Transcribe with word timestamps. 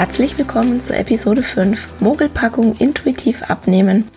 Herzlich 0.00 0.38
willkommen 0.38 0.80
zur 0.80 0.96
Episode 0.96 1.42
5 1.42 2.00
Mogelpackung 2.00 2.74
intuitiv 2.78 3.42
abnehmen, 3.42 4.08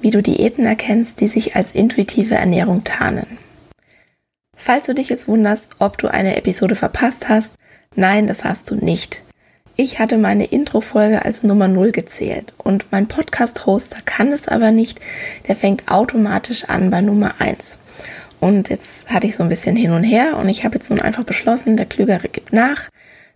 wie 0.00 0.10
du 0.10 0.24
Diäten 0.24 0.66
erkennst, 0.66 1.20
die 1.20 1.28
sich 1.28 1.54
als 1.54 1.70
intuitive 1.70 2.34
Ernährung 2.34 2.82
tarnen. 2.82 3.38
Falls 4.56 4.86
du 4.86 4.92
dich 4.92 5.08
jetzt 5.08 5.28
wunderst, 5.28 5.76
ob 5.78 5.98
du 5.98 6.08
eine 6.08 6.34
Episode 6.34 6.74
verpasst 6.74 7.28
hast, 7.28 7.52
nein, 7.94 8.26
das 8.26 8.42
hast 8.42 8.68
du 8.72 8.74
nicht. 8.74 9.22
Ich 9.76 10.00
hatte 10.00 10.18
meine 10.18 10.46
Intro-Folge 10.46 11.24
als 11.24 11.44
Nummer 11.44 11.68
0 11.68 11.92
gezählt 11.92 12.52
und 12.58 12.90
mein 12.90 13.06
Podcast-Hoster 13.06 13.98
kann 14.04 14.32
es 14.32 14.48
aber 14.48 14.72
nicht, 14.72 14.98
der 15.46 15.54
fängt 15.54 15.92
automatisch 15.92 16.64
an 16.64 16.90
bei 16.90 17.02
Nummer 17.02 17.36
1. 17.38 17.78
Und 18.40 18.68
jetzt 18.68 19.08
hatte 19.08 19.28
ich 19.28 19.36
so 19.36 19.44
ein 19.44 19.48
bisschen 19.48 19.76
hin 19.76 19.92
und 19.92 20.02
her 20.02 20.38
und 20.38 20.48
ich 20.48 20.64
habe 20.64 20.74
jetzt 20.74 20.90
nun 20.90 21.00
einfach 21.00 21.22
beschlossen, 21.22 21.76
der 21.76 21.86
Klügere 21.86 22.26
gibt 22.26 22.52
nach 22.52 22.88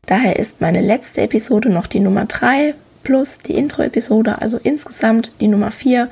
Daher 0.06 0.38
ist 0.38 0.60
meine 0.60 0.82
letzte 0.82 1.22
Episode 1.22 1.70
noch 1.70 1.86
die 1.86 2.00
Nummer 2.00 2.26
3 2.26 2.74
plus 3.02 3.38
die 3.38 3.54
Intro-Episode, 3.54 4.40
also 4.40 4.58
insgesamt 4.62 5.32
die 5.40 5.48
Nummer 5.48 5.70
4. 5.70 6.10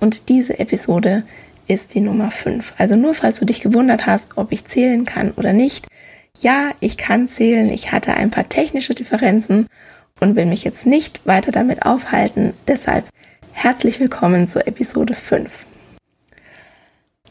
Und 0.00 0.28
diese 0.28 0.58
Episode 0.58 1.22
ist 1.66 1.94
die 1.94 2.00
Nummer 2.00 2.30
5. 2.30 2.74
Also 2.76 2.96
nur 2.96 3.14
falls 3.14 3.38
du 3.38 3.46
dich 3.46 3.60
gewundert 3.62 4.06
hast, 4.06 4.36
ob 4.36 4.52
ich 4.52 4.66
zählen 4.66 5.04
kann 5.04 5.30
oder 5.32 5.52
nicht. 5.52 5.86
Ja, 6.38 6.72
ich 6.80 6.98
kann 6.98 7.28
zählen. 7.28 7.70
Ich 7.70 7.92
hatte 7.92 8.14
ein 8.14 8.30
paar 8.30 8.48
technische 8.48 8.94
Differenzen 8.94 9.66
und 10.20 10.36
will 10.36 10.46
mich 10.46 10.64
jetzt 10.64 10.86
nicht 10.86 11.26
weiter 11.26 11.52
damit 11.52 11.86
aufhalten. 11.86 12.54
Deshalb 12.68 13.08
herzlich 13.52 14.00
willkommen 14.00 14.46
zur 14.46 14.66
Episode 14.66 15.14
5. 15.14 15.66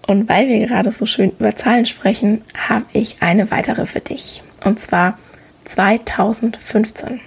Und 0.07 0.27
weil 0.29 0.47
wir 0.47 0.59
gerade 0.65 0.91
so 0.91 1.05
schön 1.05 1.31
über 1.37 1.55
Zahlen 1.55 1.85
sprechen, 1.85 2.43
habe 2.57 2.85
ich 2.93 3.17
eine 3.21 3.51
weitere 3.51 3.85
für 3.85 3.99
dich. 3.99 4.41
Und 4.63 4.79
zwar 4.79 5.17
2015. 5.65 7.19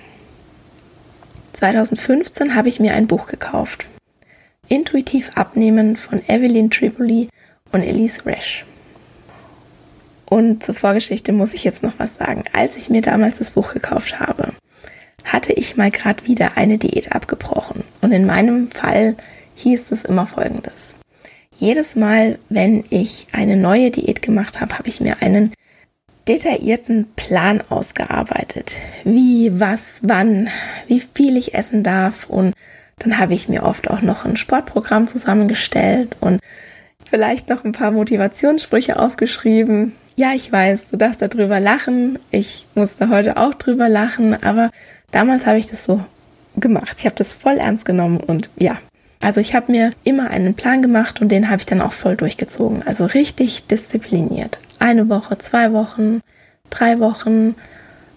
2015 1.53 2.55
habe 2.55 2.69
ich 2.69 2.81
mir 2.81 2.95
ein 2.95 3.07
Buch 3.07 3.27
gekauft. 3.27 3.87
Intuitiv 4.69 5.31
Abnehmen 5.37 5.97
von 5.97 6.21
Evelyn 6.27 6.71
Tripoli 6.71 7.29
und 7.73 7.83
Elise 7.83 8.27
Resch. 8.27 8.65
Und 10.27 10.65
zur 10.65 10.75
Vorgeschichte 10.75 11.33
muss 11.33 11.55
ich 11.55 11.65
jetzt 11.65 11.83
noch 11.83 11.93
was 11.99 12.17
sagen. 12.17 12.45
Als 12.53 12.77
ich 12.77 12.91
mir 12.91 13.03
damals 13.03 13.39
das 13.39 13.53
Buch 13.53 13.73
gekauft 13.73 14.19
habe, 14.21 14.53
hatte 15.25 15.53
ich 15.53 15.77
mal 15.77 15.91
gerade 15.91 16.25
wieder 16.27 16.57
eine 16.57 16.79
Diät 16.79 17.13
abgebrochen. 17.13 17.85
Und 18.01 18.13
in 18.13 18.27
meinem 18.27 18.71
Fall 18.71 19.17
hieß 19.57 19.93
es 19.93 20.05
immer 20.05 20.27
folgendes. 20.27 20.97
Jedes 21.57 21.95
Mal, 21.95 22.39
wenn 22.49 22.85
ich 22.91 23.29
eine 23.33 23.57
neue 23.57 23.91
Diät 23.91 24.23
gemacht 24.23 24.61
habe, 24.61 24.77
habe 24.77 24.89
ich 24.89 25.01
mir 25.01 25.23
einen 25.23 25.53
detaillierten 26.29 27.07
Plan 27.17 27.63
ausgearbeitet. 27.69 28.77
Wie, 29.05 29.59
was, 29.61 30.01
wann, 30.03 30.49
wie 30.87 31.01
viel 31.01 31.37
ich 31.37 31.55
essen 31.55 31.83
darf. 31.83 32.29
Und 32.29 32.55
dann 32.99 33.19
habe 33.19 33.35
ich 33.35 33.49
mir 33.49 33.65
oft 33.65 33.91
auch 33.91 34.03
noch 34.03 34.25
ein 34.25 34.37
Sportprogramm 34.37 35.07
zusammengestellt 35.07 36.17
und 36.21 36.41
vielleicht 37.09 37.49
noch 37.49 37.65
ein 37.65 37.73
paar 37.73 37.91
Motivationssprüche 37.91 38.99
aufgeschrieben. 38.99 39.93
Ja, 40.17 40.33
ich 40.35 40.51
weiß, 40.51 40.91
du 40.91 40.97
darfst 40.97 41.21
darüber 41.21 41.61
lachen. 41.61 42.19
Ich 42.31 42.67
musste 42.75 43.11
heute 43.11 43.37
auch 43.37 43.55
drüber 43.55 43.89
lachen, 43.89 44.41
aber 44.43 44.71
damals 45.11 45.47
habe 45.47 45.59
ich 45.59 45.67
das 45.67 45.85
so 45.85 46.05
gemacht. 46.57 46.97
Ich 46.99 47.05
habe 47.05 47.17
das 47.17 47.35
voll 47.35 47.59
ernst 47.59 47.85
genommen 47.85 48.19
und 48.19 48.49
ja. 48.57 48.79
Also 49.21 49.41
ich 49.41 49.55
habe 49.55 49.73
mir 49.73 49.93
immer 50.05 50.31
einen 50.31 50.55
Plan 50.55 50.83
gemacht 50.83 51.21
und 51.21 51.31
den 51.31 51.49
habe 51.49 51.61
ich 51.61 51.67
dann 51.67 51.81
auch 51.81 51.95
voll 51.95 52.15
durchgezogen. 52.15 52.83
Also 52.87 53.07
richtig 53.07 53.67
diszipliniert 53.67 54.59
eine 54.85 55.09
Woche, 55.09 55.39
zwei 55.39 55.73
Wochen, 55.73 56.21
drei 56.69 57.01
Wochen, 57.01 57.55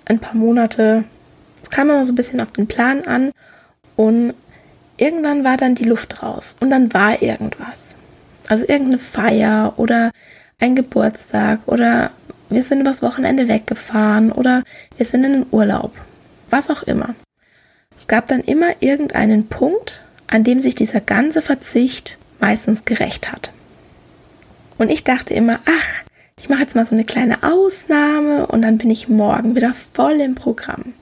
ein 0.06 0.20
paar 0.20 0.36
Monate. 0.36 1.06
Es 1.64 1.70
kam 1.70 1.90
immer 1.90 2.04
so 2.04 2.12
ein 2.12 2.18
bisschen 2.18 2.42
auf 2.42 2.52
den 2.52 2.68
Plan 2.68 3.08
an 3.08 3.32
und 3.96 4.34
irgendwann 4.98 5.46
war 5.46 5.56
dann 5.56 5.76
die 5.76 5.86
Luft 5.86 6.22
raus 6.22 6.58
und 6.60 6.70
dann 6.70 6.94
war 6.94 7.22
irgendwas. 7.22 7.96
Also 8.50 8.66
irgendeine 8.68 9.00
Feier 9.00 9.74
oder 9.78 10.12
ein 10.60 10.76
Geburtstag 10.76 11.62
oder 11.68 12.12
wir 12.50 12.64
sind 12.64 12.82
übers 12.82 13.02
Wochenende 13.02 13.48
weggefahren 13.48 14.32
oder 14.32 14.64
wir 14.98 15.06
sind 15.06 15.24
in 15.24 15.32
den 15.32 15.46
Urlaub. 15.52 15.94
Was 16.50 16.70
auch 16.70 16.84
immer. 16.84 17.16
Es 17.98 18.08
gab 18.08 18.28
dann 18.28 18.42
immer 18.42 18.82
irgendeinen 18.82 19.48
Punkt, 19.48 20.04
an 20.28 20.44
dem 20.44 20.60
sich 20.60 20.76
dieser 20.76 21.00
ganze 21.00 21.42
Verzicht 21.42 22.20
meistens 22.40 22.84
gerecht 22.84 23.32
hat. 23.32 23.54
Und 24.78 24.92
ich 24.92 25.04
dachte 25.04 25.34
immer, 25.34 25.60
ach, 25.66 26.04
ich 26.40 26.50
mache 26.50 26.62
jetzt 26.62 26.76
mal 26.76 26.86
so 26.86 26.96
eine 26.96 27.04
kleine 27.04 27.44
Ausnahme 27.44 28.48
und 28.48 28.62
dann 28.62 28.78
bin 28.78 28.90
ich 28.90 29.10
morgen 29.10 29.56
wieder 29.56 29.74
voll 29.74 30.22
im 30.22 30.36
Programm. 30.36 30.94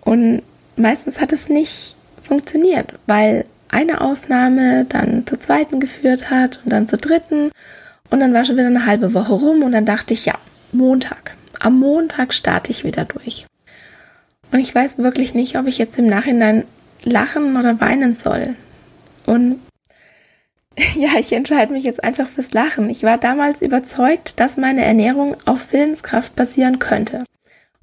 Und 0.00 0.42
meistens 0.76 1.20
hat 1.20 1.32
es 1.32 1.48
nicht 1.48 1.96
funktioniert, 2.20 2.94
weil 3.06 3.44
eine 3.68 4.00
Ausnahme 4.00 4.86
dann 4.86 5.26
zur 5.26 5.40
zweiten 5.40 5.80
geführt 5.80 6.30
hat 6.30 6.60
und 6.64 6.72
dann 6.72 6.88
zur 6.88 6.98
dritten 6.98 7.50
und 8.10 8.20
dann 8.20 8.32
war 8.32 8.44
schon 8.44 8.56
wieder 8.56 8.66
eine 8.66 8.86
halbe 8.86 9.14
Woche 9.14 9.32
rum 9.32 9.62
und 9.62 9.72
dann 9.72 9.84
dachte 9.84 10.14
ich, 10.14 10.26
ja, 10.26 10.34
Montag. 10.72 11.36
Am 11.60 11.78
Montag 11.78 12.34
starte 12.34 12.70
ich 12.70 12.84
wieder 12.84 13.04
durch. 13.04 13.46
Und 14.52 14.60
ich 14.60 14.74
weiß 14.74 14.98
wirklich 14.98 15.34
nicht, 15.34 15.58
ob 15.58 15.66
ich 15.66 15.78
jetzt 15.78 15.98
im 15.98 16.06
Nachhinein 16.06 16.64
lachen 17.02 17.56
oder 17.56 17.80
weinen 17.80 18.14
soll. 18.14 18.54
Und 19.26 19.60
Ja, 20.96 21.18
ich 21.18 21.32
entscheide 21.32 21.72
mich 21.72 21.84
jetzt 21.84 22.02
einfach 22.02 22.28
fürs 22.28 22.52
Lachen. 22.52 22.90
Ich 22.90 23.02
war 23.02 23.18
damals 23.18 23.62
überzeugt, 23.62 24.40
dass 24.40 24.56
meine 24.56 24.84
Ernährung 24.84 25.36
auf 25.44 25.72
Willenskraft 25.72 26.34
basieren 26.36 26.78
könnte. 26.78 27.24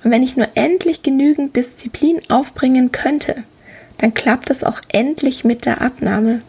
Und 0.04 0.12
wenn 0.12 0.24
ich 0.24 0.36
nur 0.36 0.48
endlich 0.56 1.04
genügend 1.04 1.56
Disziplin 1.56 2.22
aufbringen 2.30 2.92
könnte, 2.92 3.44
dann 3.98 4.14
klappt 4.14 4.50
es 4.50 4.64
auch 4.64 4.82
endlich 4.90 5.44
mit 5.44 5.66
der 5.66 5.82
Abnahme. 5.82 6.42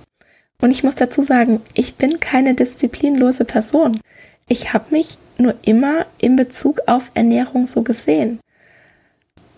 Und 0.60 0.70
ich 0.70 0.84
muss 0.84 0.94
dazu 0.94 1.22
sagen, 1.22 1.60
ich 1.74 1.96
bin 1.96 2.20
keine 2.20 2.54
disziplinlose 2.54 3.44
Person. 3.44 4.00
Ich 4.48 4.72
habe 4.72 4.86
mich 4.90 5.18
nur 5.38 5.54
immer 5.62 6.06
in 6.18 6.36
Bezug 6.36 6.80
auf 6.86 7.10
Ernährung 7.14 7.66
so 7.66 7.82
gesehen. 7.82 8.40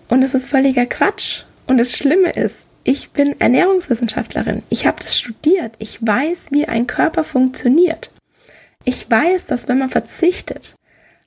Und 0.08 0.22
es 0.22 0.34
ist 0.34 0.48
völliger 0.48 0.86
Quatsch. 0.86 1.42
Und 1.66 1.78
das 1.78 1.96
Schlimme 1.96 2.30
ist, 2.30 2.66
ich 2.84 3.10
bin 3.10 3.40
Ernährungswissenschaftlerin. 3.40 4.62
Ich 4.68 4.86
habe 4.86 4.98
das 4.98 5.18
studiert. 5.18 5.74
Ich 5.78 6.06
weiß, 6.06 6.48
wie 6.50 6.66
ein 6.66 6.86
Körper 6.86 7.24
funktioniert. 7.24 8.10
Ich 8.84 9.10
weiß, 9.10 9.46
dass 9.46 9.68
wenn 9.68 9.78
man 9.78 9.88
verzichtet, 9.88 10.74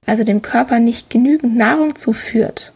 also 0.06 0.24
dem 0.24 0.44
Körper 0.44 0.80
nicht 0.80 1.10
genügend 1.10 1.58
Nahrung 1.58 1.96
zuführt, 1.96 2.72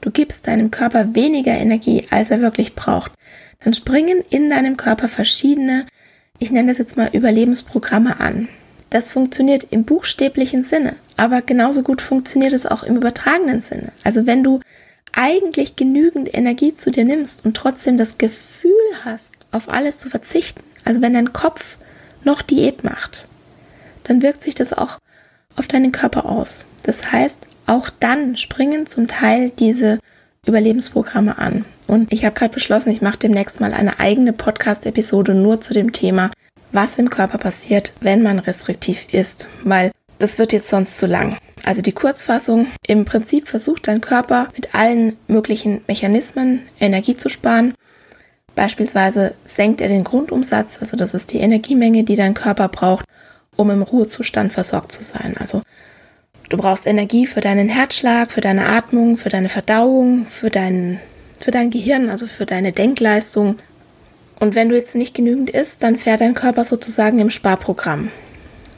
du 0.00 0.10
gibst 0.10 0.46
deinem 0.46 0.70
Körper 0.70 1.14
weniger 1.14 1.52
Energie, 1.52 2.06
als 2.10 2.30
er 2.30 2.40
wirklich 2.40 2.74
braucht, 2.74 3.12
dann 3.60 3.74
springen 3.74 4.22
in 4.30 4.48
deinem 4.48 4.78
Körper 4.78 5.08
verschiedene, 5.08 5.86
ich 6.38 6.50
nenne 6.50 6.68
das 6.68 6.78
jetzt 6.78 6.96
mal 6.96 7.10
Überlebensprogramme 7.12 8.20
an. 8.20 8.48
Das 8.88 9.12
funktioniert 9.12 9.66
im 9.70 9.84
buchstäblichen 9.84 10.62
Sinne, 10.62 10.96
aber 11.18 11.42
genauso 11.42 11.82
gut 11.82 12.00
funktioniert 12.00 12.54
es 12.54 12.64
auch 12.64 12.84
im 12.84 12.96
übertragenen 12.96 13.60
Sinne. 13.60 13.92
Also 14.02 14.26
wenn 14.26 14.42
du 14.42 14.60
eigentlich 15.18 15.74
genügend 15.74 16.32
Energie 16.32 16.74
zu 16.74 16.92
dir 16.92 17.04
nimmst 17.04 17.44
und 17.44 17.56
trotzdem 17.56 17.96
das 17.96 18.18
Gefühl 18.18 18.70
hast, 19.04 19.34
auf 19.50 19.68
alles 19.68 19.98
zu 19.98 20.08
verzichten, 20.08 20.62
also 20.84 21.02
wenn 21.02 21.14
dein 21.14 21.32
Kopf 21.32 21.76
noch 22.22 22.40
Diät 22.40 22.84
macht, 22.84 23.26
dann 24.04 24.22
wirkt 24.22 24.42
sich 24.42 24.54
das 24.54 24.72
auch 24.72 24.98
auf 25.56 25.66
deinen 25.66 25.90
Körper 25.90 26.26
aus. 26.26 26.64
Das 26.84 27.10
heißt, 27.10 27.48
auch 27.66 27.90
dann 27.98 28.36
springen 28.36 28.86
zum 28.86 29.08
Teil 29.08 29.50
diese 29.58 29.98
Überlebensprogramme 30.46 31.36
an. 31.36 31.64
Und 31.88 32.12
ich 32.12 32.24
habe 32.24 32.36
gerade 32.36 32.54
beschlossen, 32.54 32.90
ich 32.90 33.02
mache 33.02 33.18
demnächst 33.18 33.60
mal 33.60 33.74
eine 33.74 33.98
eigene 33.98 34.32
Podcast-Episode 34.32 35.34
nur 35.34 35.60
zu 35.60 35.74
dem 35.74 35.92
Thema, 35.92 36.30
was 36.70 36.96
im 36.96 37.10
Körper 37.10 37.38
passiert, 37.38 37.92
wenn 38.00 38.22
man 38.22 38.38
restriktiv 38.38 39.12
isst, 39.12 39.48
weil 39.64 39.90
das 40.20 40.38
wird 40.38 40.52
jetzt 40.52 40.68
sonst 40.68 40.96
zu 40.96 41.06
lang. 41.06 41.36
Also 41.68 41.82
die 41.82 41.92
Kurzfassung, 41.92 42.66
im 42.86 43.04
Prinzip 43.04 43.46
versucht 43.46 43.88
dein 43.88 44.00
Körper 44.00 44.48
mit 44.56 44.74
allen 44.74 45.18
möglichen 45.26 45.82
Mechanismen 45.86 46.62
Energie 46.80 47.14
zu 47.14 47.28
sparen. 47.28 47.74
Beispielsweise 48.54 49.34
senkt 49.44 49.82
er 49.82 49.88
den 49.88 50.02
Grundumsatz, 50.02 50.78
also 50.80 50.96
das 50.96 51.12
ist 51.12 51.30
die 51.30 51.40
Energiemenge, 51.40 52.04
die 52.04 52.16
dein 52.16 52.32
Körper 52.32 52.68
braucht, 52.68 53.04
um 53.54 53.70
im 53.70 53.82
Ruhezustand 53.82 54.50
versorgt 54.50 54.92
zu 54.92 55.02
sein. 55.02 55.36
Also 55.38 55.60
du 56.48 56.56
brauchst 56.56 56.86
Energie 56.86 57.26
für 57.26 57.42
deinen 57.42 57.68
Herzschlag, 57.68 58.32
für 58.32 58.40
deine 58.40 58.66
Atmung, 58.66 59.18
für 59.18 59.28
deine 59.28 59.50
Verdauung, 59.50 60.24
für 60.24 60.48
dein, 60.48 61.00
für 61.38 61.50
dein 61.50 61.68
Gehirn, 61.68 62.08
also 62.08 62.26
für 62.26 62.46
deine 62.46 62.72
Denkleistung. 62.72 63.58
Und 64.40 64.54
wenn 64.54 64.70
du 64.70 64.74
jetzt 64.74 64.94
nicht 64.94 65.14
genügend 65.14 65.50
isst, 65.50 65.82
dann 65.82 65.98
fährt 65.98 66.22
dein 66.22 66.32
Körper 66.32 66.64
sozusagen 66.64 67.18
im 67.18 67.28
Sparprogramm. 67.28 68.10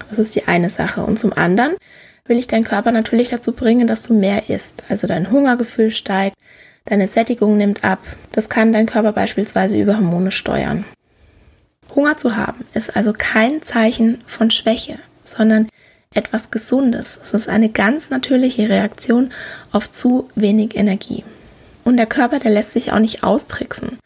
Das 0.08 0.19
ist 0.19 0.34
die 0.34 0.48
eine 0.48 0.70
Sache. 0.70 1.04
Und 1.04 1.20
zum 1.20 1.32
anderen 1.32 1.76
will 2.25 2.38
ich 2.38 2.46
deinen 2.46 2.64
Körper 2.64 2.93
natürlich 2.93 3.31
dazu 3.31 3.52
bringen, 3.52 3.87
dass 3.87 4.05
du 4.05 4.14
mehr 4.14 4.49
isst. 4.49 4.84
Also 4.88 5.06
dein 5.06 5.31
Hungergefühl 5.31 5.90
steigt, 5.90 6.37
deine 6.84 7.08
Sättigung 7.08 7.56
nimmt 7.56 7.84
ab. 7.84 8.00
Das 8.32 8.49
kann 8.49 8.72
dein 8.72 8.87
Körper 8.87 9.12
beispielsweise 9.12 9.81
über 9.81 9.96
Hormone 9.96 10.31
steuern. 10.31 10.84
Hunger 11.94 12.17
zu 12.17 12.37
haben 12.37 12.64
ist 12.75 12.96
also 12.96 13.12
kein 13.17 13.62
Zeichen 13.62 14.20
von 14.26 14.50
Schwäche, 14.50 14.99
sondern 15.25 15.69
etwas 16.14 16.50
Gesundes. 16.50 17.19
Es 17.22 17.34
ist 17.34 17.49
eine 17.49 17.69
ganz 17.69 18.11
natürliche 18.11 18.69
Reaktion 18.69 19.32
auf 19.73 19.90
zu 19.90 20.28
wenig 20.34 20.76
Energie. 20.76 21.25
Und 21.84 21.96
der 21.96 22.06
Körper, 22.06 22.38
der 22.38 22.50
lässt 22.50 22.73
sich 22.73 22.93
auch 22.93 22.99
nicht 22.99 23.23
austricksen. 23.23 23.99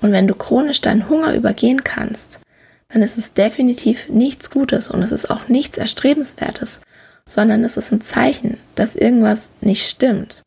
Und 0.00 0.12
wenn 0.12 0.26
du 0.26 0.34
chronisch 0.34 0.80
deinen 0.80 1.08
Hunger 1.08 1.34
übergehen 1.34 1.84
kannst, 1.84 2.40
dann 2.88 3.02
ist 3.02 3.18
es 3.18 3.34
definitiv 3.34 4.08
nichts 4.08 4.50
Gutes 4.50 4.90
und 4.90 5.02
es 5.02 5.12
ist 5.12 5.30
auch 5.30 5.48
nichts 5.48 5.78
Erstrebenswertes, 5.78 6.80
sondern 7.28 7.64
es 7.64 7.76
ist 7.76 7.92
ein 7.92 8.00
Zeichen, 8.00 8.58
dass 8.74 8.96
irgendwas 8.96 9.50
nicht 9.60 9.88
stimmt. 9.88 10.42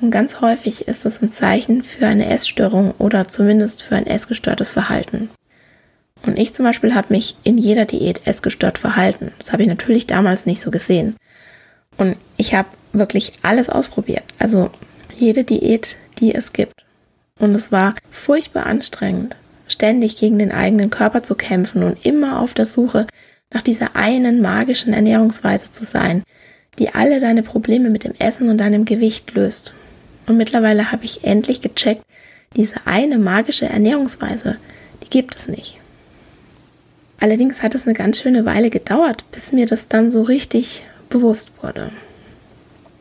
Und 0.00 0.10
ganz 0.10 0.40
häufig 0.40 0.88
ist 0.88 1.06
es 1.06 1.22
ein 1.22 1.32
Zeichen 1.32 1.82
für 1.82 2.06
eine 2.06 2.28
Essstörung 2.28 2.92
oder 2.98 3.28
zumindest 3.28 3.82
für 3.82 3.96
ein 3.96 4.06
essgestörtes 4.06 4.70
Verhalten. 4.70 5.30
Und 6.24 6.38
ich 6.38 6.52
zum 6.52 6.64
Beispiel 6.64 6.94
habe 6.94 7.14
mich 7.14 7.36
in 7.44 7.56
jeder 7.56 7.84
Diät 7.84 8.26
essgestört 8.26 8.78
verhalten. 8.78 9.32
Das 9.38 9.52
habe 9.52 9.62
ich 9.62 9.68
natürlich 9.68 10.06
damals 10.06 10.44
nicht 10.44 10.60
so 10.60 10.70
gesehen. 10.70 11.16
Und 11.96 12.16
ich 12.36 12.54
habe 12.54 12.68
wirklich 12.92 13.32
alles 13.42 13.70
ausprobiert. 13.70 14.24
Also 14.38 14.70
jede 15.16 15.44
Diät, 15.44 15.96
die 16.18 16.34
es 16.34 16.52
gibt. 16.52 16.84
Und 17.38 17.54
es 17.54 17.70
war 17.70 17.94
furchtbar 18.10 18.66
anstrengend, 18.66 19.36
ständig 19.68 20.16
gegen 20.16 20.38
den 20.38 20.52
eigenen 20.52 20.90
Körper 20.90 21.22
zu 21.22 21.34
kämpfen 21.34 21.82
und 21.82 22.04
immer 22.04 22.40
auf 22.40 22.54
der 22.54 22.66
Suche 22.66 23.06
nach 23.52 23.62
dieser 23.62 23.96
einen 23.96 24.40
magischen 24.40 24.92
Ernährungsweise 24.92 25.70
zu 25.70 25.84
sein, 25.84 26.22
die 26.78 26.94
alle 26.94 27.20
deine 27.20 27.42
Probleme 27.42 27.90
mit 27.90 28.04
dem 28.04 28.14
Essen 28.18 28.48
und 28.48 28.58
deinem 28.58 28.84
Gewicht 28.84 29.32
löst. 29.34 29.72
Und 30.26 30.36
mittlerweile 30.36 30.92
habe 30.92 31.04
ich 31.04 31.24
endlich 31.24 31.60
gecheckt, 31.60 32.02
diese 32.56 32.86
eine 32.86 33.18
magische 33.18 33.66
Ernährungsweise, 33.66 34.56
die 35.02 35.10
gibt 35.10 35.36
es 35.36 35.48
nicht. 35.48 35.78
Allerdings 37.18 37.62
hat 37.62 37.74
es 37.74 37.86
eine 37.86 37.94
ganz 37.94 38.20
schöne 38.20 38.44
Weile 38.44 38.70
gedauert, 38.70 39.24
bis 39.30 39.52
mir 39.52 39.66
das 39.66 39.88
dann 39.88 40.10
so 40.10 40.22
richtig 40.22 40.84
bewusst 41.08 41.52
wurde. 41.62 41.90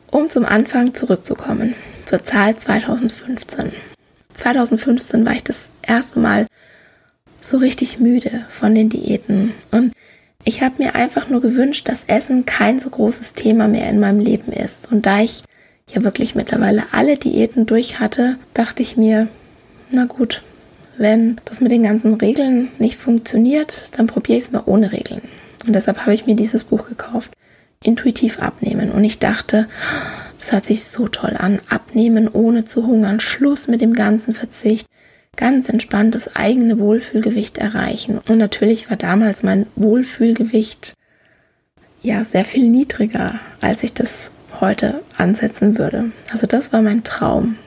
Um 0.09 0.29
zum 0.29 0.45
Anfang 0.45 0.93
zurückzukommen, 0.93 1.75
zur 2.05 2.23
Zahl 2.23 2.55
2015. 2.55 3.73
2015 4.35 5.25
war 5.25 5.33
ich 5.33 5.43
das 5.43 5.69
erste 5.81 6.19
Mal 6.19 6.45
so 7.41 7.57
richtig 7.57 7.99
müde 7.99 8.45
von 8.49 8.73
den 8.73 8.89
Diäten 8.89 9.53
und 9.71 9.93
ich 10.45 10.61
habe 10.61 10.75
mir 10.77 10.95
einfach 10.95 11.29
nur 11.29 11.41
gewünscht, 11.41 11.89
dass 11.89 12.05
Essen 12.05 12.45
kein 12.45 12.79
so 12.79 12.89
großes 12.89 13.33
Thema 13.33 13.67
mehr 13.67 13.89
in 13.89 13.99
meinem 13.99 14.19
Leben 14.19 14.53
ist. 14.53 14.91
Und 14.91 15.07
da 15.07 15.19
ich 15.19 15.43
ja 15.89 16.03
wirklich 16.03 16.35
mittlerweile 16.35 16.85
alle 16.93 17.17
Diäten 17.17 17.65
durch 17.65 17.99
hatte, 17.99 18.37
dachte 18.53 18.83
ich 18.83 18.95
mir, 18.95 19.27
na 19.89 20.05
gut, 20.05 20.43
wenn 20.97 21.41
das 21.45 21.61
mit 21.61 21.71
den 21.71 21.83
ganzen 21.83 22.13
Regeln 22.13 22.69
nicht 22.77 22.97
funktioniert, 22.97 23.97
dann 23.97 24.07
probiere 24.07 24.37
ich 24.37 24.45
es 24.45 24.51
mal 24.51 24.63
ohne 24.65 24.91
Regeln. 24.91 25.21
Und 25.65 25.73
deshalb 25.73 26.01
habe 26.01 26.13
ich 26.13 26.27
mir 26.27 26.35
dieses 26.35 26.63
Buch 26.63 26.87
gekauft, 26.87 27.31
Intuitiv 27.83 28.39
abnehmen. 28.39 28.91
Und 28.91 29.03
ich 29.03 29.19
dachte, 29.19 29.67
das 30.39 30.51
hört 30.51 30.65
sich 30.65 30.85
so 30.85 31.07
toll 31.07 31.35
an. 31.37 31.59
Abnehmen 31.69 32.27
ohne 32.27 32.65
zu 32.65 32.85
hungern, 32.85 33.19
Schluss 33.19 33.67
mit 33.67 33.81
dem 33.81 33.93
ganzen 33.93 34.33
Verzicht, 34.33 34.87
ganz 35.35 35.69
entspannt 35.69 36.15
das 36.15 36.35
eigene 36.35 36.79
Wohlfühlgewicht 36.79 37.57
erreichen. 37.57 38.19
Und 38.27 38.37
natürlich 38.37 38.89
war 38.89 38.97
damals 38.97 39.43
mein 39.43 39.67
Wohlfühlgewicht 39.75 40.93
ja 42.01 42.23
sehr 42.23 42.45
viel 42.45 42.67
niedriger, 42.67 43.39
als 43.61 43.83
ich 43.83 43.93
das 43.93 44.31
heute 44.61 45.01
ansetzen 45.17 45.77
würde. 45.77 46.11
Also 46.31 46.47
das 46.47 46.71
war 46.71 46.81
mein 46.81 47.03
Traum. 47.03 47.57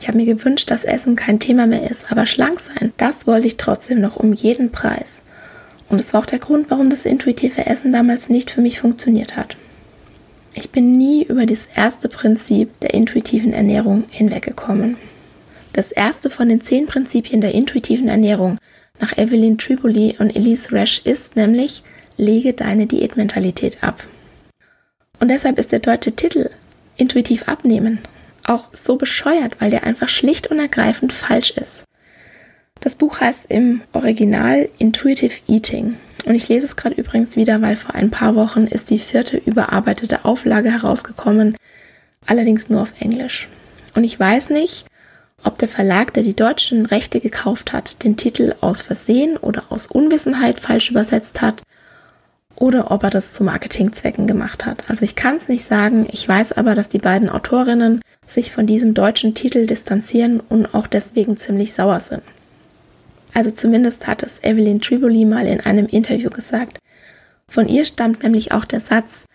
Ich 0.00 0.08
habe 0.08 0.18
mir 0.18 0.26
gewünscht, 0.26 0.70
dass 0.70 0.84
Essen 0.84 1.16
kein 1.16 1.40
Thema 1.40 1.66
mehr 1.66 1.90
ist, 1.90 2.10
aber 2.10 2.26
schlank 2.26 2.60
sein, 2.60 2.92
das 2.96 3.26
wollte 3.26 3.46
ich 3.46 3.56
trotzdem 3.56 4.00
noch 4.00 4.16
um 4.16 4.32
jeden 4.32 4.70
Preis. 4.70 5.22
Und 5.88 6.00
es 6.00 6.12
war 6.12 6.20
auch 6.20 6.26
der 6.26 6.38
Grund, 6.38 6.70
warum 6.70 6.90
das 6.90 7.06
intuitive 7.06 7.66
Essen 7.66 7.92
damals 7.92 8.28
nicht 8.28 8.50
für 8.50 8.60
mich 8.60 8.80
funktioniert 8.80 9.36
hat. 9.36 9.56
Ich 10.54 10.70
bin 10.70 10.92
nie 10.92 11.22
über 11.22 11.46
das 11.46 11.66
erste 11.74 12.08
Prinzip 12.08 12.80
der 12.80 12.94
intuitiven 12.94 13.52
Ernährung 13.52 14.04
hinweggekommen. 14.10 14.96
Das 15.76 15.92
erste 15.92 16.30
von 16.30 16.48
den 16.48 16.62
zehn 16.62 16.86
Prinzipien 16.86 17.42
der 17.42 17.52
intuitiven 17.52 18.08
Ernährung 18.08 18.56
nach 18.98 19.16
Evelyn 19.18 19.58
Triboli 19.58 20.16
und 20.18 20.34
Elise 20.34 20.72
Resch 20.72 21.02
ist 21.04 21.36
nämlich, 21.36 21.82
lege 22.16 22.54
deine 22.54 22.86
Diätmentalität 22.86 23.82
ab. 23.82 24.02
Und 25.20 25.28
deshalb 25.28 25.58
ist 25.58 25.72
der 25.72 25.80
deutsche 25.80 26.16
Titel 26.16 26.48
intuitiv 26.96 27.46
abnehmen 27.46 27.98
auch 28.48 28.70
so 28.72 28.96
bescheuert, 28.96 29.60
weil 29.60 29.70
der 29.70 29.84
einfach 29.84 30.08
schlicht 30.08 30.46
und 30.50 30.58
ergreifend 30.58 31.12
falsch 31.12 31.50
ist. 31.50 31.84
Das 32.80 32.94
Buch 32.94 33.20
heißt 33.20 33.50
im 33.50 33.82
Original 33.92 34.68
Intuitive 34.78 35.40
Eating. 35.48 35.96
Und 36.24 36.34
ich 36.34 36.48
lese 36.48 36.66
es 36.66 36.76
gerade 36.76 36.94
übrigens 36.96 37.36
wieder, 37.36 37.60
weil 37.60 37.76
vor 37.76 37.94
ein 37.94 38.10
paar 38.10 38.34
Wochen 38.34 38.66
ist 38.66 38.90
die 38.90 38.98
vierte 38.98 39.36
überarbeitete 39.36 40.24
Auflage 40.24 40.70
herausgekommen, 40.70 41.56
allerdings 42.26 42.68
nur 42.70 42.82
auf 42.82 42.92
Englisch. 43.00 43.48
Und 43.94 44.04
ich 44.04 44.18
weiß 44.18 44.50
nicht, 44.50 44.86
ob 45.46 45.58
der 45.58 45.68
Verlag, 45.68 46.12
der 46.14 46.22
die 46.22 46.36
deutschen 46.36 46.86
Rechte 46.86 47.20
gekauft 47.20 47.72
hat, 47.72 48.02
den 48.04 48.16
Titel 48.16 48.54
aus 48.60 48.80
Versehen 48.80 49.36
oder 49.36 49.64
aus 49.70 49.86
Unwissenheit 49.86 50.58
falsch 50.58 50.90
übersetzt 50.90 51.40
hat 51.40 51.62
oder 52.56 52.90
ob 52.90 53.04
er 53.04 53.10
das 53.10 53.32
zu 53.32 53.44
Marketingzwecken 53.44 54.26
gemacht 54.26 54.66
hat. 54.66 54.88
Also 54.88 55.04
ich 55.04 55.14
kann 55.14 55.36
es 55.36 55.48
nicht 55.48 55.64
sagen, 55.64 56.06
ich 56.10 56.26
weiß 56.28 56.52
aber, 56.52 56.74
dass 56.74 56.88
die 56.88 56.98
beiden 56.98 57.28
Autorinnen 57.28 58.00
sich 58.24 58.50
von 58.50 58.66
diesem 58.66 58.94
deutschen 58.94 59.34
Titel 59.34 59.66
distanzieren 59.66 60.40
und 60.40 60.74
auch 60.74 60.86
deswegen 60.86 61.36
ziemlich 61.36 61.74
sauer 61.74 62.00
sind. 62.00 62.22
Also 63.34 63.50
zumindest 63.50 64.06
hat 64.06 64.22
es 64.22 64.42
Evelyn 64.42 64.80
Triboli 64.80 65.26
mal 65.26 65.46
in 65.46 65.60
einem 65.60 65.86
Interview 65.86 66.30
gesagt. 66.30 66.78
Von 67.48 67.68
ihr 67.68 67.84
stammt 67.84 68.22
nämlich 68.22 68.52
auch 68.52 68.64
der 68.64 68.80
Satz, 68.80 69.26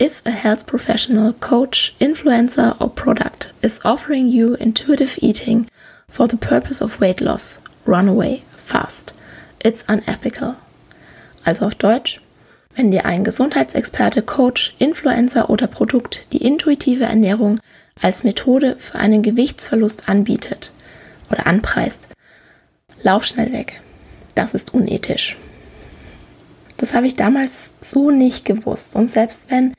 If 0.00 0.22
a 0.24 0.30
health 0.30 0.64
professional, 0.68 1.32
coach, 1.32 1.92
influencer 1.98 2.80
or 2.80 2.88
product 2.88 3.52
is 3.62 3.80
offering 3.84 4.28
you 4.28 4.54
intuitive 4.54 5.18
eating 5.20 5.68
for 6.08 6.28
the 6.28 6.36
purpose 6.36 6.80
of 6.80 7.00
weight 7.00 7.20
loss, 7.20 7.58
run 7.84 8.08
away, 8.08 8.44
fast. 8.52 9.12
It's 9.58 9.84
unethical. 9.88 10.54
Also 11.44 11.66
auf 11.66 11.74
Deutsch, 11.74 12.20
wenn 12.76 12.92
dir 12.92 13.06
ein 13.06 13.24
Gesundheitsexperte, 13.24 14.22
Coach, 14.22 14.76
Influencer 14.78 15.50
oder 15.50 15.66
Produkt 15.66 16.32
die 16.32 16.44
intuitive 16.44 17.04
Ernährung 17.04 17.58
als 18.00 18.22
Methode 18.22 18.76
für 18.78 19.00
einen 19.00 19.24
Gewichtsverlust 19.24 20.08
anbietet 20.08 20.70
oder 21.28 21.48
anpreist, 21.48 22.06
lauf 23.02 23.24
schnell 23.24 23.52
weg. 23.52 23.80
Das 24.36 24.54
ist 24.54 24.72
unethisch. 24.72 25.36
Das 26.76 26.94
habe 26.94 27.08
ich 27.08 27.16
damals 27.16 27.70
so 27.80 28.12
nicht 28.12 28.44
gewusst. 28.44 28.94
Und 28.94 29.10
selbst 29.10 29.50
wenn, 29.50 29.74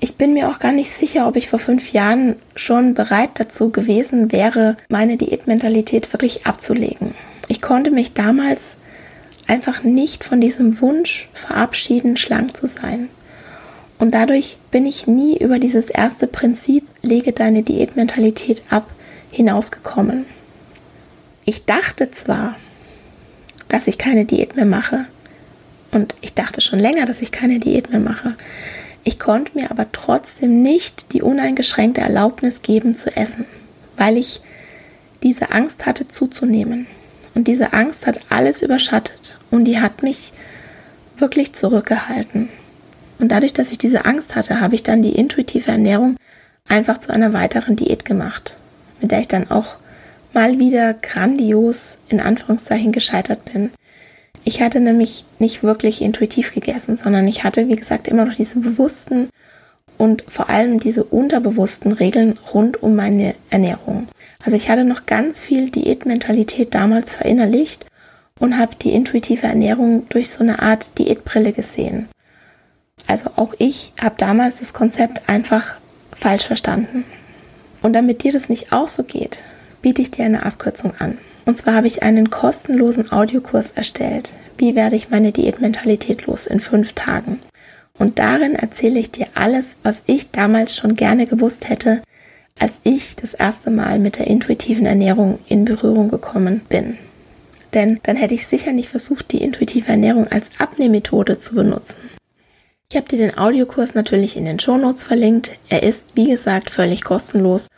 ich 0.00 0.16
bin 0.16 0.32
mir 0.32 0.48
auch 0.48 0.58
gar 0.58 0.72
nicht 0.72 0.90
sicher, 0.90 1.28
ob 1.28 1.36
ich 1.36 1.48
vor 1.48 1.58
fünf 1.58 1.92
Jahren 1.92 2.36
schon 2.56 2.94
bereit 2.94 3.30
dazu 3.34 3.70
gewesen 3.70 4.32
wäre, 4.32 4.78
meine 4.88 5.18
Diätmentalität 5.18 6.12
wirklich 6.14 6.46
abzulegen. 6.46 7.14
Ich 7.48 7.60
konnte 7.60 7.90
mich 7.90 8.14
damals 8.14 8.76
einfach 9.46 9.82
nicht 9.82 10.24
von 10.24 10.40
diesem 10.40 10.80
Wunsch 10.80 11.28
verabschieden, 11.34 12.16
schlank 12.16 12.56
zu 12.56 12.66
sein. 12.66 13.08
Und 13.98 14.14
dadurch 14.14 14.56
bin 14.70 14.86
ich 14.86 15.06
nie 15.06 15.36
über 15.36 15.58
dieses 15.58 15.90
erste 15.90 16.26
Prinzip, 16.26 16.86
lege 17.02 17.32
deine 17.32 17.62
Diätmentalität 17.62 18.62
ab, 18.70 18.88
hinausgekommen. 19.30 20.24
Ich 21.44 21.66
dachte 21.66 22.10
zwar, 22.10 22.56
dass 23.68 23.86
ich 23.86 23.98
keine 23.98 24.24
Diät 24.24 24.56
mehr 24.56 24.64
mache. 24.64 25.04
Und 25.90 26.14
ich 26.22 26.32
dachte 26.32 26.62
schon 26.62 26.78
länger, 26.78 27.04
dass 27.04 27.20
ich 27.20 27.32
keine 27.32 27.58
Diät 27.58 27.90
mehr 27.90 28.00
mache. 28.00 28.36
Ich 29.10 29.18
konnte 29.18 29.58
mir 29.58 29.72
aber 29.72 29.90
trotzdem 29.90 30.62
nicht 30.62 31.12
die 31.12 31.20
uneingeschränkte 31.20 32.00
Erlaubnis 32.00 32.62
geben 32.62 32.94
zu 32.94 33.16
essen, 33.16 33.44
weil 33.96 34.16
ich 34.16 34.40
diese 35.24 35.50
Angst 35.50 35.84
hatte 35.84 36.06
zuzunehmen. 36.06 36.86
Und 37.34 37.48
diese 37.48 37.72
Angst 37.72 38.06
hat 38.06 38.20
alles 38.28 38.62
überschattet 38.62 39.36
und 39.50 39.64
die 39.64 39.80
hat 39.80 40.04
mich 40.04 40.32
wirklich 41.18 41.54
zurückgehalten. 41.54 42.50
Und 43.18 43.32
dadurch, 43.32 43.52
dass 43.52 43.72
ich 43.72 43.78
diese 43.78 44.04
Angst 44.04 44.36
hatte, 44.36 44.60
habe 44.60 44.76
ich 44.76 44.84
dann 44.84 45.02
die 45.02 45.16
intuitive 45.16 45.72
Ernährung 45.72 46.16
einfach 46.68 46.98
zu 46.98 47.12
einer 47.12 47.32
weiteren 47.32 47.74
Diät 47.74 48.04
gemacht, 48.04 48.54
mit 49.00 49.10
der 49.10 49.18
ich 49.18 49.28
dann 49.28 49.50
auch 49.50 49.78
mal 50.32 50.60
wieder 50.60 50.94
grandios 50.94 51.98
in 52.08 52.20
Anführungszeichen 52.20 52.92
gescheitert 52.92 53.44
bin. 53.52 53.72
Ich 54.44 54.62
hatte 54.62 54.80
nämlich 54.80 55.24
nicht 55.38 55.62
wirklich 55.62 56.00
intuitiv 56.00 56.54
gegessen, 56.54 56.96
sondern 56.96 57.28
ich 57.28 57.44
hatte, 57.44 57.68
wie 57.68 57.76
gesagt, 57.76 58.08
immer 58.08 58.24
noch 58.24 58.34
diese 58.34 58.58
bewussten 58.60 59.28
und 59.98 60.24
vor 60.28 60.48
allem 60.48 60.80
diese 60.80 61.04
unterbewussten 61.04 61.92
Regeln 61.92 62.38
rund 62.54 62.82
um 62.82 62.96
meine 62.96 63.34
Ernährung. 63.50 64.08
Also 64.42 64.56
ich 64.56 64.70
hatte 64.70 64.84
noch 64.84 65.04
ganz 65.04 65.42
viel 65.42 65.70
Diätmentalität 65.70 66.74
damals 66.74 67.16
verinnerlicht 67.16 67.84
und 68.38 68.56
habe 68.56 68.74
die 68.76 68.94
intuitive 68.94 69.46
Ernährung 69.46 70.06
durch 70.08 70.30
so 70.30 70.40
eine 70.40 70.62
Art 70.62 70.98
Diätbrille 70.98 71.52
gesehen. 71.52 72.08
Also 73.06 73.30
auch 73.36 73.54
ich 73.58 73.92
habe 74.00 74.14
damals 74.16 74.60
das 74.60 74.72
Konzept 74.72 75.28
einfach 75.28 75.76
falsch 76.12 76.46
verstanden. 76.46 77.04
Und 77.82 77.92
damit 77.92 78.22
dir 78.22 78.32
das 78.32 78.48
nicht 78.48 78.72
auch 78.72 78.88
so 78.88 79.04
geht, 79.04 79.42
biete 79.82 80.02
ich 80.02 80.10
dir 80.10 80.24
eine 80.24 80.44
Abkürzung 80.44 80.94
an. 80.98 81.18
Und 81.44 81.56
zwar 81.56 81.74
habe 81.74 81.86
ich 81.86 82.02
einen 82.02 82.30
kostenlosen 82.30 83.10
Audiokurs 83.12 83.72
erstellt. 83.72 84.32
Wie 84.58 84.74
werde 84.74 84.96
ich 84.96 85.10
meine 85.10 85.32
Diätmentalität 85.32 86.26
los 86.26 86.46
in 86.46 86.60
fünf 86.60 86.92
Tagen? 86.92 87.40
Und 87.98 88.18
darin 88.18 88.54
erzähle 88.54 88.98
ich 88.98 89.10
dir 89.10 89.26
alles, 89.34 89.76
was 89.82 90.02
ich 90.06 90.30
damals 90.30 90.76
schon 90.76 90.94
gerne 90.94 91.26
gewusst 91.26 91.68
hätte, 91.68 92.02
als 92.58 92.80
ich 92.84 93.16
das 93.16 93.34
erste 93.34 93.70
Mal 93.70 93.98
mit 93.98 94.18
der 94.18 94.26
intuitiven 94.26 94.86
Ernährung 94.86 95.38
in 95.48 95.64
Berührung 95.64 96.08
gekommen 96.08 96.62
bin. 96.68 96.98
Denn 97.74 98.00
dann 98.02 98.16
hätte 98.16 98.34
ich 98.34 98.46
sicher 98.46 98.72
nicht 98.72 98.88
versucht, 98.88 99.32
die 99.32 99.42
intuitive 99.42 99.88
Ernährung 99.88 100.26
als 100.28 100.50
Abnehmmethode 100.58 101.38
zu 101.38 101.54
benutzen. 101.54 101.96
Ich 102.90 102.96
habe 102.96 103.08
dir 103.08 103.18
den 103.18 103.38
Audiokurs 103.38 103.94
natürlich 103.94 104.36
in 104.36 104.44
den 104.44 104.58
Shownotes 104.58 105.04
verlinkt. 105.04 105.52
Er 105.68 105.84
ist, 105.84 106.06
wie 106.14 106.28
gesagt, 106.28 106.70
völlig 106.70 107.04
kostenlos 107.04 107.68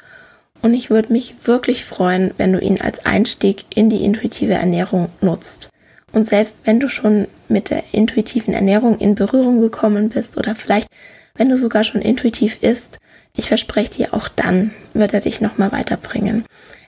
und 0.63 0.75
ich 0.75 0.91
würde 0.91 1.13
mich 1.13 1.35
wirklich 1.45 1.85
freuen, 1.85 2.33
wenn 2.39 2.53
du 2.53 2.61
ihn 2.61 2.81
als 2.81 3.05
Einstieg 3.05 3.65
in 3.75 3.91
die 3.91 4.05
intuitive 4.05 4.55
Ernährung 4.55 5.09
nutzt. 5.21 5.69
Und 6.13 6.27
selbst 6.27 6.63
wenn 6.65 6.81
du 6.81 6.89
schon 6.89 7.27
mit 7.49 7.71
der 7.71 7.85
intuitiven 7.93 8.55
Ernährung 8.55 8.99
in 8.99 9.15
Berührung 9.15 9.61
gekommen 9.61 10.09
bist 10.09 10.39
oder 10.39 10.55
vielleicht 10.55 10.89
wenn 11.35 11.49
du 11.49 11.57
sogar 11.57 11.85
schon 11.85 12.03
intuitiv 12.03 12.63
isst, 12.63 12.99
ich 13.35 13.49
verspreche 13.49 13.95
dir, 13.95 14.15
auch 14.15 14.29
dann 14.29 14.73
wird 14.93 15.15
er 15.15 15.21
dich 15.21 15.41
nochmal 15.41 15.73
weiterbringen. 15.73 16.45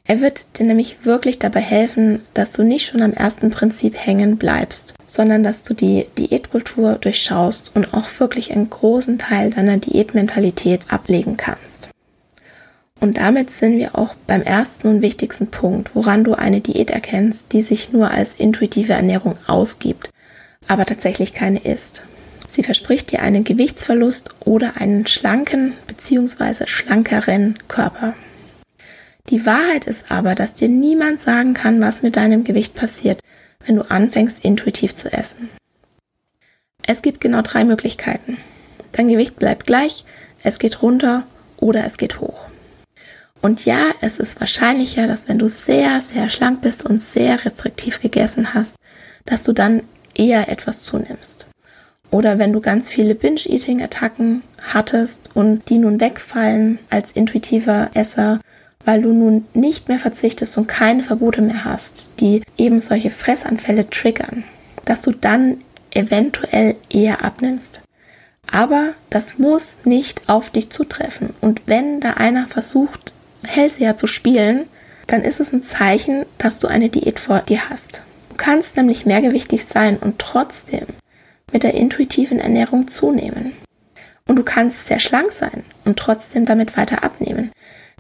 Er 0.07 0.21
wird 0.21 0.59
dir 0.59 0.67
nämlich 0.67 1.07
wirklich 1.07 1.39
dabei 1.39 1.61
helfen, 1.61 2.21
dass 2.35 2.53
du 2.53 2.63
nicht 2.63 2.87
schon 2.87 3.01
am 3.01 3.15
ersten 3.15 3.51
Prinzip 3.51 3.97
hängen 3.97 4.37
bleibst, 4.37 4.95
sondern 5.07 5.43
dass 5.43 5.63
du 5.63 5.73
die 5.73 6.07
Diätkultur 6.19 6.97
durchschaust 6.97 7.73
und 7.75 7.95
auch 7.95 8.09
wirklich 8.19 8.53
einen 8.53 8.69
großen 8.69 9.19
Teil 9.19 9.51
deiner 9.51 9.79
Diätmentalität 9.79 10.83
ablegen 10.91 11.39
kannst. 11.39 11.89
Und 13.05 13.19
damit 13.19 13.51
sind 13.51 13.77
wir 13.77 13.99
auch 13.99 14.15
beim 14.27 14.41
ersten 14.41 14.89
und 14.89 15.03
wichtigsten 15.03 15.49
Punkt, 15.49 15.91
woran 15.93 16.25
du 16.25 16.33
eine 16.33 16.63
Diät 16.63 16.89
erkennst, 16.89 17.53
die 17.53 17.61
sich 17.61 17.93
nur 17.93 18.11
als 18.11 18.33
intuitive 18.33 18.95
Ernährung 18.95 19.37
ausgibt, 19.47 20.09
aber 20.69 20.87
tatsächlich 20.87 21.35
keine 21.35 21.59
ist. 21.59 22.05
Sie 22.49 22.63
verspricht 22.63 23.13
dir 23.13 23.21
einen 23.21 23.45
Gewichtsverlust 23.45 24.31
oder 24.47 24.79
einen 24.79 25.07
schlanken 25.07 25.75
bzw. 25.87 26.67
schlankeren 26.67 27.59
Körper. 27.69 28.15
Die 29.29 29.45
Wahrheit 29.45 29.85
ist 29.85 30.11
aber, 30.11 30.35
dass 30.35 30.55
dir 30.55 30.71
niemand 30.71 31.21
sagen 31.21 31.53
kann, 31.53 31.83
was 31.83 32.01
mit 32.01 32.17
deinem 32.17 32.43
Gewicht 32.43 32.75
passiert, 32.75 33.21
wenn 33.67 33.77
du 33.77 33.83
anfängst 33.83 34.43
intuitiv 34.43 34.95
zu 34.95 35.13
essen. 35.13 35.51
Es 36.81 37.03
gibt 37.03 37.21
genau 37.21 37.43
drei 37.43 37.65
Möglichkeiten. 37.65 38.39
Dein 38.93 39.09
Gewicht 39.09 39.39
bleibt 39.39 39.67
gleich, 39.67 40.07
es 40.43 40.59
geht 40.59 40.81
runter 40.81 41.27
oder 41.59 41.85
es 41.85 41.99
geht 41.99 42.19
hoch. 42.21 42.49
Und 43.45 43.67
ja, 43.67 43.91
es 44.01 44.17
ist 44.19 44.41
wahrscheinlicher, 44.41 45.07
dass 45.07 45.29
wenn 45.29 45.39
du 45.39 45.51
sehr, 45.51 46.01
sehr 46.01 46.31
schlank 46.31 46.63
bist 46.63 46.87
und 46.87 46.99
sehr 46.99 47.45
restriktiv 47.45 48.01
gegessen 48.01 48.55
hast, 48.55 48.75
dass 49.27 49.43
du 49.43 49.53
dann 49.53 49.83
eher 50.15 50.49
etwas 50.49 50.83
zunimmst. 50.83 51.47
Oder 52.11 52.39
wenn 52.39 52.55
du 52.55 52.63
ganz 52.63 52.89
viele 52.89 53.15
Binge-Eating-Attacken 53.15 54.45
hattest 54.73 55.29
und 55.35 55.69
die 55.69 55.77
nun 55.77 56.01
wegfallen 56.01 56.79
als 56.89 57.13
intuitiver 57.13 57.91
Esser, 57.93 58.41
weil 58.87 59.03
du 59.03 59.13
nun 59.13 59.45
nicht 59.53 59.91
mehr 59.91 59.99
verzichtest 59.99 60.57
und 60.57 60.67
keine 60.67 61.03
Verbote 61.03 61.43
mehr 61.43 61.67
hast, 61.67 62.09
die 62.21 62.41
eben 62.57 62.81
solche 62.81 63.11
Fressanfälle 63.11 63.91
triggern, 63.91 64.45
dass 64.87 65.03
du 65.03 65.11
dann 65.11 65.59
eventuell 65.91 66.77
eher 66.89 67.23
abnimmst. 67.23 67.83
Aber 68.51 68.95
das 69.11 69.39
muss 69.39 69.81
nicht 69.85 70.31
auf 70.31 70.49
dich 70.49 70.71
zutreffen. 70.71 71.35
Und 71.43 71.61
wenn 71.67 72.01
da 72.01 72.13
einer 72.13 72.47
versucht, 72.47 73.13
Hellseher 73.45 73.97
zu 73.97 74.07
spielen, 74.07 74.67
dann 75.07 75.23
ist 75.23 75.41
es 75.41 75.53
ein 75.53 75.63
Zeichen, 75.63 76.27
dass 76.39 76.61
du 76.61 76.69
eine 76.69 76.89
Diät 76.89 77.21
vor 77.21 77.41
dir 77.41 77.69
hast. 77.69 78.03
Du 78.31 78.37
kannst 78.37 78.77
nämlich 78.77 79.07
mehrgewichtig 79.07 79.65
sein 79.65 79.97
und 79.97 80.19
trotzdem 80.19 80.87
mit 81.53 81.63
der 81.63 81.75
intuitiven 81.75 82.41
Ernährung 82.41 82.89
zunehmen. 82.89 83.53
Und 84.27 84.37
du 84.37 84.43
kannst 84.43 84.87
sehr 84.87 85.01
schlank 85.01 85.33
sein 85.33 85.63
und 85.85 85.99
trotzdem 85.99 86.47
damit 86.47 86.77
weiter 86.77 87.05
abnehmen. 87.05 87.53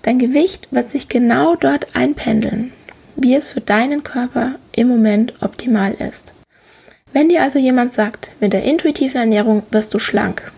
Dein 0.03 0.19
Gewicht 0.19 0.69
wird 0.71 0.89
sich 0.89 1.09
genau 1.09 1.55
dort 1.55 1.95
einpendeln, 1.95 2.73
wie 3.17 3.35
es 3.35 3.51
für 3.51 3.61
deinen 3.61 4.03
Körper 4.03 4.57
im 4.73 4.89
Moment 4.89 5.35
optimal 5.43 5.93
ist. 5.95 6.33
Wenn 7.13 7.29
dir 7.29 7.43
also 7.43 7.59
jemand 7.59 7.93
sagt, 7.93 8.33
mit 8.41 8.53
der 8.53 8.65
intuitiven 8.65 9.21
Ernährung 9.21 9.63
wirst 9.71 9.95
du 9.95 9.99
schlank, 9.99 10.53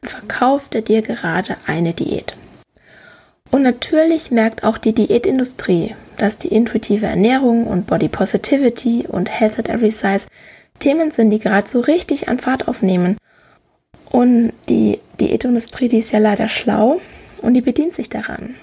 dann 0.00 0.10
verkauft 0.10 0.74
er 0.74 0.82
dir 0.82 1.02
gerade 1.02 1.56
eine 1.66 1.94
Diät. 1.94 2.36
Und 3.54 3.62
natürlich 3.62 4.32
merkt 4.32 4.64
auch 4.64 4.78
die 4.78 4.92
Diätindustrie, 4.92 5.94
dass 6.16 6.38
die 6.38 6.48
intuitive 6.48 7.06
Ernährung 7.06 7.68
und 7.68 7.86
Body 7.86 8.08
Positivity 8.08 9.04
und 9.06 9.30
Health 9.30 9.60
at 9.60 9.68
Every 9.68 9.92
Size 9.92 10.26
Themen 10.80 11.12
sind, 11.12 11.30
die 11.30 11.38
gerade 11.38 11.68
so 11.68 11.78
richtig 11.78 12.28
an 12.28 12.40
Fahrt 12.40 12.66
aufnehmen. 12.66 13.16
Und 14.10 14.52
die 14.68 14.98
Diätindustrie, 15.20 15.86
die 15.86 15.98
ist 15.98 16.10
ja 16.10 16.18
leider 16.18 16.48
schlau 16.48 17.00
und 17.42 17.54
die 17.54 17.60
bedient 17.60 17.94
sich 17.94 18.08
daran. 18.08 18.56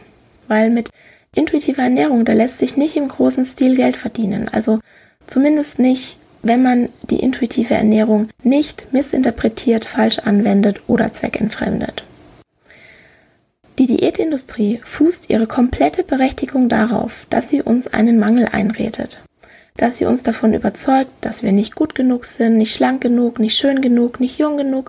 Weil 0.49 0.69
mit 0.69 0.89
intuitiver 1.33 1.83
Ernährung, 1.83 2.25
da 2.25 2.33
lässt 2.33 2.59
sich 2.59 2.75
nicht 2.75 2.97
im 2.97 3.07
großen 3.07 3.45
Stil 3.45 3.77
Geld 3.77 3.95
verdienen. 3.95 4.49
Also 4.51 4.81
zumindest 5.25 5.79
nicht, 5.79 6.17
wenn 6.43 6.63
man 6.63 6.89
die 7.09 7.21
intuitive 7.21 7.75
Ernährung 7.75 8.27
nicht 8.43 8.91
missinterpretiert, 8.91 9.85
falsch 9.85 10.19
anwendet 10.19 10.81
oder 10.87 11.13
zweckentfremdet. 11.13 12.03
Die 13.81 13.87
Diätindustrie 13.87 14.79
fußt 14.83 15.31
ihre 15.31 15.47
komplette 15.47 16.03
Berechtigung 16.03 16.69
darauf, 16.69 17.25
dass 17.31 17.49
sie 17.49 17.63
uns 17.63 17.87
einen 17.87 18.19
Mangel 18.19 18.45
einredet. 18.45 19.23
Dass 19.75 19.97
sie 19.97 20.05
uns 20.05 20.21
davon 20.21 20.53
überzeugt, 20.53 21.11
dass 21.21 21.41
wir 21.41 21.51
nicht 21.51 21.73
gut 21.73 21.95
genug 21.95 22.25
sind, 22.25 22.59
nicht 22.59 22.75
schlank 22.75 23.01
genug, 23.01 23.39
nicht 23.39 23.57
schön 23.57 23.81
genug, 23.81 24.19
nicht 24.19 24.37
jung 24.37 24.57
genug 24.57 24.87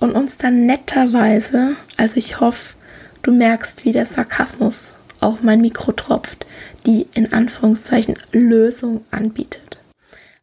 und 0.00 0.12
uns 0.12 0.38
dann 0.38 0.64
netterweise, 0.64 1.76
also 1.98 2.16
ich 2.16 2.40
hoffe, 2.40 2.76
du 3.20 3.32
merkst, 3.32 3.84
wie 3.84 3.92
der 3.92 4.06
Sarkasmus 4.06 4.96
auf 5.20 5.42
mein 5.42 5.60
Mikro 5.60 5.92
tropft, 5.92 6.46
die 6.86 7.08
in 7.12 7.34
Anführungszeichen 7.34 8.16
Lösung 8.32 9.04
anbietet. 9.10 9.76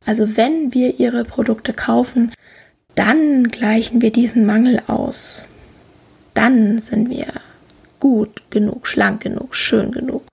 Also 0.05 0.37
wenn 0.37 0.75
wir 0.75 0.99
ihre 0.99 1.25
Produkte 1.25 1.73
kaufen, 1.73 2.33
dann 2.93 3.47
gleichen 3.47 4.03
wir 4.03 4.11
diesen 4.11 4.45
Mangel 4.45 4.79
aus. 4.85 5.47
Dann 6.35 6.77
sind 6.77 7.09
wir 7.09 7.25
gut 8.03 8.41
genug, 8.49 8.85
schlank 8.85 9.21
genug, 9.21 9.55
schön 9.55 9.93
genug, 9.93 10.23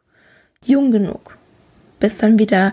jung 0.64 0.90
genug, 0.90 1.38
bis 2.00 2.16
dann 2.16 2.36
wieder 2.36 2.72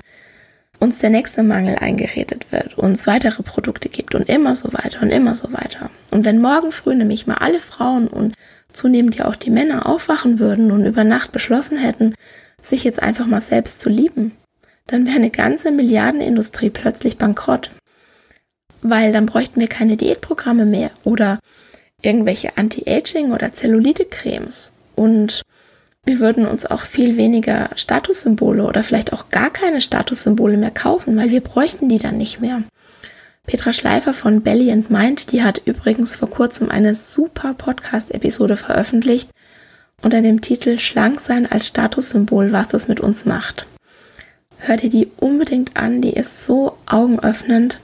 uns 0.80 0.98
der 0.98 1.12
nächste 1.12 1.44
Mangel 1.44 1.76
eingeredet 1.76 2.52
wird, 2.52 2.80
uns 2.80 3.06
weitere 3.06 3.44
Produkte 3.44 3.90
gibt 3.90 4.16
und 4.16 4.28
immer 4.28 4.56
so 4.56 4.74
weiter 4.74 5.04
und 5.04 5.12
immer 5.12 5.36
so 5.36 5.54
weiter. 5.54 5.92
Und 6.10 6.26
wenn 6.26 6.42
morgen 6.42 6.72
früh 6.72 6.96
nämlich 6.96 7.28
mal 7.28 7.36
alle 7.36 7.60
Frauen 7.60 8.08
und 8.08 8.34
zunehmend 8.72 9.16
ja 9.16 9.26
auch 9.26 9.36
die 9.36 9.52
Männer 9.52 9.86
aufwachen 9.86 10.40
würden 10.40 10.72
und 10.72 10.84
über 10.84 11.04
Nacht 11.04 11.32
beschlossen 11.32 11.78
hätten, 11.78 12.16
sich 12.60 12.84
jetzt 12.84 13.04
einfach 13.04 13.28
mal 13.28 13.40
selbst 13.40 13.80
zu 13.80 13.90
lieben, 13.90 14.32
dann 14.88 15.06
wäre 15.06 15.18
eine 15.18 15.30
ganze 15.30 15.70
Milliardenindustrie 15.70 16.72
plötzlich 16.72 17.20
bankrott. 17.20 17.70
Weil 18.82 19.14
dann 19.14 19.28
bräuchten 19.28 19.60
wir 19.60 19.68
keine 19.68 19.96
Diätprogramme 19.96 20.66
mehr 20.66 20.90
oder 21.04 21.38
irgendwelche 22.02 22.58
Anti-Aging 22.58 23.32
oder 23.32 23.54
Zellulite-Cremes 23.54 24.77
und 24.98 25.44
wir 26.06 26.20
würden 26.20 26.48
uns 26.48 26.66
auch 26.66 26.82
viel 26.82 27.18
weniger 27.18 27.70
Statussymbole 27.76 28.64
oder 28.64 28.84
vielleicht 28.84 29.14
auch 29.14 29.30
gar 29.30 29.50
keine 29.50 29.82
Statussymbole 29.82 30.58
mehr 30.58 30.72
kaufen, 30.72 31.18
weil 31.18 31.32
wir 31.32 31.42
bräuchten 31.42 31.90
die 31.90 32.00
dann 32.00 32.18
nicht 32.18 32.42
mehr. 32.42 32.64
Petra 33.46 33.74
Schleifer 33.74 34.14
von 34.14 34.42
Belly 34.42 34.72
and 34.72 34.90
Mind, 34.90 35.32
die 35.32 35.44
hat 35.44 35.62
übrigens 35.66 36.16
vor 36.16 36.30
kurzem 36.30 36.70
eine 36.70 36.96
super 36.96 37.54
Podcast-Episode 37.54 38.58
veröffentlicht 38.58 39.30
unter 40.02 40.22
dem 40.22 40.42
Titel 40.42 40.78
Schlank 40.78 41.20
sein 41.20 41.46
als 41.50 41.68
Statussymbol, 41.68 42.52
was 42.52 42.70
das 42.70 42.88
mit 42.88 43.00
uns 43.00 43.26
macht. 43.26 43.68
Hör 44.60 44.78
dir 44.78 44.90
die 44.90 45.12
unbedingt 45.18 45.78
an, 45.78 46.02
die 46.02 46.14
ist 46.14 46.46
so 46.46 46.78
augenöffnend. 46.86 47.80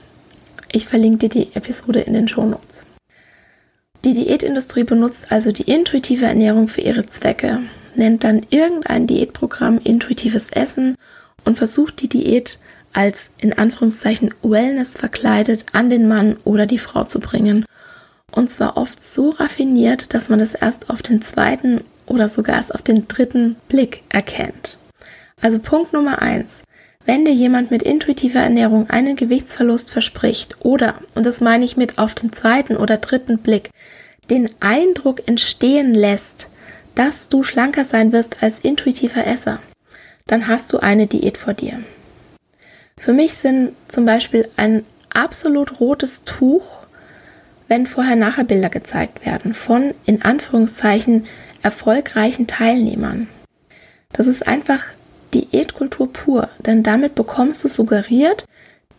Ich 0.72 0.86
verlinke 0.86 1.28
dir 1.28 1.44
die 1.44 1.54
Episode 1.56 2.00
in 2.00 2.14
den 2.14 2.28
Shownotes. 2.28 2.84
Die 4.04 4.12
Diätindustrie 4.12 4.84
benutzt 4.84 5.32
also 5.32 5.50
die 5.50 5.62
intuitive 5.62 6.26
Ernährung 6.26 6.68
für 6.68 6.82
ihre 6.82 7.06
Zwecke, 7.06 7.60
nennt 7.94 8.22
dann 8.22 8.44
irgendein 8.50 9.06
Diätprogramm 9.06 9.80
intuitives 9.82 10.50
Essen 10.50 10.94
und 11.46 11.56
versucht 11.56 12.02
die 12.02 12.08
Diät 12.10 12.58
als 12.92 13.30
in 13.38 13.54
Anführungszeichen 13.54 14.34
Wellness 14.42 14.98
verkleidet 14.98 15.64
an 15.72 15.88
den 15.88 16.06
Mann 16.06 16.36
oder 16.44 16.66
die 16.66 16.78
Frau 16.78 17.04
zu 17.04 17.18
bringen. 17.18 17.64
Und 18.30 18.50
zwar 18.50 18.76
oft 18.76 19.00
so 19.00 19.30
raffiniert, 19.30 20.12
dass 20.12 20.28
man 20.28 20.38
das 20.38 20.54
erst 20.54 20.90
auf 20.90 21.00
den 21.00 21.22
zweiten 21.22 21.80
oder 22.04 22.28
sogar 22.28 22.56
erst 22.56 22.74
auf 22.74 22.82
den 22.82 23.08
dritten 23.08 23.56
Blick 23.68 24.02
erkennt. 24.10 24.76
Also 25.40 25.58
Punkt 25.58 25.94
Nummer 25.94 26.20
eins. 26.20 26.62
Wenn 27.06 27.26
dir 27.26 27.34
jemand 27.34 27.70
mit 27.70 27.82
intuitiver 27.82 28.40
Ernährung 28.40 28.88
einen 28.88 29.14
Gewichtsverlust 29.14 29.90
verspricht 29.90 30.56
oder, 30.60 30.94
und 31.14 31.26
das 31.26 31.42
meine 31.42 31.64
ich 31.64 31.76
mit 31.76 31.98
auf 31.98 32.14
den 32.14 32.32
zweiten 32.32 32.76
oder 32.76 32.96
dritten 32.96 33.38
Blick, 33.38 33.70
den 34.30 34.50
Eindruck 34.60 35.26
entstehen 35.28 35.94
lässt, 35.94 36.48
dass 36.94 37.28
du 37.28 37.42
schlanker 37.42 37.84
sein 37.84 38.12
wirst 38.12 38.42
als 38.42 38.60
intuitiver 38.60 39.26
Esser, 39.26 39.60
dann 40.26 40.48
hast 40.48 40.72
du 40.72 40.78
eine 40.78 41.06
Diät 41.06 41.36
vor 41.36 41.54
dir. 41.54 41.80
Für 42.96 43.12
mich 43.12 43.34
sind 43.34 43.72
zum 43.88 44.04
Beispiel 44.04 44.48
ein 44.56 44.84
absolut 45.12 45.80
rotes 45.80 46.24
Tuch, 46.24 46.86
wenn 47.68 47.86
vorher-nachher 47.86 48.44
Bilder 48.44 48.68
gezeigt 48.68 49.24
werden 49.24 49.54
von 49.54 49.94
in 50.04 50.22
Anführungszeichen 50.22 51.26
erfolgreichen 51.62 52.46
Teilnehmern. 52.46 53.28
Das 54.12 54.26
ist 54.26 54.46
einfach 54.46 54.84
Diätkultur 55.32 56.12
pur, 56.12 56.48
denn 56.64 56.82
damit 56.82 57.14
bekommst 57.14 57.64
du 57.64 57.68
suggeriert, 57.68 58.44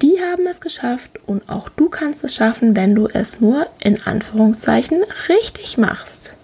die 0.01 0.19
haben 0.21 0.45
es 0.47 0.61
geschafft 0.61 1.11
und 1.25 1.49
auch 1.49 1.69
du 1.69 1.89
kannst 1.89 2.23
es 2.23 2.35
schaffen, 2.35 2.75
wenn 2.75 2.95
du 2.95 3.07
es 3.07 3.39
nur 3.39 3.67
in 3.81 4.01
Anführungszeichen 4.03 5.03
richtig 5.29 5.77
machst. 5.77 6.35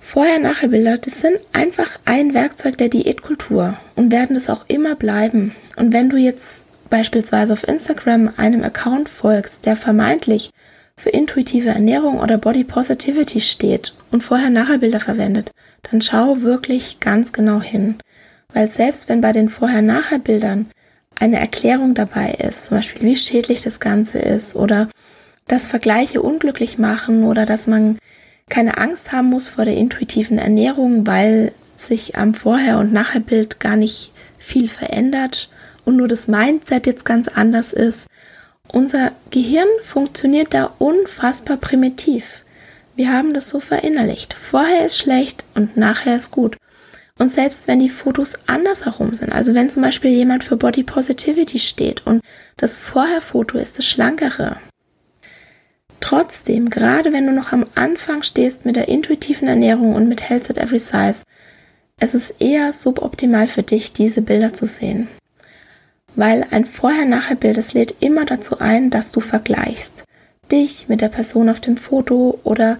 Vorher-Nachher-Bilder, 0.00 0.98
das 0.98 1.22
sind 1.22 1.38
einfach 1.52 1.98
ein 2.04 2.34
Werkzeug 2.34 2.76
der 2.76 2.88
Diätkultur 2.88 3.78
und 3.96 4.12
werden 4.12 4.36
es 4.36 4.50
auch 4.50 4.66
immer 4.68 4.94
bleiben. 4.94 5.54
Und 5.76 5.94
wenn 5.94 6.10
du 6.10 6.18
jetzt 6.18 6.64
beispielsweise 6.90 7.54
auf 7.54 7.66
Instagram 7.66 8.30
einem 8.36 8.62
Account 8.62 9.08
folgst, 9.08 9.64
der 9.64 9.76
vermeintlich 9.76 10.50
für 10.96 11.08
intuitive 11.08 11.70
Ernährung 11.70 12.20
oder 12.20 12.36
Body 12.36 12.64
Positivity 12.64 13.40
steht 13.40 13.94
und 14.10 14.22
Vorher-Nachher-Bilder 14.22 15.00
verwendet, 15.00 15.52
dann 15.90 16.02
schau 16.02 16.42
wirklich 16.42 17.00
ganz 17.00 17.32
genau 17.32 17.62
hin. 17.62 17.96
Weil 18.52 18.68
selbst 18.68 19.08
wenn 19.08 19.22
bei 19.22 19.32
den 19.32 19.48
Vorher-Nachher-Bildern 19.48 20.70
eine 21.14 21.38
Erklärung 21.38 21.94
dabei 21.94 22.32
ist, 22.32 22.66
zum 22.66 22.78
Beispiel 22.78 23.02
wie 23.02 23.16
schädlich 23.16 23.62
das 23.62 23.80
Ganze 23.80 24.18
ist 24.18 24.56
oder 24.56 24.88
dass 25.46 25.66
Vergleiche 25.66 26.22
unglücklich 26.22 26.78
machen 26.78 27.24
oder 27.24 27.46
dass 27.46 27.66
man 27.66 27.98
keine 28.48 28.78
Angst 28.78 29.12
haben 29.12 29.28
muss 29.30 29.48
vor 29.48 29.64
der 29.64 29.76
intuitiven 29.76 30.38
Ernährung, 30.38 31.06
weil 31.06 31.52
sich 31.74 32.16
am 32.16 32.34
Vorher- 32.34 32.78
und 32.78 32.92
Nachher-Bild 32.92 33.60
gar 33.60 33.76
nicht 33.76 34.12
viel 34.38 34.68
verändert 34.68 35.48
und 35.84 35.96
nur 35.96 36.08
das 36.08 36.28
Mindset 36.28 36.86
jetzt 36.86 37.04
ganz 37.04 37.28
anders 37.28 37.72
ist. 37.72 38.06
Unser 38.68 39.12
Gehirn 39.30 39.68
funktioniert 39.82 40.54
da 40.54 40.72
unfassbar 40.78 41.56
primitiv. 41.56 42.44
Wir 42.94 43.10
haben 43.10 43.34
das 43.34 43.48
so 43.48 43.60
verinnerlicht. 43.60 44.34
Vorher 44.34 44.84
ist 44.84 44.98
schlecht 44.98 45.44
und 45.54 45.76
nachher 45.76 46.16
ist 46.16 46.30
gut. 46.30 46.56
Und 47.22 47.28
selbst 47.28 47.68
wenn 47.68 47.78
die 47.78 47.88
Fotos 47.88 48.36
andersherum 48.48 49.14
sind, 49.14 49.30
also 49.30 49.54
wenn 49.54 49.70
zum 49.70 49.84
Beispiel 49.84 50.10
jemand 50.10 50.42
für 50.42 50.56
Body 50.56 50.82
Positivity 50.82 51.60
steht 51.60 52.04
und 52.04 52.20
das 52.56 52.76
Vorher-Foto 52.76 53.58
ist 53.58 53.78
das 53.78 53.86
schlankere. 53.86 54.56
Trotzdem, 56.00 56.68
gerade 56.68 57.12
wenn 57.12 57.28
du 57.28 57.32
noch 57.32 57.52
am 57.52 57.64
Anfang 57.76 58.24
stehst 58.24 58.64
mit 58.64 58.74
der 58.74 58.88
intuitiven 58.88 59.46
Ernährung 59.46 59.94
und 59.94 60.08
mit 60.08 60.28
Health 60.28 60.50
at 60.50 60.58
Every 60.58 60.80
Size, 60.80 61.22
es 62.00 62.12
ist 62.12 62.40
eher 62.40 62.72
suboptimal 62.72 63.46
für 63.46 63.62
dich, 63.62 63.92
diese 63.92 64.22
Bilder 64.22 64.52
zu 64.52 64.66
sehen. 64.66 65.06
Weil 66.16 66.44
ein 66.50 66.64
Vorher-Nachher-Bild, 66.64 67.56
es 67.56 67.72
lädt 67.72 67.94
immer 68.00 68.24
dazu 68.24 68.58
ein, 68.58 68.90
dass 68.90 69.12
du 69.12 69.20
vergleichst. 69.20 70.02
Dich 70.50 70.88
mit 70.88 71.00
der 71.00 71.08
Person 71.08 71.48
auf 71.50 71.60
dem 71.60 71.76
Foto 71.76 72.40
oder 72.42 72.78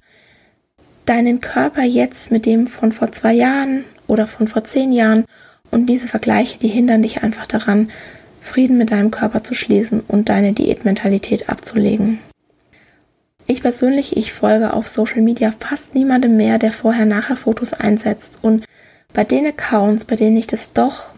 deinen 1.05 1.39
Körper 1.39 1.83
jetzt 1.83 2.29
mit 2.29 2.45
dem 2.45 2.67
von 2.67 2.91
vor 2.91 3.13
zwei 3.13 3.31
Jahren 3.31 3.85
oder 4.13 4.27
von 4.27 4.47
vor 4.47 4.63
zehn 4.63 4.93
Jahren. 4.93 5.25
Und 5.71 5.87
diese 5.87 6.07
Vergleiche, 6.07 6.59
die 6.59 6.67
hindern 6.67 7.01
dich 7.01 7.23
einfach 7.23 7.47
daran, 7.47 7.89
Frieden 8.39 8.77
mit 8.77 8.91
deinem 8.91 9.09
Körper 9.09 9.43
zu 9.43 9.55
schließen 9.55 10.01
und 10.07 10.29
deine 10.29 10.53
Diätmentalität 10.53 11.49
abzulegen. 11.49 12.19
Ich 13.47 13.61
persönlich, 13.61 14.15
ich 14.15 14.31
folge 14.31 14.73
auf 14.73 14.87
Social 14.87 15.21
Media 15.21 15.51
fast 15.57 15.95
niemandem 15.95 16.37
mehr, 16.37 16.59
der 16.59 16.71
vorher-nachher 16.71 17.35
Fotos 17.35 17.73
einsetzt. 17.73 18.39
Und 18.41 18.65
bei 19.13 19.23
den 19.23 19.45
Accounts, 19.47 20.05
bei 20.05 20.15
denen 20.15 20.37
ich 20.37 20.47
das 20.47 20.73
doch 20.73 21.13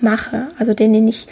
mache, 0.00 0.48
also 0.58 0.74
denen 0.74 1.06
ich 1.06 1.26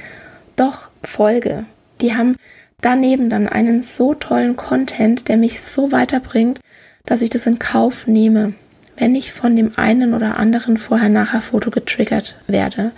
doch 0.57 0.91
folge, 1.03 1.65
die 2.01 2.15
haben 2.15 2.37
daneben 2.81 3.31
dann 3.31 3.49
einen 3.49 3.83
so 3.83 4.15
tollen 4.15 4.57
Content, 4.57 5.29
der 5.29 5.37
mich 5.37 5.61
so 5.61 5.93
weiterbringt, 5.93 6.61
dass 7.07 7.23
ich 7.23 7.31
das 7.31 7.47
in 7.47 7.59
Kauf 7.59 8.07
nehme, 8.07 8.55
wenn 8.97 9.15
ich 9.15 9.33
von 9.33 9.57
dem 9.57 9.73
einen 9.77 10.15
oder 10.15 10.39
anderen 10.39 10.77
Vorher-Nachher-Foto 10.79 11.71
getriggert 11.71 12.39
werde. 12.47 12.93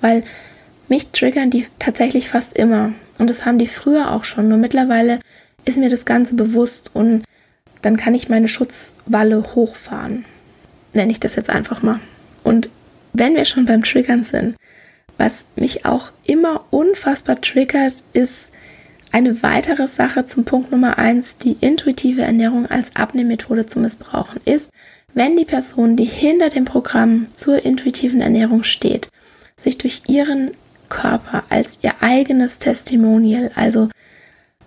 Weil 0.00 0.24
mich 0.88 1.10
triggern 1.10 1.50
die 1.50 1.66
tatsächlich 1.78 2.28
fast 2.28 2.56
immer. 2.56 2.92
Und 3.18 3.28
das 3.28 3.44
haben 3.44 3.58
die 3.58 3.66
früher 3.66 4.12
auch 4.12 4.24
schon. 4.24 4.48
Nur 4.48 4.58
mittlerweile 4.58 5.20
ist 5.64 5.78
mir 5.78 5.90
das 5.90 6.04
Ganze 6.04 6.34
bewusst 6.34 6.90
und 6.94 7.24
dann 7.82 7.96
kann 7.96 8.14
ich 8.14 8.28
meine 8.28 8.48
Schutzwalle 8.48 9.54
hochfahren. 9.54 10.24
Nenne 10.92 11.12
ich 11.12 11.20
das 11.20 11.36
jetzt 11.36 11.50
einfach 11.50 11.82
mal. 11.82 12.00
Und 12.42 12.70
wenn 13.12 13.34
wir 13.34 13.44
schon 13.44 13.66
beim 13.66 13.84
Triggern 13.84 14.22
sind, 14.22 14.56
was 15.16 15.44
mich 15.56 15.84
auch 15.84 16.12
immer 16.24 16.64
unfassbar 16.70 17.40
triggert, 17.40 18.04
ist 18.12 18.50
eine 19.10 19.42
weitere 19.42 19.86
Sache 19.86 20.26
zum 20.26 20.44
Punkt 20.44 20.70
Nummer 20.70 20.98
eins, 20.98 21.38
die 21.38 21.56
intuitive 21.60 22.22
Ernährung 22.22 22.66
als 22.66 22.94
Abnehmmethode 22.94 23.66
zu 23.66 23.80
missbrauchen, 23.80 24.40
ist, 24.44 24.70
wenn 25.18 25.36
die 25.36 25.44
Person, 25.44 25.96
die 25.96 26.04
hinter 26.04 26.48
dem 26.48 26.64
Programm 26.64 27.26
zur 27.32 27.64
intuitiven 27.64 28.20
Ernährung 28.20 28.62
steht, 28.62 29.08
sich 29.56 29.76
durch 29.76 30.02
ihren 30.06 30.52
Körper 30.88 31.42
als 31.48 31.80
ihr 31.82 31.94
eigenes 32.00 32.60
Testimonial, 32.60 33.50
also 33.56 33.88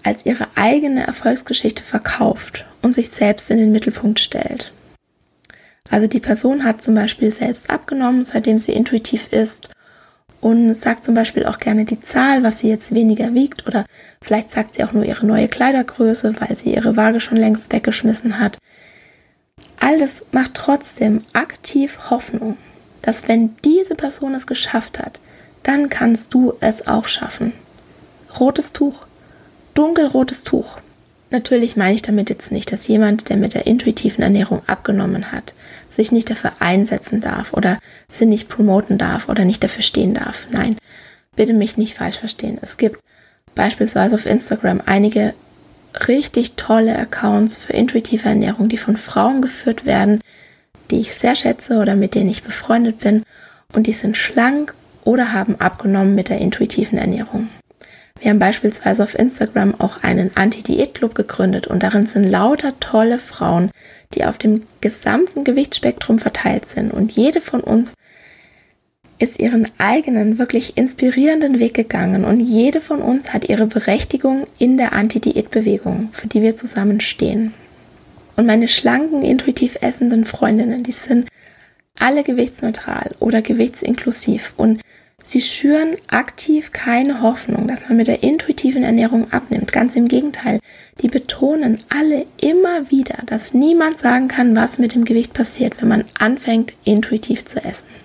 als 0.03 0.25
ihre 0.25 0.47
eigene 0.55 1.07
Erfolgsgeschichte 1.07 1.83
verkauft 1.83 2.65
und 2.81 2.93
sich 2.93 3.09
selbst 3.09 3.49
in 3.49 3.59
den 3.59 3.71
Mittelpunkt 3.71 4.19
stellt. 4.19 4.73
Also 5.89 6.07
die 6.07 6.19
Person 6.19 6.65
hat 6.65 6.81
zum 6.81 6.95
Beispiel 6.95 7.31
selbst 7.31 7.69
abgenommen, 7.69 8.25
seitdem 8.25 8.57
sie 8.57 8.73
intuitiv 8.73 9.31
ist 9.31 9.69
und 10.41 10.73
sagt 10.73 11.05
zum 11.05 11.15
Beispiel 11.15 11.45
auch 11.45 11.59
gerne 11.59 11.85
die 11.85 12.01
Zahl, 12.01 12.43
was 12.43 12.59
sie 12.59 12.67
jetzt 12.67 12.93
weniger 12.93 13.33
wiegt 13.33 13.67
oder 13.67 13.85
vielleicht 14.21 14.51
sagt 14.51 14.75
sie 14.75 14.83
auch 14.83 14.91
nur 14.91 15.05
ihre 15.05 15.25
neue 15.25 15.47
Kleidergröße, 15.47 16.35
weil 16.39 16.57
sie 16.57 16.73
ihre 16.73 16.97
Waage 16.97 17.21
schon 17.21 17.37
längst 17.37 17.71
weggeschmissen 17.71 18.37
hat. 18.37 18.57
All 19.81 19.97
das 19.97 20.23
macht 20.31 20.53
trotzdem 20.53 21.23
aktiv 21.33 22.11
Hoffnung, 22.11 22.55
dass 23.01 23.27
wenn 23.27 23.55
diese 23.65 23.95
Person 23.95 24.35
es 24.35 24.45
geschafft 24.45 24.99
hat, 24.99 25.19
dann 25.63 25.89
kannst 25.89 26.35
du 26.35 26.53
es 26.59 26.85
auch 26.87 27.07
schaffen. 27.07 27.51
Rotes 28.39 28.73
Tuch, 28.73 29.07
dunkelrotes 29.73 30.43
Tuch. 30.43 30.77
Natürlich 31.31 31.77
meine 31.77 31.95
ich 31.95 32.03
damit 32.03 32.29
jetzt 32.29 32.51
nicht, 32.51 32.71
dass 32.71 32.87
jemand, 32.87 33.29
der 33.29 33.37
mit 33.37 33.55
der 33.55 33.65
intuitiven 33.65 34.23
Ernährung 34.23 34.61
abgenommen 34.67 35.31
hat, 35.31 35.55
sich 35.89 36.11
nicht 36.11 36.29
dafür 36.29 36.53
einsetzen 36.59 37.19
darf 37.19 37.53
oder 37.53 37.79
sie 38.07 38.27
nicht 38.27 38.49
promoten 38.49 38.99
darf 38.99 39.29
oder 39.29 39.45
nicht 39.45 39.63
dafür 39.63 39.81
stehen 39.81 40.13
darf. 40.13 40.45
Nein, 40.51 40.77
bitte 41.35 41.53
mich 41.53 41.77
nicht 41.77 41.95
falsch 41.95 42.19
verstehen. 42.19 42.59
Es 42.61 42.77
gibt 42.77 42.99
beispielsweise 43.55 44.13
auf 44.13 44.27
Instagram 44.27 44.79
einige 44.85 45.33
richtig 46.07 46.53
tolle 46.53 46.97
Accounts 46.97 47.57
für 47.57 47.73
intuitive 47.73 48.27
Ernährung, 48.27 48.69
die 48.69 48.77
von 48.77 48.97
Frauen 48.97 49.41
geführt 49.41 49.85
werden, 49.85 50.21
die 50.89 50.99
ich 50.99 51.13
sehr 51.13 51.35
schätze 51.35 51.77
oder 51.77 51.95
mit 51.95 52.15
denen 52.15 52.29
ich 52.29 52.43
befreundet 52.43 52.99
bin 52.99 53.23
und 53.73 53.87
die 53.87 53.93
sind 53.93 54.17
schlank 54.17 54.73
oder 55.03 55.33
haben 55.33 55.59
abgenommen 55.59 56.15
mit 56.15 56.29
der 56.29 56.39
intuitiven 56.39 56.97
Ernährung. 56.97 57.49
Wir 58.19 58.29
haben 58.29 58.39
beispielsweise 58.39 59.01
auf 59.01 59.17
Instagram 59.17 59.73
auch 59.79 60.03
einen 60.03 60.29
Anti-Diät-Club 60.35 61.15
gegründet 61.15 61.65
und 61.65 61.81
darin 61.81 62.05
sind 62.05 62.29
lauter 62.29 62.79
tolle 62.79 63.17
Frauen, 63.17 63.71
die 64.13 64.25
auf 64.25 64.37
dem 64.37 64.61
gesamten 64.79 65.43
Gewichtsspektrum 65.43 66.19
verteilt 66.19 66.67
sind 66.67 66.91
und 66.91 67.13
jede 67.13 67.41
von 67.41 67.61
uns 67.61 67.95
ist 69.21 69.39
ihren 69.39 69.67
eigenen, 69.77 70.39
wirklich 70.39 70.77
inspirierenden 70.77 71.59
Weg 71.59 71.75
gegangen 71.75 72.25
und 72.25 72.39
jede 72.39 72.81
von 72.81 73.01
uns 73.01 73.33
hat 73.33 73.47
ihre 73.47 73.67
Berechtigung 73.67 74.47
in 74.57 74.77
der 74.77 74.93
Anti-Diät-Bewegung, 74.93 76.09
für 76.11 76.27
die 76.27 76.41
wir 76.41 76.55
zusammen 76.55 77.01
stehen. 77.01 77.53
Und 78.35 78.47
meine 78.47 78.67
schlanken, 78.67 79.23
intuitiv 79.23 79.77
essenden 79.81 80.25
Freundinnen, 80.25 80.81
die 80.81 80.91
sind 80.91 81.29
alle 81.99 82.23
gewichtsneutral 82.23 83.11
oder 83.19 83.43
gewichtsinklusiv 83.43 84.53
und 84.57 84.81
sie 85.23 85.41
schüren 85.41 85.95
aktiv 86.07 86.71
keine 86.71 87.21
Hoffnung, 87.21 87.67
dass 87.67 87.87
man 87.87 87.97
mit 87.97 88.07
der 88.07 88.23
intuitiven 88.23 88.83
Ernährung 88.83 89.31
abnimmt. 89.31 89.71
Ganz 89.71 89.95
im 89.95 90.07
Gegenteil, 90.07 90.59
die 91.01 91.09
betonen 91.09 91.77
alle 91.89 92.25
immer 92.41 92.89
wieder, 92.89 93.19
dass 93.27 93.53
niemand 93.53 93.99
sagen 93.99 94.29
kann, 94.29 94.55
was 94.55 94.79
mit 94.79 94.95
dem 94.95 95.05
Gewicht 95.05 95.33
passiert, 95.33 95.79
wenn 95.79 95.89
man 95.89 96.05
anfängt, 96.17 96.73
intuitiv 96.83 97.45
zu 97.45 97.63
essen. 97.63 98.00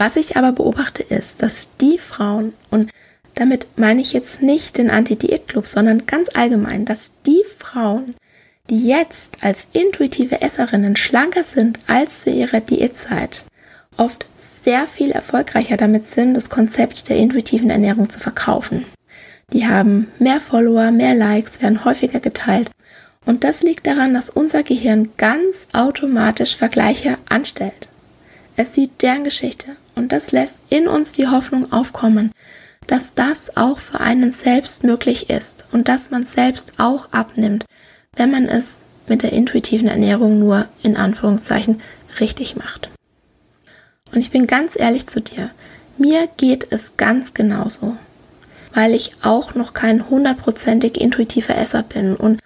Was 0.00 0.16
ich 0.16 0.38
aber 0.38 0.52
beobachte 0.52 1.02
ist, 1.02 1.42
dass 1.42 1.68
die 1.78 1.98
Frauen, 1.98 2.54
und 2.70 2.90
damit 3.34 3.66
meine 3.76 4.00
ich 4.00 4.14
jetzt 4.14 4.40
nicht 4.40 4.78
den 4.78 4.88
Anti-Diät-Club, 4.88 5.66
sondern 5.66 6.06
ganz 6.06 6.30
allgemein, 6.34 6.86
dass 6.86 7.12
die 7.26 7.42
Frauen, 7.58 8.14
die 8.70 8.88
jetzt 8.88 9.44
als 9.44 9.66
intuitive 9.74 10.40
Esserinnen 10.40 10.96
schlanker 10.96 11.42
sind 11.42 11.80
als 11.86 12.22
zu 12.22 12.30
ihrer 12.30 12.60
Diätzeit, 12.60 13.44
oft 13.98 14.24
sehr 14.38 14.86
viel 14.86 15.10
erfolgreicher 15.10 15.76
damit 15.76 16.06
sind, 16.06 16.32
das 16.32 16.48
Konzept 16.48 17.10
der 17.10 17.18
intuitiven 17.18 17.68
Ernährung 17.68 18.08
zu 18.08 18.20
verkaufen. 18.20 18.86
Die 19.52 19.66
haben 19.66 20.10
mehr 20.18 20.40
Follower, 20.40 20.92
mehr 20.92 21.14
Likes, 21.14 21.60
werden 21.60 21.84
häufiger 21.84 22.20
geteilt. 22.20 22.70
Und 23.26 23.44
das 23.44 23.62
liegt 23.62 23.86
daran, 23.86 24.14
dass 24.14 24.30
unser 24.30 24.62
Gehirn 24.62 25.10
ganz 25.18 25.68
automatisch 25.74 26.56
Vergleiche 26.56 27.18
anstellt. 27.28 27.88
Es 28.56 28.74
sieht 28.74 29.02
deren 29.02 29.24
Geschichte 29.24 29.76
und 29.94 30.12
das 30.12 30.32
lässt 30.32 30.54
in 30.68 30.88
uns 30.88 31.12
die 31.12 31.28
Hoffnung 31.28 31.72
aufkommen, 31.72 32.32
dass 32.86 33.14
das 33.14 33.56
auch 33.56 33.78
für 33.78 34.00
einen 34.00 34.32
selbst 34.32 34.84
möglich 34.84 35.30
ist 35.30 35.66
und 35.72 35.88
dass 35.88 36.10
man 36.10 36.24
selbst 36.24 36.74
auch 36.78 37.12
abnimmt, 37.12 37.64
wenn 38.16 38.30
man 38.30 38.48
es 38.48 38.82
mit 39.06 39.22
der 39.22 39.32
intuitiven 39.32 39.88
Ernährung 39.88 40.38
nur 40.38 40.66
in 40.82 40.96
Anführungszeichen 40.96 41.80
richtig 42.18 42.56
macht. 42.56 42.90
Und 44.12 44.18
ich 44.18 44.30
bin 44.30 44.46
ganz 44.46 44.78
ehrlich 44.78 45.06
zu 45.06 45.20
dir, 45.20 45.50
mir 45.98 46.28
geht 46.36 46.66
es 46.70 46.96
ganz 46.96 47.34
genauso, 47.34 47.96
weil 48.72 48.94
ich 48.94 49.12
auch 49.22 49.54
noch 49.54 49.72
kein 49.74 50.08
hundertprozentig 50.08 51.00
intuitiver 51.00 51.56
Esser 51.56 51.82
bin. 51.82 52.16
Und 52.16 52.40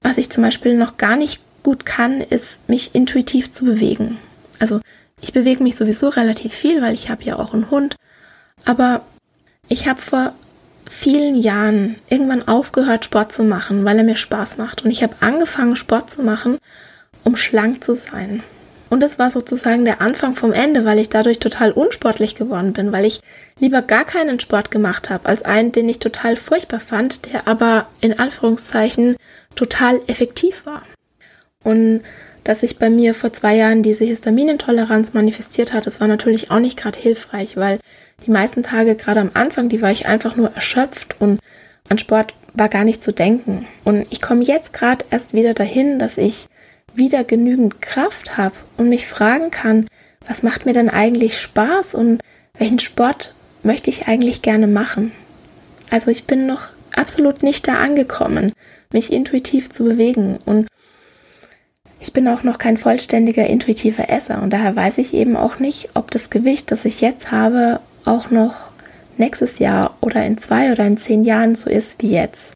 was 0.00 0.18
ich 0.18 0.30
zum 0.30 0.42
Beispiel 0.42 0.76
noch 0.76 0.96
gar 0.96 1.16
nicht 1.16 1.40
gut 1.62 1.84
kann, 1.84 2.20
ist 2.20 2.68
mich 2.68 2.94
intuitiv 2.94 3.50
zu 3.50 3.64
bewegen. 3.64 4.18
Also 4.58 4.80
ich 5.20 5.32
bewege 5.32 5.62
mich 5.62 5.76
sowieso 5.76 6.08
relativ 6.08 6.54
viel, 6.54 6.82
weil 6.82 6.94
ich 6.94 7.08
habe 7.08 7.24
ja 7.24 7.38
auch 7.38 7.54
einen 7.54 7.70
Hund. 7.70 7.96
Aber 8.64 9.02
ich 9.68 9.88
habe 9.88 10.00
vor 10.00 10.34
vielen 10.88 11.36
Jahren 11.36 11.96
irgendwann 12.08 12.46
aufgehört, 12.46 13.04
Sport 13.04 13.32
zu 13.32 13.42
machen, 13.44 13.84
weil 13.84 13.98
er 13.98 14.04
mir 14.04 14.16
Spaß 14.16 14.58
macht. 14.58 14.84
Und 14.84 14.90
ich 14.90 15.02
habe 15.02 15.16
angefangen, 15.20 15.76
Sport 15.76 16.10
zu 16.10 16.22
machen, 16.22 16.58
um 17.24 17.36
schlank 17.36 17.82
zu 17.82 17.96
sein. 17.96 18.42
Und 18.88 19.00
das 19.00 19.18
war 19.18 19.30
sozusagen 19.30 19.84
der 19.84 20.00
Anfang 20.00 20.36
vom 20.36 20.52
Ende, 20.52 20.84
weil 20.84 21.00
ich 21.00 21.08
dadurch 21.08 21.40
total 21.40 21.72
unsportlich 21.72 22.36
geworden 22.36 22.72
bin, 22.72 22.92
weil 22.92 23.04
ich 23.04 23.20
lieber 23.58 23.82
gar 23.82 24.04
keinen 24.04 24.38
Sport 24.38 24.70
gemacht 24.70 25.10
habe, 25.10 25.28
als 25.28 25.42
einen, 25.42 25.72
den 25.72 25.88
ich 25.88 25.98
total 25.98 26.36
furchtbar 26.36 26.78
fand, 26.78 27.32
der 27.32 27.48
aber 27.48 27.88
in 28.00 28.18
Anführungszeichen 28.18 29.16
total 29.56 30.00
effektiv 30.06 30.66
war. 30.66 30.82
Und 31.64 32.02
dass 32.46 32.60
sich 32.60 32.78
bei 32.78 32.90
mir 32.90 33.12
vor 33.12 33.32
zwei 33.32 33.56
Jahren 33.56 33.82
diese 33.82 34.04
Histaminintoleranz 34.04 35.14
manifestiert 35.14 35.72
hat, 35.72 35.86
das 35.86 36.00
war 36.00 36.06
natürlich 36.06 36.52
auch 36.52 36.60
nicht 36.60 36.78
gerade 36.78 36.96
hilfreich, 36.96 37.56
weil 37.56 37.80
die 38.24 38.30
meisten 38.30 38.62
Tage, 38.62 38.94
gerade 38.94 39.20
am 39.20 39.32
Anfang, 39.34 39.68
die 39.68 39.82
war 39.82 39.90
ich 39.90 40.06
einfach 40.06 40.36
nur 40.36 40.52
erschöpft 40.52 41.16
und 41.20 41.40
an 41.88 41.98
Sport 41.98 42.34
war 42.54 42.68
gar 42.68 42.84
nicht 42.84 43.02
zu 43.02 43.12
denken. 43.12 43.66
Und 43.82 44.06
ich 44.10 44.22
komme 44.22 44.44
jetzt 44.44 44.72
gerade 44.72 45.04
erst 45.10 45.34
wieder 45.34 45.54
dahin, 45.54 45.98
dass 45.98 46.18
ich 46.18 46.46
wieder 46.94 47.24
genügend 47.24 47.82
Kraft 47.82 48.36
habe 48.36 48.54
und 48.76 48.90
mich 48.90 49.08
fragen 49.08 49.50
kann, 49.50 49.88
was 50.24 50.44
macht 50.44 50.66
mir 50.66 50.72
denn 50.72 50.88
eigentlich 50.88 51.40
Spaß 51.40 51.96
und 51.96 52.22
welchen 52.56 52.78
Sport 52.78 53.34
möchte 53.64 53.90
ich 53.90 54.06
eigentlich 54.06 54.42
gerne 54.42 54.68
machen. 54.68 55.10
Also 55.90 56.12
ich 56.12 56.24
bin 56.26 56.46
noch 56.46 56.68
absolut 56.94 57.42
nicht 57.42 57.66
da 57.66 57.74
angekommen, 57.74 58.52
mich 58.92 59.12
intuitiv 59.12 59.68
zu 59.68 59.82
bewegen 59.82 60.38
und 60.44 60.68
ich 62.00 62.12
bin 62.12 62.28
auch 62.28 62.42
noch 62.42 62.58
kein 62.58 62.76
vollständiger 62.76 63.46
intuitiver 63.46 64.08
Esser 64.08 64.42
und 64.42 64.50
daher 64.50 64.76
weiß 64.76 64.98
ich 64.98 65.14
eben 65.14 65.36
auch 65.36 65.58
nicht, 65.58 65.90
ob 65.94 66.10
das 66.10 66.30
Gewicht, 66.30 66.70
das 66.70 66.84
ich 66.84 67.00
jetzt 67.00 67.30
habe, 67.32 67.80
auch 68.04 68.30
noch 68.30 68.70
nächstes 69.18 69.58
Jahr 69.58 69.96
oder 70.00 70.24
in 70.24 70.38
zwei 70.38 70.72
oder 70.72 70.86
in 70.86 70.98
zehn 70.98 71.24
Jahren 71.24 71.54
so 71.54 71.70
ist 71.70 72.02
wie 72.02 72.10
jetzt. 72.10 72.54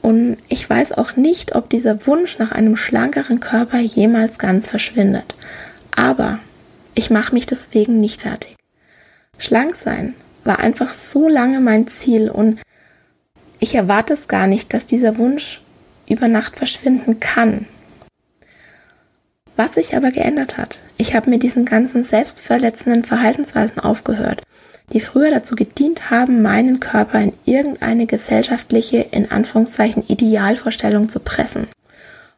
Und 0.00 0.36
ich 0.48 0.68
weiß 0.68 0.92
auch 0.92 1.16
nicht, 1.16 1.56
ob 1.56 1.68
dieser 1.68 2.06
Wunsch 2.06 2.38
nach 2.38 2.52
einem 2.52 2.76
schlankeren 2.76 3.40
Körper 3.40 3.78
jemals 3.78 4.38
ganz 4.38 4.70
verschwindet. 4.70 5.34
Aber 5.90 6.38
ich 6.94 7.10
mache 7.10 7.34
mich 7.34 7.46
deswegen 7.46 7.98
nicht 7.98 8.22
fertig. 8.22 8.54
Schlank 9.38 9.74
sein 9.74 10.14
war 10.44 10.60
einfach 10.60 10.94
so 10.94 11.28
lange 11.28 11.60
mein 11.60 11.88
Ziel 11.88 12.30
und 12.30 12.60
ich 13.58 13.74
erwarte 13.74 14.12
es 14.12 14.28
gar 14.28 14.46
nicht, 14.46 14.72
dass 14.72 14.86
dieser 14.86 15.18
Wunsch 15.18 15.60
über 16.08 16.28
Nacht 16.28 16.56
verschwinden 16.56 17.18
kann. 17.18 17.66
Was 19.56 19.74
sich 19.74 19.96
aber 19.96 20.10
geändert 20.10 20.58
hat, 20.58 20.80
ich 20.98 21.14
habe 21.14 21.30
mit 21.30 21.42
diesen 21.42 21.64
ganzen 21.64 22.04
selbstverletzenden 22.04 23.04
Verhaltensweisen 23.04 23.80
aufgehört, 23.80 24.42
die 24.92 25.00
früher 25.00 25.30
dazu 25.30 25.56
gedient 25.56 26.10
haben, 26.10 26.42
meinen 26.42 26.78
Körper 26.78 27.20
in 27.20 27.32
irgendeine 27.46 28.06
gesellschaftliche, 28.06 28.98
in 28.98 29.30
Anführungszeichen, 29.30 30.06
Idealvorstellung 30.06 31.08
zu 31.08 31.20
pressen. 31.20 31.68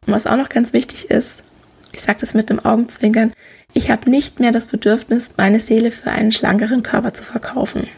Und 0.07 0.13
was 0.13 0.27
auch 0.27 0.37
noch 0.37 0.49
ganz 0.49 0.73
wichtig 0.73 1.11
ist, 1.11 1.43
ich 1.93 2.03
sage 2.03 2.19
das 2.21 2.35
mit 2.35 2.51
dem 2.51 2.65
Augenzwinkern, 2.65 3.33
ich 3.75 3.91
habe 3.91 4.09
nicht 4.09 4.41
mehr 4.41 4.53
das 4.53 4.69
Bedürfnis, 4.69 5.33
meine 5.37 5.61
Seele 5.61 5.91
für 5.91 6.11
einen 6.11 6.33
schlankeren 6.33 6.83
Körper 6.83 7.13
zu 7.15 7.25
verkaufen. 7.25 7.89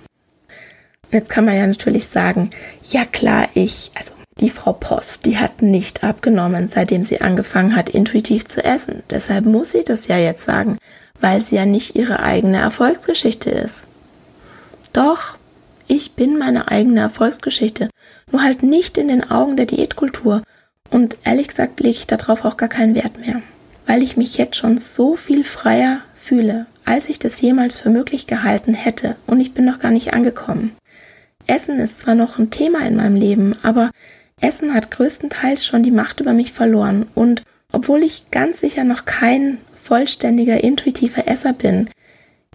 Jetzt 1.12 1.28
kann 1.28 1.44
man 1.44 1.56
ja 1.56 1.66
natürlich 1.66 2.06
sagen, 2.06 2.50
ja 2.84 3.04
klar, 3.04 3.48
ich, 3.54 3.90
also 3.96 4.14
die 4.40 4.50
Frau 4.50 4.72
Post, 4.72 5.26
die 5.26 5.38
hat 5.38 5.62
nicht 5.62 6.02
abgenommen, 6.02 6.68
seitdem 6.68 7.02
sie 7.02 7.20
angefangen 7.20 7.76
hat, 7.76 7.90
intuitiv 7.90 8.46
zu 8.46 8.64
essen. 8.64 9.02
Deshalb 9.10 9.44
muss 9.44 9.72
sie 9.72 9.84
das 9.84 10.06
ja 10.08 10.16
jetzt 10.16 10.44
sagen, 10.44 10.78
weil 11.20 11.40
sie 11.40 11.56
ja 11.56 11.66
nicht 11.66 11.94
ihre 11.96 12.20
eigene 12.20 12.58
Erfolgsgeschichte 12.58 13.50
ist. 13.50 13.86
Doch, 14.92 15.36
ich 15.86 16.12
bin 16.12 16.38
meine 16.38 16.68
eigene 16.68 17.00
Erfolgsgeschichte, 17.00 17.90
nur 18.32 18.42
halt 18.42 18.62
nicht 18.62 18.96
in 18.96 19.08
den 19.08 19.30
Augen 19.30 19.56
der 19.56 19.66
Diätkultur. 19.66 20.42
Und 20.90 21.18
ehrlich 21.24 21.48
gesagt 21.48 21.80
lege 21.80 21.98
ich 21.98 22.06
darauf 22.06 22.44
auch 22.44 22.56
gar 22.56 22.68
keinen 22.68 22.94
Wert 22.94 23.18
mehr, 23.20 23.42
weil 23.86 24.02
ich 24.02 24.16
mich 24.16 24.38
jetzt 24.38 24.56
schon 24.56 24.78
so 24.78 25.16
viel 25.16 25.44
freier 25.44 26.00
fühle, 26.14 26.66
als 26.84 27.08
ich 27.08 27.18
das 27.18 27.40
jemals 27.40 27.78
für 27.78 27.90
möglich 27.90 28.26
gehalten 28.26 28.74
hätte 28.74 29.16
und 29.26 29.40
ich 29.40 29.52
bin 29.52 29.64
noch 29.64 29.78
gar 29.78 29.90
nicht 29.90 30.12
angekommen. 30.12 30.76
Essen 31.46 31.78
ist 31.78 32.00
zwar 32.00 32.14
noch 32.14 32.38
ein 32.38 32.50
Thema 32.50 32.80
in 32.86 32.96
meinem 32.96 33.16
Leben, 33.16 33.56
aber 33.62 33.90
Essen 34.40 34.74
hat 34.74 34.90
größtenteils 34.90 35.64
schon 35.64 35.82
die 35.82 35.90
Macht 35.90 36.20
über 36.20 36.32
mich 36.32 36.52
verloren 36.52 37.06
und 37.14 37.42
obwohl 37.72 38.02
ich 38.02 38.30
ganz 38.30 38.60
sicher 38.60 38.84
noch 38.84 39.04
kein 39.04 39.58
vollständiger 39.74 40.62
intuitiver 40.62 41.28
Esser 41.28 41.52
bin, 41.52 41.88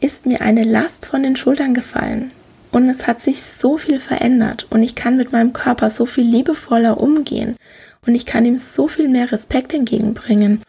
ist 0.01 0.25
mir 0.25 0.41
eine 0.41 0.63
Last 0.63 1.05
von 1.05 1.23
den 1.23 1.35
Schultern 1.35 1.73
gefallen. 1.73 2.31
Und 2.71 2.89
es 2.89 3.07
hat 3.07 3.21
sich 3.21 3.41
so 3.41 3.77
viel 3.77 3.99
verändert 3.99 4.67
und 4.69 4.83
ich 4.83 4.95
kann 4.95 5.15
mit 5.15 5.31
meinem 5.31 5.53
Körper 5.53 5.89
so 5.89 6.05
viel 6.05 6.25
liebevoller 6.25 6.99
umgehen 6.99 7.55
und 8.05 8.15
ich 8.15 8.25
kann 8.25 8.45
ihm 8.45 8.57
so 8.57 8.87
viel 8.87 9.07
mehr 9.07 9.31
Respekt 9.31 9.73
entgegenbringen. 9.73 10.61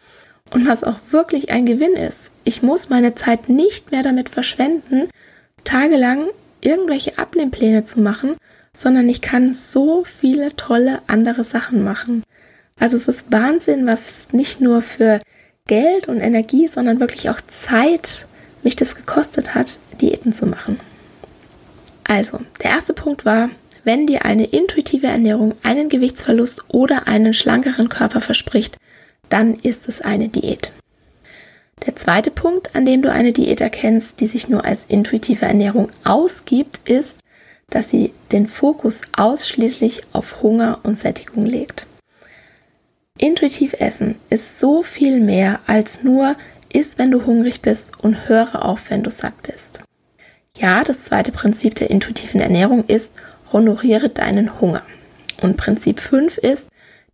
Und 0.51 0.65
was 0.65 0.85
auch 0.85 0.99
wirklich 1.11 1.49
ein 1.49 1.65
Gewinn 1.65 1.93
ist, 1.93 2.31
ich 2.45 2.63
muss 2.63 2.89
meine 2.89 3.15
Zeit 3.15 3.49
nicht 3.49 3.91
mehr 3.91 4.03
damit 4.03 4.29
verschwenden, 4.29 5.09
tagelang 5.65 6.27
irgendwelche 6.61 7.17
Abnehmpläne 7.17 7.83
zu 7.83 7.99
machen, 7.99 8.37
sondern 8.77 9.09
ich 9.09 9.21
kann 9.21 9.53
so 9.55 10.03
viele 10.05 10.55
tolle 10.55 11.01
andere 11.07 11.43
Sachen 11.43 11.83
machen. 11.83 12.23
Also 12.79 12.95
es 12.95 13.07
ist 13.07 13.31
Wahnsinn, 13.31 13.87
was 13.87 14.27
nicht 14.31 14.61
nur 14.61 14.81
für 14.81 15.19
Geld 15.65 16.07
und 16.07 16.21
Energie, 16.21 16.67
sondern 16.67 16.99
wirklich 16.99 17.29
auch 17.29 17.41
Zeit 17.47 18.27
mich 18.63 18.75
das 18.75 18.95
gekostet 18.95 19.55
hat, 19.55 19.79
Diäten 19.99 20.31
zu 20.31 20.45
machen. 20.45 20.79
Also, 22.03 22.39
der 22.63 22.71
erste 22.71 22.93
Punkt 22.93 23.25
war, 23.25 23.49
wenn 23.83 24.07
dir 24.07 24.25
eine 24.25 24.45
intuitive 24.45 25.07
Ernährung 25.07 25.55
einen 25.63 25.89
Gewichtsverlust 25.89 26.65
oder 26.69 27.07
einen 27.07 27.33
schlankeren 27.33 27.89
Körper 27.89 28.21
verspricht, 28.21 28.77
dann 29.29 29.55
ist 29.55 29.89
es 29.89 30.01
eine 30.01 30.29
Diät. 30.29 30.71
Der 31.85 31.95
zweite 31.95 32.31
Punkt, 32.31 32.75
an 32.75 32.85
dem 32.85 33.01
du 33.01 33.11
eine 33.11 33.33
Diät 33.33 33.59
erkennst, 33.61 34.19
die 34.19 34.27
sich 34.27 34.49
nur 34.49 34.65
als 34.65 34.85
intuitive 34.87 35.45
Ernährung 35.45 35.89
ausgibt, 36.03 36.81
ist, 36.85 37.19
dass 37.69 37.89
sie 37.89 38.13
den 38.31 38.47
Fokus 38.47 39.01
ausschließlich 39.15 40.03
auf 40.13 40.41
Hunger 40.41 40.79
und 40.83 40.99
Sättigung 40.99 41.45
legt. 41.45 41.87
Intuitiv 43.17 43.73
essen 43.79 44.15
ist 44.29 44.59
so 44.59 44.83
viel 44.83 45.19
mehr 45.19 45.59
als 45.67 46.03
nur 46.03 46.35
isst, 46.69 46.99
wenn 46.99 47.11
du 47.11 47.25
hungrig 47.25 47.61
bist 47.61 47.93
und 47.99 48.29
höre 48.29 48.63
auf, 48.63 48.89
wenn 48.89 49.03
du 49.03 49.09
satt 49.09 49.41
bist. 49.43 49.81
Ja, 50.55 50.83
das 50.83 51.03
zweite 51.03 51.31
Prinzip 51.31 51.75
der 51.75 51.89
intuitiven 51.89 52.39
Ernährung 52.39 52.85
ist, 52.85 53.11
honoriere 53.51 54.09
deinen 54.09 54.59
Hunger. 54.59 54.83
Und 55.41 55.57
Prinzip 55.57 55.99
5 55.99 56.37
ist, 56.37 56.67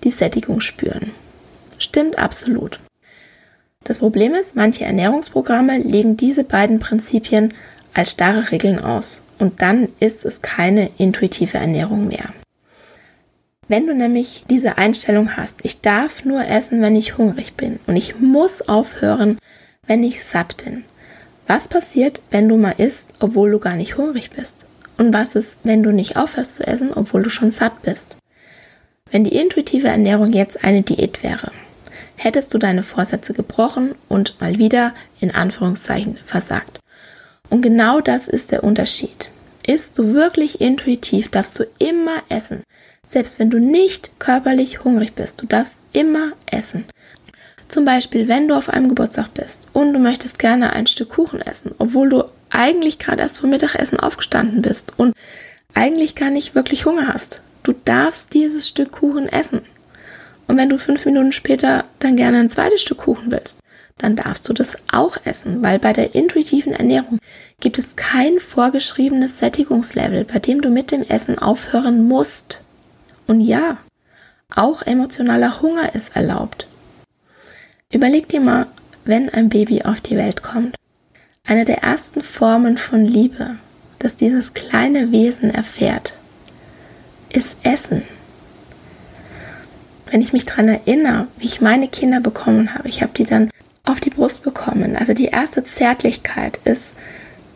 die 0.03 0.11
Sättigung 0.11 0.61
spüren. 0.61 1.11
Stimmt 1.77 2.17
absolut. 2.17 2.79
Das 3.83 3.99
Problem 3.99 4.33
ist, 4.33 4.55
manche 4.55 4.85
Ernährungsprogramme 4.85 5.79
legen 5.79 6.15
diese 6.15 6.45
beiden 6.45 6.79
Prinzipien 6.79 7.53
als 7.93 8.11
starre 8.11 8.51
Regeln 8.51 8.79
aus. 8.79 9.22
Und 9.43 9.61
dann 9.61 9.89
ist 9.99 10.23
es 10.23 10.41
keine 10.41 10.89
intuitive 10.97 11.57
Ernährung 11.57 12.07
mehr. 12.07 12.29
Wenn 13.67 13.87
du 13.87 13.93
nämlich 13.93 14.45
diese 14.49 14.77
Einstellung 14.77 15.35
hast, 15.35 15.65
ich 15.65 15.81
darf 15.81 16.23
nur 16.23 16.47
essen, 16.47 16.81
wenn 16.81 16.95
ich 16.95 17.17
hungrig 17.17 17.55
bin 17.55 17.77
und 17.85 17.97
ich 17.97 18.21
muss 18.21 18.61
aufhören, 18.69 19.37
wenn 19.85 20.01
ich 20.01 20.23
satt 20.23 20.55
bin. 20.63 20.85
Was 21.45 21.67
passiert, 21.67 22.21
wenn 22.31 22.47
du 22.47 22.55
mal 22.55 22.75
isst, 22.77 23.15
obwohl 23.19 23.51
du 23.51 23.59
gar 23.59 23.75
nicht 23.75 23.97
hungrig 23.97 24.29
bist? 24.29 24.65
Und 24.97 25.13
was 25.13 25.35
ist, 25.35 25.57
wenn 25.63 25.83
du 25.83 25.91
nicht 25.91 26.15
aufhörst 26.15 26.55
zu 26.55 26.65
essen, 26.65 26.93
obwohl 26.95 27.21
du 27.21 27.29
schon 27.29 27.51
satt 27.51 27.81
bist? 27.81 28.15
Wenn 29.11 29.25
die 29.25 29.35
intuitive 29.35 29.89
Ernährung 29.89 30.31
jetzt 30.31 30.63
eine 30.63 30.83
Diät 30.83 31.21
wäre, 31.21 31.51
hättest 32.15 32.53
du 32.53 32.59
deine 32.59 32.83
Vorsätze 32.83 33.33
gebrochen 33.33 33.93
und 34.07 34.39
mal 34.39 34.57
wieder 34.57 34.93
in 35.19 35.31
Anführungszeichen 35.31 36.15
versagt. 36.15 36.79
Und 37.49 37.61
genau 37.61 38.01
das 38.01 38.27
ist 38.27 38.51
der 38.51 38.63
Unterschied. 38.63 39.29
Isst 39.65 39.97
du 39.97 40.13
wirklich 40.13 40.59
intuitiv, 40.59 41.29
darfst 41.29 41.59
du 41.59 41.65
immer 41.79 42.23
essen. 42.29 42.63
Selbst 43.07 43.39
wenn 43.39 43.49
du 43.49 43.59
nicht 43.59 44.11
körperlich 44.19 44.83
hungrig 44.83 45.13
bist, 45.13 45.41
du 45.41 45.45
darfst 45.45 45.79
immer 45.91 46.31
essen. 46.45 46.85
Zum 47.67 47.85
Beispiel, 47.85 48.27
wenn 48.27 48.47
du 48.47 48.55
auf 48.55 48.69
einem 48.69 48.89
Geburtstag 48.89 49.33
bist 49.33 49.67
und 49.73 49.93
du 49.93 49.99
möchtest 49.99 50.37
gerne 50.39 50.73
ein 50.73 50.87
Stück 50.87 51.09
Kuchen 51.09 51.41
essen, 51.41 51.73
obwohl 51.79 52.09
du 52.09 52.23
eigentlich 52.49 52.99
gerade 52.99 53.21
erst 53.21 53.35
zum 53.35 53.49
Mittagessen 53.49 53.99
aufgestanden 53.99 54.61
bist 54.61 54.93
und 54.97 55.15
eigentlich 55.73 56.15
gar 56.15 56.29
nicht 56.29 56.55
wirklich 56.55 56.85
Hunger 56.85 57.07
hast. 57.13 57.41
Du 57.63 57.73
darfst 57.85 58.33
dieses 58.33 58.67
Stück 58.67 58.91
Kuchen 58.91 59.27
essen. 59.27 59.61
Und 60.47 60.57
wenn 60.57 60.69
du 60.69 60.77
fünf 60.77 61.05
Minuten 61.05 61.31
später 61.31 61.85
dann 61.99 62.17
gerne 62.17 62.39
ein 62.39 62.49
zweites 62.49 62.81
Stück 62.81 62.99
Kuchen 62.99 63.31
willst, 63.31 63.59
dann 63.97 64.15
darfst 64.15 64.47
du 64.49 64.53
das 64.53 64.77
auch 64.91 65.17
essen, 65.23 65.61
weil 65.61 65.79
bei 65.79 65.93
der 65.93 66.15
intuitiven 66.15 66.73
Ernährung 66.73 67.19
gibt 67.59 67.77
es 67.79 67.95
kein 67.95 68.39
vorgeschriebenes 68.39 69.39
Sättigungslevel, 69.39 70.25
bei 70.25 70.39
dem 70.39 70.61
du 70.61 70.69
mit 70.69 70.91
dem 70.91 71.03
Essen 71.03 71.37
aufhören 71.37 72.07
musst. 72.07 72.61
Und 73.27 73.41
ja, 73.41 73.77
auch 74.53 74.81
emotionaler 74.81 75.61
Hunger 75.61 75.95
ist 75.95 76.15
erlaubt. 76.15 76.67
Überleg 77.91 78.27
dir 78.27 78.41
mal, 78.41 78.67
wenn 79.05 79.29
ein 79.29 79.49
Baby 79.49 79.83
auf 79.83 80.01
die 80.01 80.17
Welt 80.17 80.43
kommt. 80.43 80.75
Eine 81.45 81.65
der 81.65 81.83
ersten 81.83 82.23
Formen 82.23 82.77
von 82.77 83.05
Liebe, 83.05 83.57
das 83.99 84.15
dieses 84.15 84.53
kleine 84.53 85.11
Wesen 85.11 85.53
erfährt, 85.53 86.17
ist 87.29 87.55
Essen. 87.63 88.03
Wenn 90.09 90.21
ich 90.21 90.33
mich 90.33 90.45
daran 90.45 90.69
erinnere, 90.69 91.27
wie 91.37 91.45
ich 91.45 91.61
meine 91.61 91.87
Kinder 91.87 92.19
bekommen 92.19 92.73
habe, 92.75 92.87
ich 92.87 93.01
habe 93.01 93.13
die 93.13 93.25
dann 93.25 93.49
auf 93.85 93.99
die 93.99 94.09
Brust 94.09 94.43
bekommen. 94.43 94.95
Also 94.95 95.13
die 95.13 95.25
erste 95.25 95.63
Zärtlichkeit 95.63 96.59
ist 96.63 96.93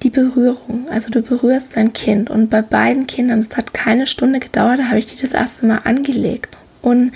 die 0.04 0.10
Berührung. 0.10 0.88
Also 0.90 1.10
du 1.10 1.22
berührst 1.22 1.76
dein 1.76 1.94
Kind 1.94 2.30
und 2.30 2.50
bei 2.50 2.62
beiden 2.62 3.08
Kindern, 3.08 3.40
es 3.40 3.56
hat 3.56 3.74
keine 3.74 4.08
Stunde 4.08 4.40
gedauert, 4.40 4.80
da 4.80 4.88
habe 4.88 5.00
ich 5.00 5.08
die 5.08 5.22
das 5.22 5.34
erste 5.34 5.66
Mal 5.66 5.82
angelegt. 5.86 6.58
Und 6.82 7.14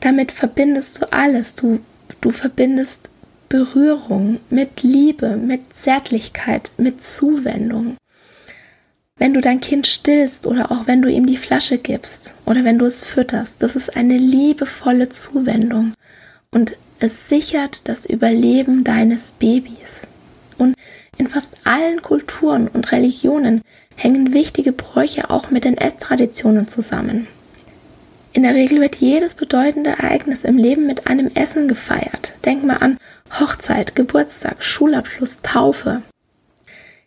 damit 0.00 0.32
verbindest 0.32 1.00
du 1.00 1.12
alles. 1.12 1.54
Du, 1.54 1.80
du 2.20 2.30
verbindest 2.30 3.10
Berührung 3.48 4.40
mit 4.50 4.82
Liebe, 4.82 5.36
mit 5.36 5.74
Zärtlichkeit, 5.74 6.70
mit 6.76 7.02
Zuwendung. 7.02 7.96
Wenn 9.16 9.34
du 9.34 9.40
dein 9.40 9.60
Kind 9.60 9.86
stillst 9.86 10.46
oder 10.46 10.70
auch 10.70 10.86
wenn 10.86 11.02
du 11.02 11.10
ihm 11.10 11.26
die 11.26 11.36
Flasche 11.36 11.78
gibst 11.78 12.34
oder 12.44 12.64
wenn 12.64 12.78
du 12.78 12.84
es 12.84 13.04
fütterst, 13.04 13.62
das 13.62 13.74
ist 13.74 13.96
eine 13.96 14.16
liebevolle 14.16 15.08
Zuwendung 15.08 15.92
und 16.52 16.76
es 17.00 17.28
sichert 17.28 17.88
das 17.88 18.06
Überleben 18.06 18.84
deines 18.84 19.32
Babys. 19.32 20.08
Und 20.56 20.74
in 21.16 21.26
fast 21.26 21.52
allen 21.64 22.02
Kulturen 22.02 22.68
und 22.68 22.92
Religionen 22.92 23.62
hängen 23.96 24.32
wichtige 24.32 24.72
Bräuche 24.72 25.30
auch 25.30 25.50
mit 25.50 25.64
den 25.64 25.76
Esstraditionen 25.76 26.68
zusammen. 26.68 27.26
In 28.32 28.42
der 28.42 28.54
Regel 28.54 28.80
wird 28.80 28.96
jedes 28.96 29.34
bedeutende 29.34 29.90
Ereignis 29.90 30.44
im 30.44 30.58
Leben 30.58 30.86
mit 30.86 31.06
einem 31.06 31.28
Essen 31.34 31.66
gefeiert. 31.66 32.34
Denk 32.44 32.64
mal 32.64 32.76
an 32.76 32.98
Hochzeit, 33.40 33.96
Geburtstag, 33.96 34.62
Schulabschluss, 34.62 35.38
Taufe. 35.42 36.02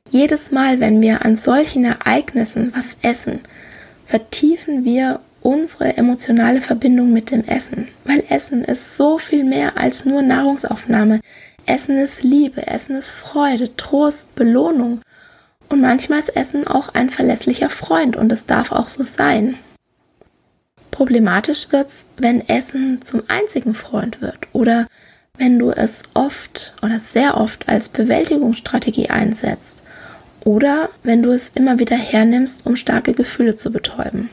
Jedes 0.10 0.51
Mal, 0.51 0.80
wenn 0.80 0.99
wir 1.01 1.23
an 1.23 1.36
solchen 1.36 1.86
Ereignissen 1.86 2.73
was 2.75 2.97
essen, 3.01 3.39
vertiefen 4.06 4.84
wir 4.84 5.21
unsere 5.41 5.97
emotionale 5.97 6.62
Verbindung 6.62 7.12
mit 7.12 7.32
dem 7.32 7.43
Essen, 7.45 7.88
weil 8.06 8.23
Essen 8.30 8.63
ist 8.63 8.95
so 8.95 9.17
viel 9.17 9.43
mehr 9.43 9.77
als 9.77 10.06
nur 10.06 10.21
Nahrungsaufnahme. 10.21 11.19
Essen 11.65 11.97
ist 11.97 12.23
Liebe, 12.23 12.65
Essen 12.67 12.95
ist 12.95 13.12
Freude, 13.12 13.75
Trost, 13.75 14.34
Belohnung. 14.36 15.01
Und 15.69 15.82
manchmal 15.82 16.19
ist 16.19 16.36
Essen 16.36 16.67
auch 16.67 16.93
ein 16.93 17.10
verlässlicher 17.10 17.69
Freund 17.69 18.15
und 18.15 18.32
es 18.32 18.45
darf 18.45 18.71
auch 18.71 18.88
so 18.88 19.04
sein. 19.04 19.56
Problematisch 20.91 21.71
wird's, 21.71 22.06
wenn 22.17 22.47
Essen 22.47 23.01
zum 23.01 23.23
einzigen 23.27 23.73
Freund 23.73 24.21
wird 24.21 24.38
oder 24.51 24.88
wenn 25.38 25.58
du 25.58 25.71
es 25.71 26.04
oft 26.13 26.73
oder 26.84 26.99
sehr 26.99 27.38
oft 27.38 27.69
als 27.69 27.89
Bewältigungsstrategie 27.89 29.10
einsetzt 29.10 29.84
oder 30.43 30.89
wenn 31.04 31.23
du 31.23 31.32
es 31.32 31.49
immer 31.56 31.80
wieder 31.80 31.95
hernimmst, 31.95 32.65
um 32.65 32.75
starke 32.75 33.13
Gefühle 33.13 33.56
zu 33.56 33.71
betäuben. 33.71 34.30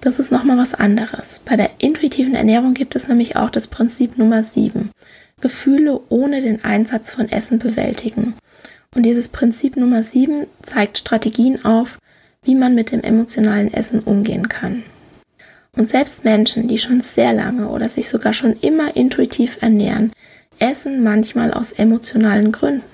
Das 0.00 0.18
ist 0.18 0.32
nochmal 0.32 0.56
was 0.56 0.74
anderes. 0.74 1.40
Bei 1.44 1.56
der 1.56 1.70
intuitiven 1.78 2.34
Ernährung 2.34 2.72
gibt 2.72 2.96
es 2.96 3.08
nämlich 3.08 3.36
auch 3.36 3.50
das 3.50 3.68
Prinzip 3.68 4.16
Nummer 4.16 4.42
7. 4.42 4.90
Gefühle 5.40 6.00
ohne 6.08 6.40
den 6.40 6.64
Einsatz 6.64 7.12
von 7.12 7.28
Essen 7.28 7.58
bewältigen. 7.58 8.34
Und 8.94 9.04
dieses 9.04 9.28
Prinzip 9.28 9.76
Nummer 9.76 10.02
7 10.02 10.46
zeigt 10.62 10.98
Strategien 10.98 11.64
auf, 11.64 11.98
wie 12.42 12.54
man 12.54 12.74
mit 12.74 12.92
dem 12.92 13.02
emotionalen 13.02 13.72
Essen 13.72 14.00
umgehen 14.00 14.48
kann. 14.48 14.84
Und 15.76 15.88
selbst 15.88 16.24
Menschen, 16.24 16.66
die 16.66 16.78
schon 16.78 17.00
sehr 17.00 17.32
lange 17.34 17.68
oder 17.68 17.88
sich 17.88 18.08
sogar 18.08 18.32
schon 18.32 18.54
immer 18.54 18.96
intuitiv 18.96 19.58
ernähren, 19.60 20.12
essen 20.58 21.02
manchmal 21.02 21.52
aus 21.52 21.72
emotionalen 21.72 22.52
Gründen. 22.52 22.84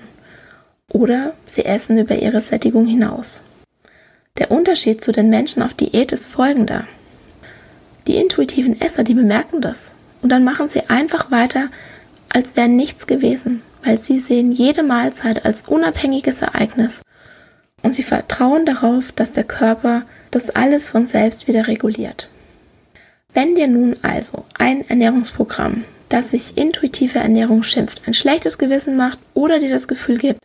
Oder 0.91 1.33
sie 1.45 1.65
essen 1.65 1.97
über 1.97 2.17
ihre 2.17 2.41
Sättigung 2.41 2.85
hinaus. 2.85 3.41
Der 4.37 4.51
Unterschied 4.51 5.01
zu 5.01 5.11
den 5.11 5.29
Menschen 5.29 5.63
auf 5.63 5.73
Diät 5.73 6.11
ist 6.11 6.27
folgender. 6.27 6.85
Die 8.07 8.15
intuitiven 8.15 8.79
Esser, 8.79 9.03
die 9.03 9.13
bemerken 9.13 9.61
das. 9.61 9.93
Und 10.21 10.31
dann 10.31 10.43
machen 10.43 10.69
sie 10.69 10.89
einfach 10.89 11.29
weiter, 11.29 11.69
als 12.29 12.55
wäre 12.55 12.69
nichts 12.69 13.05
gewesen, 13.05 13.61
weil 13.83 13.97
sie 13.97 14.19
sehen 14.19 14.51
jede 14.51 14.83
Mahlzeit 14.83 15.45
als 15.45 15.63
unabhängiges 15.67 16.41
Ereignis. 16.41 17.01
Und 17.83 17.93
sie 17.93 18.03
vertrauen 18.03 18.65
darauf, 18.65 19.11
dass 19.11 19.33
der 19.33 19.43
Körper 19.43 20.03
das 20.31 20.49
alles 20.49 20.89
von 20.89 21.05
selbst 21.05 21.47
wieder 21.47 21.67
reguliert. 21.67 22.29
Wenn 23.33 23.55
dir 23.55 23.67
nun 23.67 23.97
also 24.01 24.45
ein 24.57 24.89
Ernährungsprogramm, 24.89 25.83
das 26.09 26.31
sich 26.31 26.57
intuitive 26.57 27.19
Ernährung 27.19 27.63
schimpft, 27.63 28.01
ein 28.07 28.13
schlechtes 28.13 28.57
Gewissen 28.57 28.97
macht 28.97 29.19
oder 29.33 29.59
dir 29.59 29.69
das 29.69 29.87
Gefühl 29.87 30.17
gibt, 30.17 30.39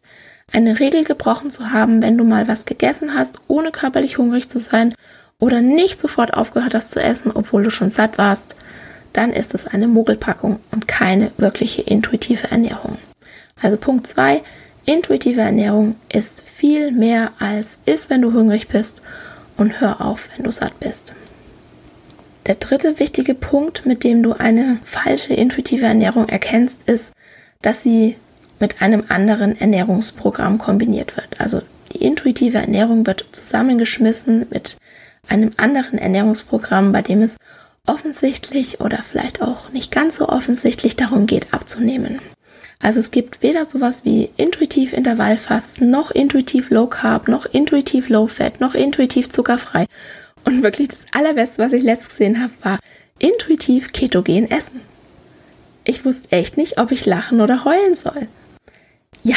eine 0.53 0.79
Regel 0.81 1.05
gebrochen 1.05 1.51
zu 1.51 1.71
haben, 1.71 2.03
wenn 2.03 2.19
du 2.19 2.25
mal 2.25 2.49
was 2.49 2.67
gegessen 2.67 3.15
hast, 3.15 3.41
ohne 3.49 3.71
körperlich 3.71 4.19
hungrig 4.19 4.51
zu 4.51 4.59
sein 4.59 4.95
oder 5.43 5.61
nicht 5.61 6.01
sofort 6.01 6.35
aufgehört 6.35 6.73
hast 6.73 6.93
zu 6.93 7.03
essen, 7.03 7.33
obwohl 7.35 7.65
du 7.65 7.71
schon 7.71 7.91
satt 7.91 8.17
warst, 8.17 8.55
dann 9.13 9.33
ist 9.33 9.55
es 9.55 9.67
eine 9.67 9.89
Mogelpackung 9.89 10.61
und 10.71 10.87
keine 10.87 11.33
wirkliche 11.37 11.83
intuitive 11.83 12.53
Ernährung. 12.53 12.97
Also 13.61 13.77
Punkt 13.77 14.07
2, 14.07 14.41
intuitive 14.85 15.41
Ernährung 15.41 15.97
ist 16.09 16.49
viel 16.49 16.93
mehr 16.93 17.33
als 17.41 17.81
isst, 17.87 18.09
wenn 18.09 18.23
du 18.23 18.33
hungrig 18.33 18.69
bist 18.69 19.03
und 19.57 19.81
hör 19.81 20.01
auf, 20.01 20.29
wenn 20.37 20.45
du 20.45 20.53
satt 20.53 20.79
bist. 20.79 21.13
Der 22.47 22.55
dritte 22.55 23.01
wichtige 23.01 23.35
Punkt, 23.35 23.85
mit 23.85 24.05
dem 24.05 24.23
du 24.23 24.35
eine 24.35 24.79
falsche 24.85 25.35
intuitive 25.35 25.87
Ernährung 25.87 26.29
erkennst, 26.29 26.89
ist, 26.89 27.15
dass 27.63 27.83
sie 27.83 28.15
mit 28.61 28.81
einem 28.81 29.03
anderen 29.09 29.61
Ernährungsprogramm 29.61 30.59
kombiniert 30.59 31.17
wird. 31.17 31.41
Also 31.41 31.63
die 31.93 32.05
intuitive 32.05 32.59
Ernährung 32.59 33.09
wird 33.09 33.27
zusammengeschmissen 33.33 34.47
mit 34.51 34.77
einem 35.29 35.53
anderen 35.57 35.99
Ernährungsprogramm, 35.99 36.93
bei 36.93 37.03
dem 37.03 37.23
es 37.23 37.37
offensichtlich 37.87 38.81
oder 38.81 39.03
vielleicht 39.03 39.43
auch 39.43 39.71
nicht 39.71 39.91
ganz 39.91 40.17
so 40.17 40.29
offensichtlich 40.29 40.97
darum 40.97 41.27
geht, 41.27 41.53
abzunehmen. 41.53 42.21
Also 42.81 42.99
es 43.01 43.13
gibt 43.13 43.43
weder 43.43 43.65
sowas 43.65 44.05
wie 44.05 44.31
intuitiv 44.37 44.93
Intervallfasten, 44.93 45.89
noch 45.89 46.11
intuitiv 46.11 46.71
Low 46.71 46.89
Carb, 46.89 47.29
noch 47.29 47.47
intuitiv 47.47 48.09
Low 48.09 48.27
Fat, 48.27 48.61
noch 48.61 48.75
intuitiv 48.75 49.29
zuckerfrei. 49.29 49.87
Und 50.45 50.63
wirklich 50.65 50.89
das 50.89 51.07
Allerbeste, 51.13 51.63
was 51.63 51.73
ich 51.73 51.83
letzt 51.85 52.09
gesehen 52.09 52.43
habe, 52.43 52.53
war 52.63 52.79
intuitiv 53.21 53.93
ketogen 53.93 54.51
essen. 54.51 54.81
Ich 55.85 56.05
wusste 56.05 56.33
echt 56.33 56.57
nicht, 56.57 56.79
ob 56.79 56.91
ich 56.91 57.07
lachen 57.07 57.41
oder 57.41 57.65
heulen 57.65 57.95
soll. 57.95 58.27
Ja, 59.23 59.37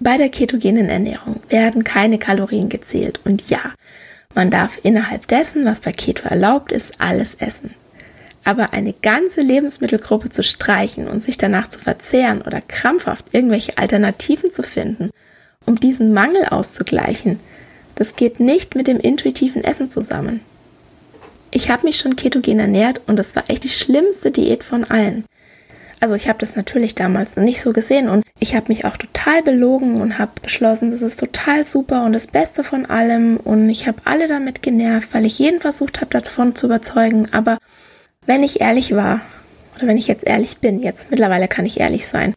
Bei 0.00 0.16
der 0.16 0.30
ketogenen 0.30 0.88
Ernährung 0.88 1.40
werden 1.48 1.84
keine 1.84 2.18
Kalorien 2.18 2.68
gezählt 2.68 3.20
und 3.24 3.48
ja, 3.48 3.60
man 4.34 4.50
darf 4.50 4.80
innerhalb 4.82 5.26
dessen, 5.28 5.64
was 5.64 5.80
bei 5.80 5.92
Keto 5.92 6.28
erlaubt 6.28 6.72
ist, 6.72 7.00
alles 7.00 7.34
essen. 7.34 7.74
Aber 8.44 8.72
eine 8.72 8.92
ganze 8.92 9.40
Lebensmittelgruppe 9.40 10.30
zu 10.30 10.42
streichen 10.42 11.06
und 11.06 11.22
sich 11.22 11.38
danach 11.38 11.68
zu 11.68 11.78
verzehren 11.78 12.42
oder 12.42 12.60
krampfhaft 12.60 13.26
irgendwelche 13.32 13.78
Alternativen 13.78 14.50
zu 14.50 14.62
finden, 14.62 15.10
um 15.64 15.78
diesen 15.78 16.12
Mangel 16.12 16.46
auszugleichen, 16.46 17.38
das 17.94 18.16
geht 18.16 18.40
nicht 18.40 18.74
mit 18.74 18.88
dem 18.88 18.98
intuitiven 18.98 19.62
Essen 19.62 19.90
zusammen. 19.90 20.40
Ich 21.50 21.70
habe 21.70 21.86
mich 21.86 21.98
schon 21.98 22.16
ketogen 22.16 22.58
ernährt 22.58 23.02
und 23.06 23.16
das 23.16 23.36
war 23.36 23.44
echt 23.48 23.64
die 23.64 23.68
schlimmste 23.68 24.30
Diät 24.30 24.64
von 24.64 24.84
allen. 24.84 25.24
Also 26.02 26.16
ich 26.16 26.28
habe 26.28 26.40
das 26.40 26.56
natürlich 26.56 26.96
damals 26.96 27.36
nicht 27.36 27.62
so 27.62 27.72
gesehen 27.72 28.08
und 28.08 28.24
ich 28.40 28.56
habe 28.56 28.66
mich 28.70 28.84
auch 28.84 28.96
total 28.96 29.40
belogen 29.44 30.00
und 30.00 30.18
habe 30.18 30.32
beschlossen, 30.42 30.90
das 30.90 31.00
ist 31.00 31.20
total 31.20 31.62
super 31.62 32.04
und 32.04 32.12
das 32.12 32.26
Beste 32.26 32.64
von 32.64 32.86
allem 32.86 33.36
und 33.36 33.68
ich 33.68 33.86
habe 33.86 33.98
alle 34.04 34.26
damit 34.26 34.62
genervt, 34.62 35.14
weil 35.14 35.24
ich 35.24 35.38
jeden 35.38 35.60
versucht 35.60 36.00
habe, 36.00 36.10
davon 36.10 36.56
zu 36.56 36.66
überzeugen. 36.66 37.28
Aber 37.30 37.56
wenn 38.26 38.42
ich 38.42 38.60
ehrlich 38.60 38.96
war, 38.96 39.20
oder 39.76 39.86
wenn 39.86 39.96
ich 39.96 40.08
jetzt 40.08 40.26
ehrlich 40.26 40.58
bin, 40.58 40.80
jetzt 40.80 41.12
mittlerweile 41.12 41.46
kann 41.46 41.66
ich 41.66 41.78
ehrlich 41.78 42.04
sein, 42.08 42.34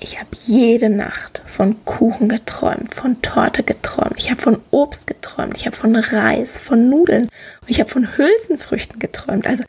ich 0.00 0.18
habe 0.18 0.30
jede 0.46 0.88
Nacht 0.88 1.42
von 1.44 1.84
Kuchen 1.84 2.30
geträumt, 2.30 2.94
von 2.94 3.20
Torte 3.20 3.62
geträumt, 3.62 4.14
ich 4.16 4.30
habe 4.30 4.40
von 4.40 4.58
Obst 4.70 5.06
geträumt, 5.06 5.58
ich 5.58 5.66
habe 5.66 5.76
von 5.76 5.94
Reis, 5.96 6.62
von 6.62 6.88
Nudeln 6.88 7.24
und 7.24 7.68
ich 7.68 7.78
habe 7.78 7.90
von 7.90 8.16
Hülsenfrüchten 8.16 8.98
geträumt. 9.00 9.46
Also 9.46 9.64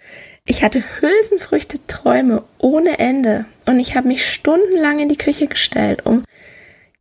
ich 0.45 0.63
hatte 0.63 0.83
Hülsenfrüchte-Träume 0.99 2.43
ohne 2.57 2.99
Ende 2.99 3.45
und 3.65 3.79
ich 3.79 3.95
habe 3.95 4.09
mich 4.09 4.29
stundenlang 4.29 4.99
in 4.99 5.09
die 5.09 5.17
Küche 5.17 5.47
gestellt, 5.47 6.05
um 6.05 6.23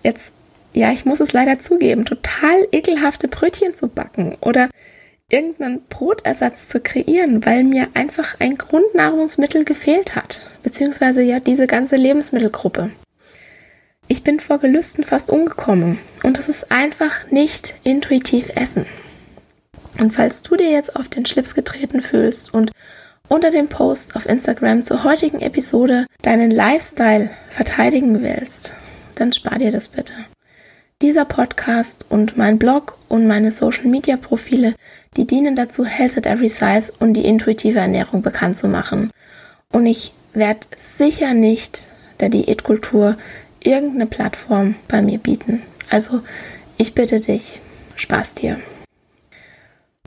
jetzt, 0.04 0.32
ja, 0.72 0.92
ich 0.92 1.04
muss 1.04 1.20
es 1.20 1.32
leider 1.32 1.58
zugeben, 1.58 2.04
total 2.04 2.66
ekelhafte 2.70 3.28
Brötchen 3.28 3.74
zu 3.74 3.88
backen 3.88 4.36
oder 4.40 4.68
irgendeinen 5.28 5.82
Brotersatz 5.88 6.68
zu 6.68 6.80
kreieren, 6.80 7.44
weil 7.44 7.64
mir 7.64 7.88
einfach 7.94 8.38
ein 8.38 8.58
Grundnahrungsmittel 8.58 9.64
gefehlt 9.64 10.14
hat, 10.14 10.42
beziehungsweise 10.62 11.22
ja 11.22 11.40
diese 11.40 11.66
ganze 11.66 11.96
Lebensmittelgruppe. 11.96 12.90
Ich 14.08 14.22
bin 14.22 14.40
vor 14.40 14.58
Gelüsten 14.58 15.04
fast 15.04 15.30
umgekommen 15.30 15.98
und 16.22 16.38
das 16.38 16.48
ist 16.48 16.70
einfach 16.70 17.30
nicht 17.30 17.76
intuitiv 17.82 18.50
Essen. 18.54 18.86
Und 19.98 20.12
falls 20.12 20.42
du 20.42 20.56
dir 20.56 20.70
jetzt 20.70 20.96
auf 20.96 21.08
den 21.08 21.26
Schlips 21.26 21.54
getreten 21.54 22.00
fühlst 22.00 22.52
und 22.52 22.72
unter 23.32 23.50
dem 23.50 23.68
Post 23.68 24.14
auf 24.14 24.26
Instagram 24.26 24.82
zur 24.82 25.04
heutigen 25.04 25.40
Episode 25.40 26.04
deinen 26.20 26.50
Lifestyle 26.50 27.30
verteidigen 27.48 28.22
willst, 28.22 28.74
dann 29.14 29.32
spar 29.32 29.56
dir 29.56 29.72
das 29.72 29.88
bitte. 29.88 30.12
Dieser 31.00 31.24
Podcast 31.24 32.04
und 32.10 32.36
mein 32.36 32.58
Blog 32.58 32.98
und 33.08 33.26
meine 33.26 33.50
Social 33.50 33.86
Media 33.86 34.18
Profile, 34.18 34.74
die 35.16 35.26
dienen 35.26 35.56
dazu, 35.56 35.86
Health 35.86 36.18
at 36.18 36.26
Every 36.26 36.50
Size 36.50 36.92
und 36.98 37.14
die 37.14 37.24
intuitive 37.24 37.78
Ernährung 37.78 38.20
bekannt 38.20 38.58
zu 38.58 38.68
machen. 38.68 39.10
Und 39.70 39.86
ich 39.86 40.12
werde 40.34 40.66
sicher 40.76 41.32
nicht 41.32 41.86
der 42.20 42.28
Diätkultur 42.28 43.16
irgendeine 43.60 44.06
Plattform 44.06 44.74
bei 44.88 45.00
mir 45.00 45.16
bieten. 45.16 45.62
Also 45.88 46.20
ich 46.76 46.94
bitte 46.94 47.18
dich, 47.18 47.62
Spaß 47.96 48.34
dir. 48.34 48.60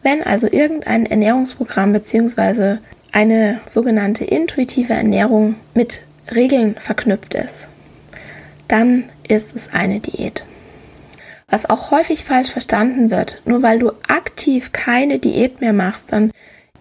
Wenn 0.04 0.22
also 0.22 0.46
irgendein 0.46 1.08
Ernährungsprogramm 1.08 1.92
bzw. 1.92 2.78
eine 3.15 3.62
sogenannte 3.65 4.25
intuitive 4.25 4.91
Ernährung 4.91 5.56
mit 5.73 6.01
Regeln 6.34 6.75
verknüpft 6.75 7.34
ist, 7.34 7.69
dann 8.67 9.06
ist 9.25 9.56
es 9.56 9.71
eine 9.71 10.01
Diät. 10.01 10.43
Was 11.47 11.69
auch 11.69 11.91
häufig 11.91 12.25
falsch 12.25 12.51
verstanden 12.51 13.12
wird, 13.12 13.41
nur 13.45 13.63
weil 13.63 13.80
du 13.80 13.91
aktiv 14.10 14.73
keine 14.73 15.17
Diät 15.17 15.62
mehr 15.62 15.71
machst, 15.71 16.12
dann 16.12 16.32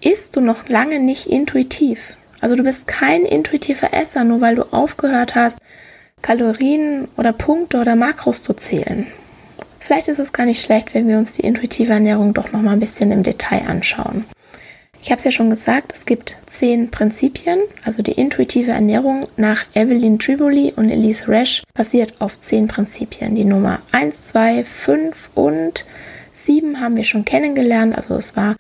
isst 0.00 0.34
du 0.34 0.40
noch 0.40 0.68
lange 0.68 0.98
nicht 0.98 1.26
intuitiv. 1.26 2.16
Also 2.40 2.56
du 2.56 2.64
bist 2.64 2.88
kein 2.88 3.24
intuitiver 3.24 3.94
Esser, 3.94 4.24
nur 4.24 4.40
weil 4.40 4.56
du 4.56 4.64
aufgehört 4.72 5.36
hast, 5.36 5.58
Kalorien 6.20 7.06
oder 7.16 7.32
Punkte 7.32 7.78
oder 7.78 7.94
Makros 7.94 8.42
zu 8.42 8.54
zählen. 8.54 9.06
Vielleicht 9.78 10.08
ist 10.08 10.18
es 10.18 10.32
gar 10.32 10.46
nicht 10.46 10.60
schlecht, 10.60 10.94
wenn 10.94 11.06
wir 11.06 11.18
uns 11.18 11.32
die 11.32 11.42
intuitive 11.42 11.92
Ernährung 11.92 12.34
doch 12.34 12.50
noch 12.50 12.62
mal 12.62 12.72
ein 12.72 12.80
bisschen 12.80 13.12
im 13.12 13.22
Detail 13.22 13.68
anschauen. 13.68 14.24
Ich 15.04 15.10
habe 15.10 15.18
es 15.18 15.24
ja 15.24 15.32
schon 15.32 15.50
gesagt, 15.50 15.92
es 15.92 16.06
gibt 16.06 16.38
zehn 16.46 16.90
Prinzipien. 16.90 17.58
Also 17.84 18.02
die 18.02 18.12
intuitive 18.12 18.70
Ernährung 18.70 19.28
nach 19.36 19.66
Evelyn 19.74 20.18
Triboli 20.18 20.72
und 20.74 20.88
Elise 20.88 21.28
Resch 21.28 21.62
basiert 21.74 22.14
auf 22.22 22.40
zehn 22.40 22.68
Prinzipien. 22.68 23.34
Die 23.34 23.44
Nummer 23.44 23.80
1, 23.92 24.28
2, 24.28 24.64
5 24.64 25.28
und 25.34 25.84
7 26.32 26.80
haben 26.80 26.96
wir 26.96 27.04
schon 27.04 27.26
kennengelernt. 27.26 27.94
Also 27.94 28.14
es 28.14 28.34
war 28.34 28.56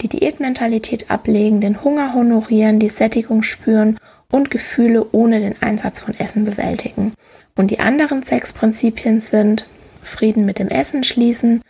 die 0.00 0.08
Diätmentalität 0.08 1.08
ablegen, 1.08 1.60
den 1.60 1.84
Hunger 1.84 2.14
honorieren, 2.14 2.80
die 2.80 2.88
Sättigung 2.88 3.44
spüren 3.44 4.00
und 4.28 4.50
Gefühle 4.50 5.06
ohne 5.12 5.38
den 5.38 5.54
Einsatz 5.62 6.00
von 6.00 6.14
Essen 6.18 6.44
bewältigen. 6.44 7.12
Und 7.54 7.70
die 7.70 7.78
anderen 7.78 8.24
sechs 8.24 8.52
Prinzipien 8.52 9.20
sind 9.20 9.66
Frieden 10.02 10.46
mit 10.46 10.58
dem 10.58 10.68
Essen 10.68 11.04
schließen, 11.04 11.62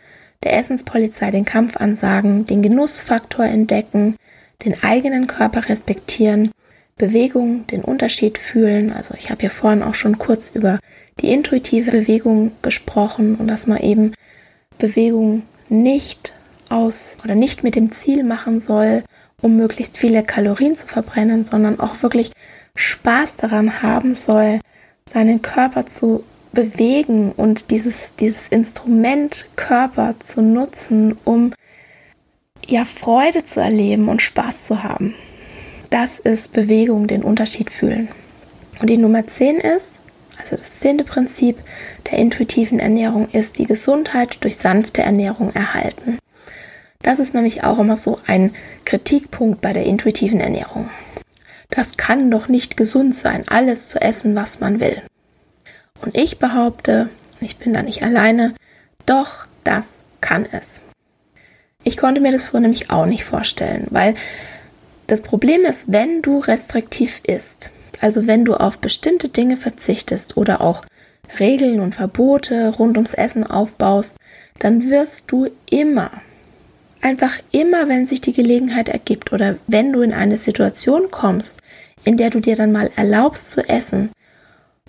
der 0.43 0.53
Essenspolizei 0.57 1.31
den 1.31 1.45
Kampf 1.45 1.77
ansagen, 1.77 2.45
den 2.45 2.61
Genussfaktor 2.61 3.45
entdecken, 3.45 4.15
den 4.63 4.81
eigenen 4.83 5.27
Körper 5.27 5.69
respektieren, 5.69 6.51
Bewegung, 6.97 7.67
den 7.67 7.83
Unterschied 7.83 8.37
fühlen. 8.37 8.91
Also 8.91 9.13
ich 9.15 9.29
habe 9.29 9.43
ja 9.43 9.49
vorhin 9.49 9.83
auch 9.83 9.95
schon 9.95 10.17
kurz 10.17 10.49
über 10.51 10.79
die 11.19 11.31
intuitive 11.31 11.91
Bewegung 11.91 12.51
gesprochen 12.61 13.35
und 13.35 13.47
dass 13.47 13.67
man 13.67 13.79
eben 13.79 14.13
Bewegung 14.77 15.43
nicht 15.69 16.33
aus 16.69 17.17
oder 17.23 17.35
nicht 17.35 17.63
mit 17.63 17.75
dem 17.75 17.91
Ziel 17.91 18.23
machen 18.23 18.59
soll, 18.59 19.03
um 19.41 19.55
möglichst 19.57 19.97
viele 19.97 20.23
Kalorien 20.23 20.75
zu 20.75 20.87
verbrennen, 20.87 21.45
sondern 21.45 21.79
auch 21.79 22.01
wirklich 22.01 22.31
Spaß 22.75 23.37
daran 23.37 23.81
haben 23.81 24.13
soll, 24.13 24.59
seinen 25.11 25.41
Körper 25.41 25.85
zu 25.85 26.23
bewegen 26.53 27.31
und 27.31 27.71
dieses, 27.71 28.15
dieses 28.15 28.47
Instrument 28.47 29.49
Körper 29.55 30.15
zu 30.19 30.41
nutzen, 30.41 31.17
um 31.23 31.53
ja 32.65 32.85
Freude 32.85 33.45
zu 33.45 33.61
erleben 33.61 34.09
und 34.09 34.21
Spaß 34.21 34.65
zu 34.65 34.83
haben. 34.83 35.13
Das 35.89 36.19
ist 36.19 36.53
Bewegung, 36.53 37.07
den 37.07 37.23
Unterschied 37.23 37.71
fühlen. 37.71 38.09
Und 38.81 38.89
die 38.89 38.97
Nummer 38.97 39.25
10 39.25 39.57
ist, 39.57 39.95
also 40.37 40.55
das 40.55 40.79
zehnte 40.79 41.03
Prinzip 41.03 41.57
der 42.11 42.19
intuitiven 42.19 42.79
Ernährung 42.79 43.29
ist, 43.29 43.57
die 43.57 43.65
Gesundheit 43.65 44.43
durch 44.43 44.57
sanfte 44.57 45.01
Ernährung 45.01 45.53
erhalten. 45.53 46.19
Das 47.01 47.19
ist 47.19 47.33
nämlich 47.33 47.63
auch 47.63 47.79
immer 47.79 47.95
so 47.95 48.19
ein 48.27 48.51
Kritikpunkt 48.85 49.61
bei 49.61 49.73
der 49.73 49.85
intuitiven 49.85 50.39
Ernährung. 50.39 50.89
Das 51.69 51.97
kann 51.97 52.31
doch 52.31 52.47
nicht 52.47 52.77
gesund 52.77 53.15
sein, 53.15 53.43
alles 53.47 53.89
zu 53.89 54.01
essen, 54.01 54.35
was 54.35 54.59
man 54.59 54.79
will. 54.79 55.01
Und 56.01 56.17
ich 56.17 56.39
behaupte, 56.39 57.09
ich 57.39 57.57
bin 57.57 57.73
da 57.73 57.81
nicht 57.81 58.03
alleine, 58.03 58.55
doch 59.05 59.45
das 59.63 59.99
kann 60.21 60.45
es. 60.51 60.81
Ich 61.83 61.97
konnte 61.97 62.21
mir 62.21 62.31
das 62.31 62.45
früher 62.45 62.61
nämlich 62.61 62.89
auch 62.89 63.05
nicht 63.05 63.23
vorstellen, 63.23 63.87
weil 63.91 64.15
das 65.07 65.21
Problem 65.21 65.61
ist, 65.61 65.91
wenn 65.91 66.21
du 66.21 66.39
restriktiv 66.39 67.21
isst, 67.25 67.71
also 68.01 68.27
wenn 68.27 68.45
du 68.45 68.55
auf 68.55 68.79
bestimmte 68.79 69.29
Dinge 69.29 69.57
verzichtest 69.57 70.37
oder 70.37 70.61
auch 70.61 70.83
Regeln 71.39 71.79
und 71.79 71.95
Verbote 71.95 72.69
rund 72.69 72.97
ums 72.97 73.13
Essen 73.13 73.45
aufbaust, 73.45 74.17
dann 74.59 74.89
wirst 74.89 75.31
du 75.31 75.47
immer 75.69 76.11
einfach 77.01 77.39
immer, 77.51 77.87
wenn 77.87 78.05
sich 78.05 78.21
die 78.21 78.33
Gelegenheit 78.33 78.89
ergibt 78.89 79.31
oder 79.31 79.57
wenn 79.67 79.91
du 79.93 80.01
in 80.01 80.13
eine 80.13 80.37
Situation 80.37 81.09
kommst, 81.11 81.59
in 82.03 82.17
der 82.17 82.29
du 82.29 82.39
dir 82.39 82.55
dann 82.55 82.71
mal 82.71 82.91
erlaubst 82.95 83.51
zu 83.51 83.67
essen, 83.67 84.11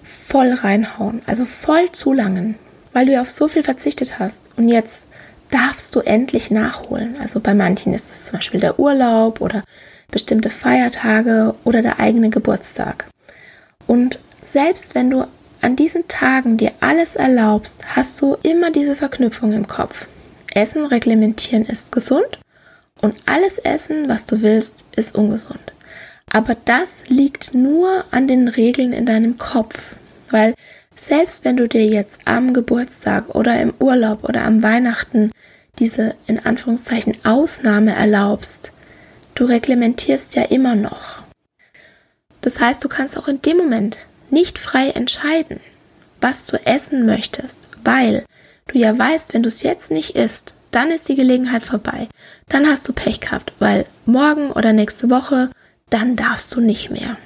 voll 0.02 0.52
reinhauen, 0.52 1.22
also 1.26 1.44
voll 1.44 1.90
zulangen, 1.92 2.56
weil 2.92 3.06
du 3.06 3.12
ja 3.12 3.20
auf 3.20 3.30
so 3.30 3.48
viel 3.48 3.62
verzichtet 3.62 4.18
hast 4.18 4.50
und 4.56 4.68
jetzt 4.68 5.06
darfst 5.50 5.94
du 5.94 6.00
endlich 6.00 6.50
nachholen. 6.50 7.16
Also 7.20 7.40
bei 7.40 7.54
manchen 7.54 7.94
ist 7.94 8.10
es 8.10 8.26
zum 8.26 8.38
Beispiel 8.38 8.60
der 8.60 8.78
Urlaub 8.78 9.40
oder 9.40 9.62
bestimmte 10.10 10.50
Feiertage 10.50 11.54
oder 11.64 11.82
der 11.82 12.00
eigene 12.00 12.30
Geburtstag. 12.30 13.06
Und 13.86 14.20
selbst 14.42 14.94
wenn 14.94 15.10
du 15.10 15.26
an 15.60 15.76
diesen 15.76 16.06
Tagen 16.08 16.56
dir 16.56 16.72
alles 16.80 17.16
erlaubst, 17.16 17.96
hast 17.96 18.20
du 18.20 18.36
immer 18.42 18.70
diese 18.70 18.94
Verknüpfung 18.94 19.52
im 19.52 19.66
Kopf. 19.66 20.06
Essen 20.54 20.86
reglementieren 20.86 21.66
ist 21.66 21.92
gesund 21.92 22.38
und 23.00 23.16
alles 23.26 23.58
Essen, 23.58 24.08
was 24.08 24.26
du 24.26 24.42
willst, 24.42 24.84
ist 24.96 25.14
ungesund. 25.14 25.72
Aber 26.30 26.56
das 26.64 27.04
liegt 27.08 27.54
nur 27.54 28.04
an 28.10 28.28
den 28.28 28.48
Regeln 28.48 28.92
in 28.92 29.06
deinem 29.06 29.38
Kopf, 29.38 29.96
weil 30.30 30.54
selbst 30.94 31.44
wenn 31.44 31.56
du 31.56 31.68
dir 31.68 31.86
jetzt 31.86 32.20
am 32.24 32.52
Geburtstag 32.52 33.34
oder 33.34 33.60
im 33.60 33.72
Urlaub 33.78 34.24
oder 34.24 34.44
am 34.44 34.62
Weihnachten 34.62 35.30
diese 35.78 36.14
in 36.26 36.44
Anführungszeichen 36.44 37.16
Ausnahme 37.24 37.94
erlaubst, 37.94 38.72
du 39.34 39.44
reglementierst 39.44 40.34
ja 40.34 40.42
immer 40.42 40.74
noch. 40.74 41.22
Das 42.40 42.60
heißt, 42.60 42.84
du 42.84 42.88
kannst 42.88 43.16
auch 43.16 43.28
in 43.28 43.42
dem 43.42 43.56
Moment 43.56 44.08
nicht 44.30 44.58
frei 44.58 44.90
entscheiden, 44.90 45.60
was 46.20 46.46
du 46.46 46.56
essen 46.66 47.06
möchtest, 47.06 47.68
weil 47.84 48.24
du 48.66 48.78
ja 48.78 48.96
weißt, 48.96 49.34
wenn 49.34 49.42
du 49.42 49.48
es 49.48 49.62
jetzt 49.62 49.90
nicht 49.90 50.16
isst, 50.16 50.54
dann 50.70 50.90
ist 50.90 51.08
die 51.08 51.16
Gelegenheit 51.16 51.64
vorbei. 51.64 52.08
Dann 52.48 52.66
hast 52.66 52.88
du 52.88 52.92
Pech 52.92 53.20
gehabt, 53.20 53.52
weil 53.58 53.86
morgen 54.04 54.50
oder 54.50 54.72
nächste 54.72 55.08
Woche, 55.10 55.50
dann 55.90 56.16
darfst 56.16 56.54
du 56.54 56.60
nicht 56.60 56.90
mehr. 56.90 57.16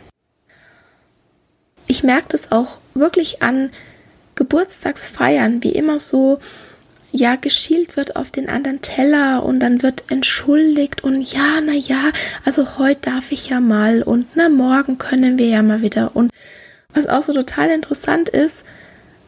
Ich 1.87 2.03
merke 2.03 2.29
das 2.31 2.53
auch 2.53 2.79
wirklich 2.95 3.43
an 3.43 3.71
Geburtstagsfeiern, 4.35 5.63
wie 5.63 5.73
immer 5.73 5.99
so, 5.99 6.39
ja, 7.13 7.37
geschielt 7.37 7.97
wird 7.97 8.17
auf 8.17 8.31
den 8.31 8.49
anderen 8.49 8.81
Teller 8.81 9.43
und 9.45 9.61
dann 9.61 9.83
wird 9.83 10.05
entschuldigt 10.11 11.05
und 11.05 11.21
ja, 11.31 11.61
na 11.63 11.75
ja, 11.75 12.11
also 12.45 12.79
heute 12.79 13.03
darf 13.03 13.33
ich 13.33 13.49
ja 13.49 13.61
mal 13.61 14.03
und 14.03 14.29
na 14.35 14.49
morgen 14.49 14.97
können 14.97 15.39
wir 15.39 15.47
ja 15.47 15.63
mal 15.63 15.83
wieder 15.83 16.17
und 16.17 16.31
was 16.95 17.07
auch 17.07 17.23
so 17.23 17.35
total 17.35 17.69
interessant 17.71 18.31
ist, 18.31 18.65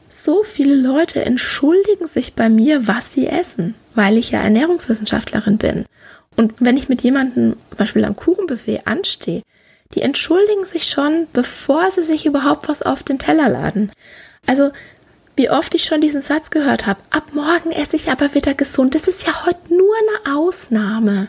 so 0.09 0.43
viele 0.45 0.74
Leute 0.74 1.24
entschuldigen 1.24 2.07
sich 2.07 2.35
bei 2.35 2.49
mir, 2.49 2.87
was 2.87 3.12
sie 3.12 3.26
essen, 3.26 3.74
weil 3.95 4.16
ich 4.16 4.30
ja 4.30 4.41
Ernährungswissenschaftlerin 4.41 5.59
bin. 5.59 5.85
Und 6.37 6.55
wenn 6.59 6.76
ich 6.76 6.89
mit 6.89 7.03
jemandem 7.03 7.57
zum 7.70 7.78
Beispiel 7.78 8.05
am 8.05 8.16
Kuchenbuffet 8.16 8.87
anstehe, 8.87 9.43
die 9.95 10.03
entschuldigen 10.03 10.64
sich 10.64 10.85
schon, 10.85 11.28
bevor 11.32 11.91
sie 11.91 12.03
sich 12.03 12.26
überhaupt 12.26 12.68
was 12.68 12.82
auf 12.82 13.03
den 13.03 13.18
Teller 13.18 13.49
laden. 13.49 13.93
Also, 14.47 14.72
wie 15.37 15.51
oft 15.51 15.74
ich 15.74 15.85
schon 15.85 16.01
diesen 16.01 16.22
Satz 16.22 16.51
gehört 16.51 16.87
habe, 16.87 17.01
ab 17.11 17.30
morgen 17.32 17.72
esse 17.72 17.97
ich 17.97 18.11
aber 18.11 18.35
wieder 18.35 18.55
gesund, 18.55 18.95
das 18.95 19.09
ist 19.09 19.26
ja 19.26 19.47
heute 19.47 19.74
nur 19.74 19.95
eine 20.24 20.37
Ausnahme. 20.37 21.28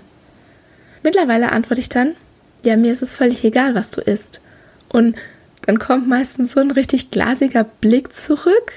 Mittlerweile 1.04 1.52
antworte 1.52 1.82
ich 1.82 1.90
dann, 1.90 2.16
ja, 2.64 2.76
mir 2.78 2.92
ist 2.92 3.04
es 3.04 3.16
völlig 3.16 3.44
egal, 3.44 3.76
was 3.76 3.92
du 3.92 4.02
isst. 4.02 4.42
Und 4.90 5.16
dann 5.66 5.80
kommt 5.80 6.08
meistens 6.08 6.54
so 6.54 6.60
ein 6.60 6.72
richtig 6.72 7.12
glasiger 7.12 7.64
Blick 7.64 8.14
zurück. 8.14 8.72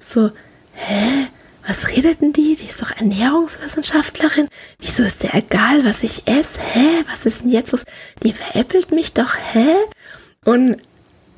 So, 0.00 0.30
hä? 0.74 1.28
Was 1.68 1.90
redet 1.90 2.22
denn 2.22 2.32
die? 2.32 2.56
Die 2.56 2.64
ist 2.64 2.80
doch 2.80 2.96
Ernährungswissenschaftlerin. 2.96 4.48
Wieso 4.78 5.02
ist 5.02 5.22
der 5.22 5.34
egal, 5.34 5.84
was 5.84 6.02
ich 6.02 6.26
esse? 6.26 6.58
Hä? 6.58 7.04
Was 7.10 7.26
ist 7.26 7.42
denn 7.42 7.50
jetzt 7.50 7.72
los? 7.72 7.84
Die 8.22 8.32
veräppelt 8.32 8.90
mich 8.90 9.12
doch, 9.12 9.36
hä? 9.52 9.74
Und 10.46 10.78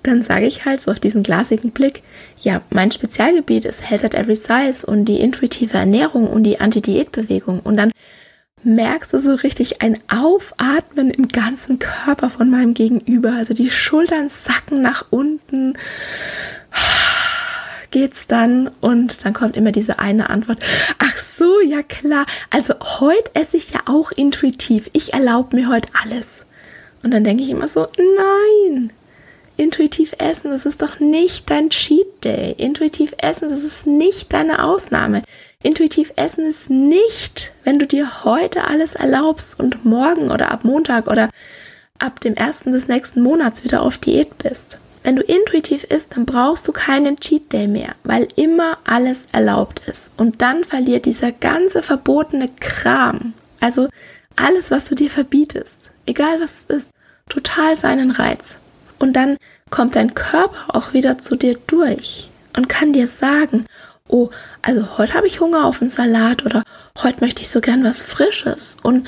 dann 0.05 0.23
sage 0.23 0.47
ich 0.47 0.65
halt 0.65 0.81
so 0.81 0.93
auf 0.93 1.01
diesen 1.01 1.25
glasigen 1.25 1.73
Blick, 1.73 2.05
ja, 2.41 2.63
mein 2.71 2.93
Spezialgebiet 2.93 3.65
ist 3.65 3.91
Health 3.91 4.05
at 4.05 4.15
Every 4.15 4.37
Size 4.37 4.87
und 4.87 5.07
die 5.07 5.19
intuitive 5.19 5.77
Ernährung 5.77 6.29
und 6.29 6.45
die 6.45 6.61
Anti-Diät-Bewegung. 6.61 7.59
Und 7.59 7.77
dann 7.77 7.91
merkst 8.63 9.13
du 9.13 9.19
so 9.19 9.35
richtig 9.35 9.83
ein 9.83 9.99
Aufatmen 10.09 11.11
im 11.11 11.27
ganzen 11.27 11.81
Körper 11.81 12.31
von 12.31 12.51
meinem 12.51 12.75
Gegenüber. 12.75 13.33
Also 13.33 13.53
die 13.53 13.69
Schultern 13.69 14.29
sacken 14.29 14.81
nach 14.81 15.07
unten. 15.11 15.77
Geht's 17.91 18.27
dann 18.27 18.69
und 18.81 19.25
dann 19.25 19.33
kommt 19.33 19.57
immer 19.57 19.73
diese 19.73 19.99
eine 19.99 20.31
Antwort. 20.31 20.61
Ach 20.99 21.17
so, 21.17 21.61
ja 21.61 21.83
klar. 21.83 22.25
Also 22.51 22.75
heute 23.01 23.31
esse 23.35 23.57
ich 23.57 23.71
ja 23.71 23.81
auch 23.87 24.13
intuitiv. 24.13 24.91
Ich 24.93 25.13
erlaube 25.13 25.57
mir 25.57 25.69
heute 25.69 25.89
alles. 26.05 26.47
Und 27.03 27.13
dann 27.13 27.25
denke 27.25 27.43
ich 27.43 27.51
immer 27.51 27.67
so, 27.67 27.89
nein, 27.97 28.93
intuitiv 29.57 30.15
essen, 30.19 30.51
das 30.51 30.67
ist 30.67 30.83
doch 30.83 31.01
nicht 31.01 31.51
dein 31.51 31.71
Cheat 31.71 32.25
Day. 32.25 32.55
Intuitiv 32.57 33.15
essen, 33.19 33.51
das 33.51 33.63
ist 33.63 33.87
nicht 33.87 34.33
deine 34.33 34.65
Ausnahme. 34.65 35.23
Intuitiv 35.63 36.13
essen 36.17 36.47
ist 36.47 36.71
nicht, 36.71 37.53
wenn 37.65 37.79
du 37.79 37.87
dir 37.87 38.25
heute 38.25 38.65
alles 38.65 38.95
erlaubst 38.95 39.61
und 39.61 39.85
morgen 39.85 40.31
oder 40.31 40.51
ab 40.51 40.65
Montag 40.65 41.09
oder 41.09 41.29
ab 41.99 42.21
dem 42.21 42.35
ersten 42.35 42.73
des 42.73 42.89
nächsten 42.89 43.23
Monats 43.23 43.63
wieder 43.65 43.83
auf 43.83 43.99
Diät 43.99 44.39
bist. 44.39 44.79
Wenn 45.03 45.17
du 45.17 45.23
intuitiv 45.23 45.85
isst, 45.85 46.17
dann 46.17 46.27
brauchst 46.27 46.69
du 46.69 46.73
keinen 46.73 47.19
Cheat 47.19 47.53
Day 47.53 47.67
mehr, 47.67 47.95
weil 48.05 48.29
immer 48.37 48.79
alles 48.85 49.27
erlaubt 49.33 49.81
ist. 49.87 50.13
Und 50.17 50.43
dann 50.43 50.65
verliert 50.65 51.07
dieser 51.07 51.33
ganze 51.33 51.83
verbotene 51.83 52.49
Kram, 52.61 53.33
also 53.61 53.89
alles, 54.37 54.71
was 54.71 54.89
du 54.89 54.95
dir 54.95 55.11
verbietest, 55.11 55.91
egal 56.07 56.41
was 56.41 56.65
es 56.69 56.77
ist, 56.77 56.91
total 57.29 57.77
seinen 57.77 58.11
Reiz. 58.11 58.61
Und 58.99 59.15
dann 59.15 59.37
kommt 59.71 59.97
dein 59.97 60.15
Körper 60.15 60.75
auch 60.75 60.93
wieder 60.93 61.19
zu 61.19 61.37
dir 61.37 61.57
durch 61.67 62.31
und 62.57 62.69
kann 62.69 62.93
dir 62.93 63.07
sagen, 63.07 63.67
oh, 64.09 64.31
also 64.63 64.99
heute 64.99 65.15
habe 65.15 65.27
ich 65.27 65.41
Hunger 65.41 65.65
auf 65.65 65.81
einen 65.81 65.91
Salat 65.91 66.45
oder 66.45 66.63
heute 67.03 67.21
möchte 67.21 67.43
ich 67.43 67.49
so 67.49 67.61
gern 67.61 67.85
was 67.85 68.03
Frisches 68.03 68.77
und 68.83 69.07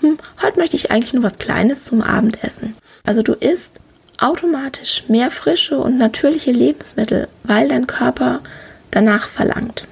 hm, 0.00 0.18
heute 0.42 0.60
möchte 0.60 0.76
ich 0.76 0.90
eigentlich 0.90 1.12
nur 1.12 1.22
was 1.22 1.38
Kleines 1.38 1.84
zum 1.84 2.02
Abendessen. 2.02 2.76
Also 3.04 3.22
du 3.22 3.32
isst 3.32 3.80
automatisch 4.18 5.04
mehr 5.08 5.30
frische 5.30 5.78
und 5.78 5.98
natürliche 5.98 6.52
Lebensmittel, 6.52 7.28
weil 7.42 7.68
dein 7.68 7.86
Körper 7.86 8.40
danach 8.90 9.28
verlangt. 9.28 9.88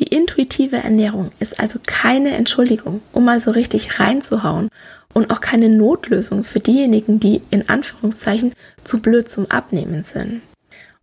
Die 0.00 0.06
intuitive 0.06 0.76
Ernährung 0.76 1.30
ist 1.38 1.60
also 1.60 1.78
keine 1.86 2.34
Entschuldigung, 2.34 3.02
um 3.12 3.24
mal 3.24 3.40
so 3.40 3.50
richtig 3.50 4.00
reinzuhauen 4.00 4.68
und 5.12 5.30
auch 5.30 5.40
keine 5.40 5.68
Notlösung 5.68 6.44
für 6.44 6.60
diejenigen, 6.60 7.20
die 7.20 7.42
in 7.50 7.68
Anführungszeichen 7.68 8.52
zu 8.82 9.00
blöd 9.00 9.30
zum 9.30 9.50
Abnehmen 9.50 10.02
sind. 10.02 10.42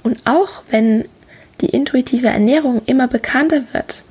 Und 0.04 0.20
auch 0.26 0.64
wenn 0.70 1.06
die 1.62 1.70
intuitive 1.70 2.28
Ernährung 2.28 2.82
immer 2.86 3.08
bekannter 3.08 3.64
wird, 3.74 4.04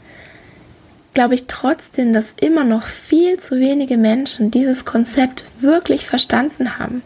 glaube 1.14 1.34
ich 1.34 1.46
trotzdem, 1.46 2.12
dass 2.12 2.34
immer 2.40 2.64
noch 2.64 2.84
viel 2.84 3.38
zu 3.38 3.58
wenige 3.58 3.96
Menschen 3.96 4.50
dieses 4.50 4.84
Konzept 4.84 5.44
wirklich 5.60 6.06
verstanden 6.06 6.78
haben. 6.78 7.02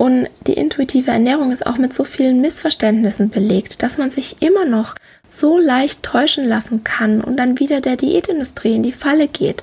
Und 0.00 0.30
die 0.46 0.54
intuitive 0.54 1.10
Ernährung 1.10 1.52
ist 1.52 1.66
auch 1.66 1.76
mit 1.76 1.92
so 1.92 2.04
vielen 2.04 2.40
Missverständnissen 2.40 3.28
belegt, 3.28 3.82
dass 3.82 3.98
man 3.98 4.08
sich 4.08 4.40
immer 4.40 4.64
noch 4.64 4.94
so 5.28 5.58
leicht 5.58 6.02
täuschen 6.02 6.48
lassen 6.48 6.84
kann 6.84 7.20
und 7.20 7.36
dann 7.36 7.58
wieder 7.58 7.82
der 7.82 7.96
Diätindustrie 7.98 8.76
in 8.76 8.82
die 8.82 8.92
Falle 8.92 9.28
geht 9.28 9.62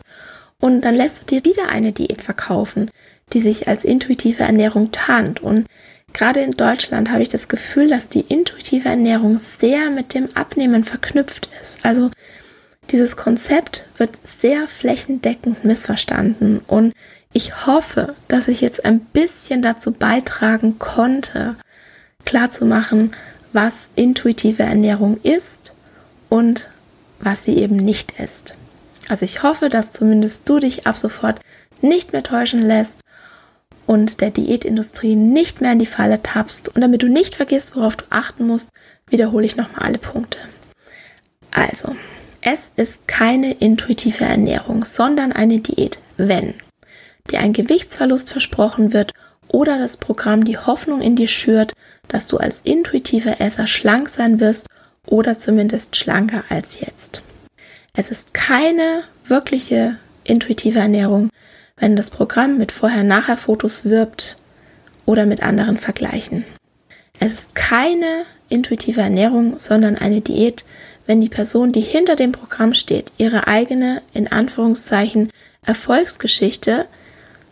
und 0.61 0.81
dann 0.81 0.93
lässt 0.93 1.21
du 1.21 1.25
dir 1.25 1.43
wieder 1.43 1.69
eine 1.69 1.91
Diät 1.91 2.21
verkaufen, 2.21 2.91
die 3.33 3.39
sich 3.39 3.67
als 3.67 3.83
intuitive 3.83 4.43
Ernährung 4.43 4.91
tarnt. 4.91 5.41
Und 5.41 5.65
gerade 6.13 6.41
in 6.41 6.51
Deutschland 6.51 7.09
habe 7.09 7.23
ich 7.23 7.29
das 7.29 7.47
Gefühl, 7.47 7.89
dass 7.89 8.07
die 8.07 8.21
intuitive 8.21 8.89
Ernährung 8.89 9.39
sehr 9.39 9.89
mit 9.89 10.13
dem 10.13 10.29
Abnehmen 10.35 10.83
verknüpft 10.83 11.49
ist. 11.63 11.79
Also 11.81 12.11
dieses 12.91 13.17
Konzept 13.17 13.87
wird 13.97 14.11
sehr 14.23 14.67
flächendeckend 14.67 15.63
missverstanden 15.63 16.61
und 16.67 16.93
ich 17.33 17.67
hoffe, 17.67 18.15
dass 18.27 18.47
ich 18.47 18.61
jetzt 18.61 18.85
ein 18.85 18.99
bisschen 18.99 19.61
dazu 19.61 19.91
beitragen 19.91 20.79
konnte, 20.79 21.55
klarzumachen, 22.25 23.11
was 23.53 23.89
intuitive 23.95 24.63
Ernährung 24.63 25.19
ist 25.23 25.73
und 26.29 26.69
was 27.19 27.43
sie 27.43 27.57
eben 27.57 27.75
nicht 27.75 28.19
ist. 28.19 28.55
Also 29.09 29.25
ich 29.25 29.43
hoffe, 29.43 29.69
dass 29.69 29.91
zumindest 29.91 30.47
du 30.49 30.59
dich 30.59 30.85
ab 30.85 30.97
sofort 30.97 31.39
nicht 31.81 32.13
mehr 32.13 32.23
täuschen 32.23 32.61
lässt 32.61 33.01
und 33.85 34.21
der 34.21 34.31
Diätindustrie 34.31 35.15
nicht 35.15 35.61
mehr 35.61 35.71
in 35.71 35.79
die 35.79 35.85
Falle 35.85 36.21
tappst. 36.21 36.75
Und 36.75 36.81
damit 36.81 37.03
du 37.03 37.07
nicht 37.07 37.35
vergisst, 37.35 37.75
worauf 37.75 37.95
du 37.95 38.05
achten 38.09 38.45
musst, 38.45 38.69
wiederhole 39.09 39.45
ich 39.45 39.55
nochmal 39.55 39.83
alle 39.83 39.97
Punkte. 39.97 40.39
Also, 41.51 41.95
es 42.41 42.71
ist 42.75 43.07
keine 43.07 43.53
intuitive 43.53 44.25
Ernährung, 44.25 44.83
sondern 44.83 45.31
eine 45.31 45.59
Diät, 45.59 45.99
wenn 46.17 46.53
dir 47.27 47.39
ein 47.39 47.53
Gewichtsverlust 47.53 48.29
versprochen 48.29 48.93
wird 48.93 49.13
oder 49.47 49.79
das 49.79 49.97
Programm 49.97 50.43
die 50.43 50.57
Hoffnung 50.57 51.01
in 51.01 51.15
dir 51.15 51.27
schürt, 51.27 51.73
dass 52.07 52.27
du 52.27 52.37
als 52.37 52.61
intuitiver 52.63 53.39
Esser 53.39 53.67
schlank 53.67 54.09
sein 54.09 54.39
wirst 54.39 54.67
oder 55.05 55.37
zumindest 55.37 55.95
schlanker 55.95 56.43
als 56.49 56.79
jetzt. 56.79 57.21
Es 57.95 58.11
ist 58.11 58.33
keine 58.33 59.03
wirkliche 59.25 59.97
intuitive 60.23 60.79
Ernährung, 60.79 61.29
wenn 61.77 61.95
das 61.95 62.09
Programm 62.09 62.57
mit 62.57 62.71
Vorher-Nachher-Fotos 62.71 63.85
wirbt 63.85 64.37
oder 65.05 65.25
mit 65.25 65.41
anderen 65.41 65.77
Vergleichen. 65.77 66.43
Es 67.19 67.33
ist 67.33 67.55
keine 67.55 68.23
intuitive 68.49 69.01
Ernährung, 69.01 69.57
sondern 69.59 69.97
eine 69.97 70.21
Diät, 70.21 70.65
wenn 71.05 71.21
die 71.21 71.29
Person, 71.29 71.71
die 71.71 71.81
hinter 71.81 72.15
dem 72.15 72.31
Programm 72.31 72.73
steht, 72.73 73.11
ihre 73.17 73.47
eigene, 73.47 74.01
in 74.13 74.27
Anführungszeichen, 74.27 75.31
Erfolgsgeschichte 75.65 76.85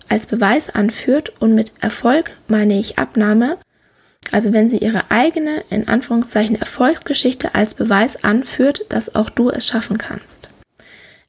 als 0.10 0.28
Beweis 0.28 0.70
anführt 0.70 1.34
und 1.40 1.56
mit 1.56 1.74
Erfolg 1.82 2.32
meine 2.48 2.80
ich 2.80 2.98
Abnahme, 2.98 3.58
also 4.32 4.54
wenn 4.54 4.70
sie 4.70 4.78
ihre 4.78 5.12
eigene, 5.12 5.64
in 5.70 5.88
Anführungszeichen, 5.88 6.56
Erfolgsgeschichte 6.56 7.56
als 7.56 7.74
Beweis 7.74 8.24
anführt, 8.24 8.86
dass 8.90 9.16
auch 9.16 9.30
du 9.30 9.50
es 9.50 9.68
schaffen 9.68 9.98
kannst. 9.98 10.50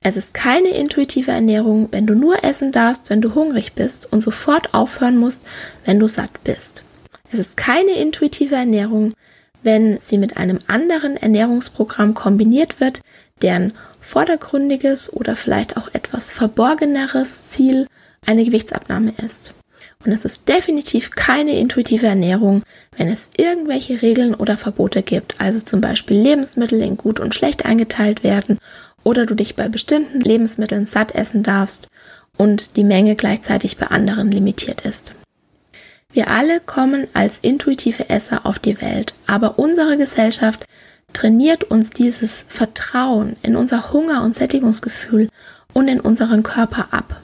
Es 0.03 0.17
ist 0.17 0.35
keine 0.35 0.69
intuitive 0.69 1.31
Ernährung, 1.31 1.89
wenn 1.91 2.07
du 2.07 2.15
nur 2.15 2.45
essen 2.45 2.73
darfst, 2.73 3.11
wenn 3.11 3.21
du 3.21 3.35
hungrig 3.35 3.73
bist 3.73 4.13
und 4.13 4.21
sofort 4.21 4.73
aufhören 4.73 5.19
musst, 5.19 5.43
wenn 5.85 5.99
du 5.99 6.07
satt 6.07 6.45
bist. 6.45 6.85
Es 7.33 7.39
ist 7.39 7.57
keine 7.57 7.93
intuitive 7.93 8.55
Ernährung, 8.55 9.15
wenn 9.63 9.99
sie 9.99 10.17
mit 10.17 10.37
einem 10.37 10.61
anderen 10.69 11.17
Ernährungsprogramm 11.17 12.15
kombiniert 12.15 12.79
wird, 12.79 13.01
deren 13.43 13.73
vordergründiges 14.01 15.13
oder 15.13 15.35
vielleicht 15.35 15.77
auch 15.77 15.93
etwas 15.93 16.31
verborgeneres 16.31 17.49
Ziel 17.49 17.89
eine 18.27 18.45
Gewichtsabnahme 18.45 19.13
ist. 19.25 19.55
Und 20.05 20.13
es 20.13 20.25
ist 20.25 20.49
definitiv 20.49 21.11
keine 21.11 21.59
intuitive 21.59 22.07
Ernährung, 22.07 22.63
wenn 22.97 23.09
es 23.09 23.31
irgendwelche 23.37 24.03
Regeln 24.03 24.35
oder 24.35 24.57
Verbote 24.57 25.03
gibt, 25.03 25.41
also 25.41 25.61
zum 25.61 25.81
Beispiel 25.81 26.19
Lebensmittel 26.19 26.83
in 26.83 26.97
gut 26.97 27.19
und 27.19 27.35
schlecht 27.35 27.65
eingeteilt 27.65 28.23
werden 28.23 28.59
oder 29.03 29.27
du 29.27 29.35
dich 29.35 29.57
bei 29.57 29.69
bestimmten 29.69 30.21
Lebensmitteln 30.21 30.87
satt 30.87 31.15
essen 31.15 31.43
darfst 31.43 31.89
und 32.37 32.77
die 32.77 32.85
Menge 32.85 33.17
gleichzeitig 33.17 33.79
bei 33.79 33.87
anderen 33.87 34.31
limitiert 34.31 34.83
ist. 34.83 35.15
Wir 36.13 36.31
alle 36.31 36.61
kommen 36.61 37.09
als 37.15 37.39
intuitive 37.41 38.09
Esser 38.09 38.47
auf 38.47 38.59
die 38.59 38.81
Welt, 38.81 39.15
aber 39.27 39.59
unsere 39.59 39.97
Gesellschaft 39.97 40.65
trainiert 41.13 41.65
uns 41.65 41.91
dieses 41.91 42.47
Vertrauen 42.49 43.37
in 43.43 43.57
unser 43.57 43.93
Hunger- 43.93 44.23
und 44.23 44.35
Sättigungsgefühl 44.35 45.29
und 45.73 45.89
in 45.89 46.01
unseren 46.01 46.43
Körper 46.43 46.89
ab. 46.93 47.23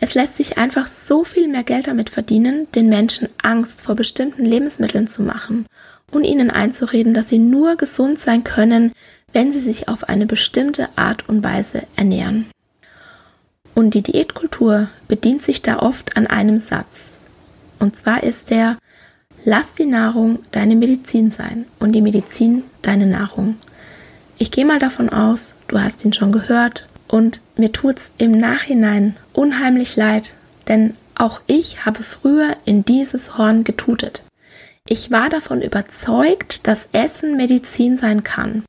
Es 0.00 0.14
lässt 0.14 0.36
sich 0.36 0.58
einfach 0.58 0.86
so 0.86 1.24
viel 1.24 1.48
mehr 1.48 1.64
Geld 1.64 1.88
damit 1.88 2.10
verdienen, 2.10 2.70
den 2.74 2.88
Menschen 2.88 3.28
Angst 3.42 3.82
vor 3.82 3.96
bestimmten 3.96 4.44
Lebensmitteln 4.44 5.08
zu 5.08 5.22
machen 5.22 5.66
und 6.10 6.24
ihnen 6.24 6.50
einzureden, 6.50 7.14
dass 7.14 7.28
sie 7.28 7.38
nur 7.38 7.76
gesund 7.76 8.18
sein 8.18 8.44
können, 8.44 8.92
wenn 9.32 9.52
sie 9.52 9.60
sich 9.60 9.88
auf 9.88 10.08
eine 10.08 10.26
bestimmte 10.26 10.88
Art 10.96 11.28
und 11.28 11.42
Weise 11.44 11.82
ernähren. 11.96 12.46
Und 13.74 13.94
die 13.94 14.02
Diätkultur 14.02 14.88
bedient 15.06 15.42
sich 15.42 15.62
da 15.62 15.78
oft 15.80 16.16
an 16.16 16.26
einem 16.26 16.58
Satz. 16.58 17.26
Und 17.78 17.96
zwar 17.96 18.22
ist 18.22 18.50
der, 18.50 18.78
lass 19.44 19.74
die 19.74 19.84
Nahrung 19.84 20.40
deine 20.50 20.74
Medizin 20.74 21.30
sein 21.30 21.66
und 21.78 21.92
die 21.92 22.02
Medizin 22.02 22.64
deine 22.82 23.06
Nahrung. 23.06 23.56
Ich 24.36 24.50
gehe 24.50 24.64
mal 24.64 24.78
davon 24.78 25.08
aus, 25.08 25.54
du 25.68 25.80
hast 25.80 26.04
ihn 26.04 26.12
schon 26.12 26.32
gehört 26.32 26.88
und 27.08 27.40
mir 27.56 27.72
tut's 27.72 28.10
im 28.18 28.32
Nachhinein 28.32 29.16
unheimlich 29.38 29.94
leid, 29.94 30.32
denn 30.66 30.96
auch 31.14 31.40
ich 31.46 31.86
habe 31.86 32.02
früher 32.02 32.56
in 32.64 32.84
dieses 32.84 33.38
Horn 33.38 33.62
getutet. 33.62 34.24
Ich 34.84 35.12
war 35.12 35.28
davon 35.28 35.62
überzeugt, 35.62 36.66
dass 36.66 36.88
Essen 36.92 37.36
Medizin 37.36 37.96
sein 37.96 38.24
kann. 38.24 38.64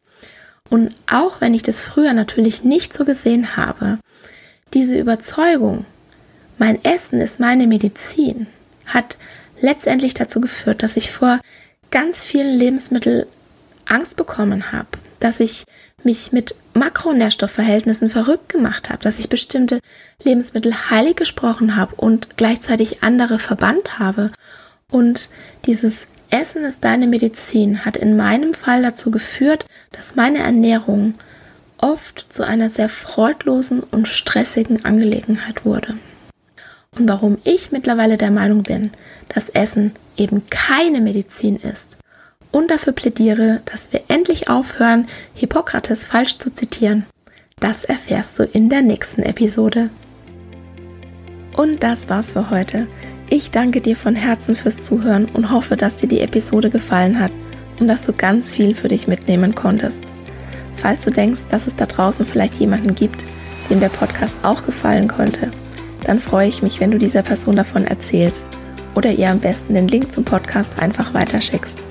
Und 0.70 0.96
auch 1.10 1.42
wenn 1.42 1.56
ich 1.56 1.64
das 1.64 1.84
früher 1.84 2.14
natürlich 2.14 2.64
nicht 2.64 2.94
so 2.94 3.04
gesehen 3.04 3.58
habe, 3.58 3.98
diese 4.76 4.96
Überzeugung, 4.96 5.86
mein 6.60 6.84
Essen 6.86 7.20
ist 7.20 7.40
meine 7.40 7.66
Medizin, 7.66 8.46
hat 8.86 9.18
letztendlich 9.62 10.14
dazu 10.14 10.40
geführt, 10.40 10.84
dass 10.84 10.98
ich 10.98 11.12
vor 11.12 11.40
ganz 11.90 12.22
vielen 12.22 12.56
Lebensmitteln 12.56 13.26
Angst 13.86 14.18
bekommen 14.18 14.72
habe, 14.72 14.90
dass 15.20 15.40
ich 15.40 15.64
mich 16.06 16.32
mit 16.32 16.56
Makronährstoffverhältnissen 16.74 18.10
verrückt 18.10 18.50
gemacht 18.50 18.90
habe, 18.90 19.04
dass 19.04 19.20
ich 19.20 19.30
bestimmte 19.30 19.80
Lebensmittel 20.24 20.90
heilig 20.90 21.16
gesprochen 21.16 21.76
habe 21.76 21.96
und 21.96 22.38
gleichzeitig 22.38 23.04
andere 23.04 23.40
verbannt 23.40 24.00
habe. 24.00 24.32
Und 24.92 25.30
dieses 25.66 26.08
Essen 26.30 26.64
ist 26.64 26.84
deine 26.84 27.08
Medizin 27.08 27.86
hat 27.86 27.98
in 27.98 28.16
meinem 28.16 28.54
Fall 28.54 28.84
dazu 28.84 29.12
geführt, 29.12 29.66
dass 29.92 30.16
meine 30.16 30.40
Ernährung 30.40 31.16
oft 31.78 32.26
zu 32.30 32.46
einer 32.46 32.70
sehr 32.70 32.90
freudlosen 32.90 33.82
und 33.82 34.08
stressigen 34.08 34.86
Angelegenheit 34.86 35.66
wurde. 35.66 35.98
Und 36.98 37.08
warum 37.08 37.38
ich 37.44 37.72
mittlerweile 37.72 38.18
der 38.18 38.32
Meinung 38.32 38.64
bin, 38.64 38.92
dass 39.34 39.50
Essen 39.50 39.94
eben 40.18 40.50
keine 40.50 41.02
Medizin 41.02 41.58
ist 41.58 41.98
und 42.52 42.72
dafür 42.72 42.94
plädiere, 42.94 43.62
dass 43.66 43.94
wir 43.94 44.02
endlich 44.08 44.50
aufhören, 44.50 45.08
Hippokrates 45.36 46.08
falsch 46.08 46.38
zu 46.38 46.54
zitieren. 46.54 47.06
Das 47.60 47.84
erfährst 47.84 48.40
du 48.40 48.44
in 48.44 48.70
der 48.70 48.82
nächsten 48.82 49.22
Episode. 49.22 49.90
Und 51.56 51.84
das 51.84 52.10
war's 52.10 52.34
für 52.34 52.50
heute. 52.50 52.88
Ich 53.30 53.52
danke 53.52 53.82
dir 53.82 53.96
von 53.96 54.16
Herzen 54.16 54.56
fürs 54.56 54.84
Zuhören 54.84 55.26
und 55.26 55.52
hoffe, 55.52 55.78
dass 55.78 55.98
dir 55.98 56.08
die 56.08 56.22
Episode 56.22 56.70
gefallen 56.70 57.20
hat 57.20 57.32
und 57.80 57.88
dass 57.88 58.06
du 58.06 58.12
ganz 58.12 58.52
viel 58.52 58.74
für 58.74 58.88
dich 58.88 59.08
mitnehmen 59.08 59.54
konntest. 59.56 60.02
Falls 60.76 61.04
du 61.04 61.12
denkst, 61.12 61.42
dass 61.50 61.68
es 61.68 61.76
da 61.76 61.86
draußen 61.86 62.26
vielleicht 62.26 62.56
jemanden 62.56 62.96
gibt, 62.96 63.26
dem 63.70 63.80
der 63.80 63.90
Podcast 63.90 64.36
auch 64.44 64.66
gefallen 64.66 65.08
könnte, 65.08 65.52
dann 66.06 66.20
freue 66.20 66.48
ich 66.48 66.64
mich, 66.64 66.80
wenn 66.80 66.92
du 66.92 66.98
dieser 66.98 67.22
Person 67.22 67.58
davon 67.58 67.86
erzählst 67.86 68.50
oder 68.96 69.12
ihr 69.12 69.30
am 69.30 69.40
besten 69.40 69.74
den 69.74 69.88
Link 69.88 70.12
zum 70.12 70.24
Podcast 70.24 70.80
einfach 70.80 71.14
weiterschickst. 71.14 71.89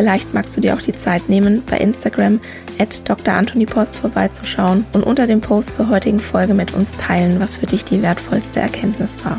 Vielleicht 0.00 0.32
magst 0.32 0.56
du 0.56 0.62
dir 0.62 0.72
auch 0.72 0.80
die 0.80 0.96
Zeit 0.96 1.28
nehmen, 1.28 1.62
bei 1.68 1.76
Instagram 1.76 2.40
at 2.78 3.06
Dr. 3.06 3.34
Anthony 3.34 3.66
Post 3.66 3.98
vorbeizuschauen 3.98 4.86
und 4.94 5.02
unter 5.02 5.26
dem 5.26 5.42
Post 5.42 5.74
zur 5.74 5.90
heutigen 5.90 6.20
Folge 6.20 6.54
mit 6.54 6.72
uns 6.72 6.96
teilen, 6.96 7.38
was 7.38 7.56
für 7.56 7.66
dich 7.66 7.84
die 7.84 8.00
wertvollste 8.00 8.60
Erkenntnis 8.60 9.22
war. 9.26 9.38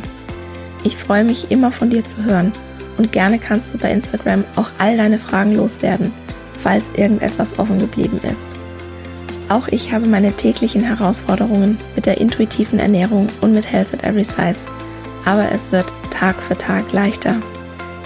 Ich 0.83 0.97
freue 0.97 1.23
mich 1.23 1.49
immer 1.49 1.71
von 1.71 1.89
dir 1.89 2.05
zu 2.05 2.23
hören 2.25 2.51
und 2.99 3.11
gerne 3.11 3.39
kannst 3.39 3.73
du 3.73 3.79
bei 3.79 3.89
Instagram 3.89 4.43
auch 4.55 4.69
all 4.77 4.97
deine 4.97 5.17
Fragen 5.17 5.55
loswerden, 5.55 6.13
falls 6.59 6.91
irgendetwas 6.95 7.57
offen 7.57 7.79
geblieben 7.79 8.19
ist. 8.31 8.55
Auch 9.49 9.67
ich 9.67 9.91
habe 9.91 10.05
meine 10.05 10.33
täglichen 10.33 10.83
Herausforderungen 10.83 11.79
mit 11.95 12.05
der 12.05 12.21
intuitiven 12.21 12.77
Ernährung 12.77 13.25
und 13.41 13.53
mit 13.53 13.71
Health 13.71 13.95
at 13.95 14.03
Every 14.03 14.23
Size, 14.23 14.67
aber 15.25 15.51
es 15.51 15.71
wird 15.71 15.91
Tag 16.11 16.39
für 16.39 16.55
Tag 16.55 16.91
leichter. 16.91 17.37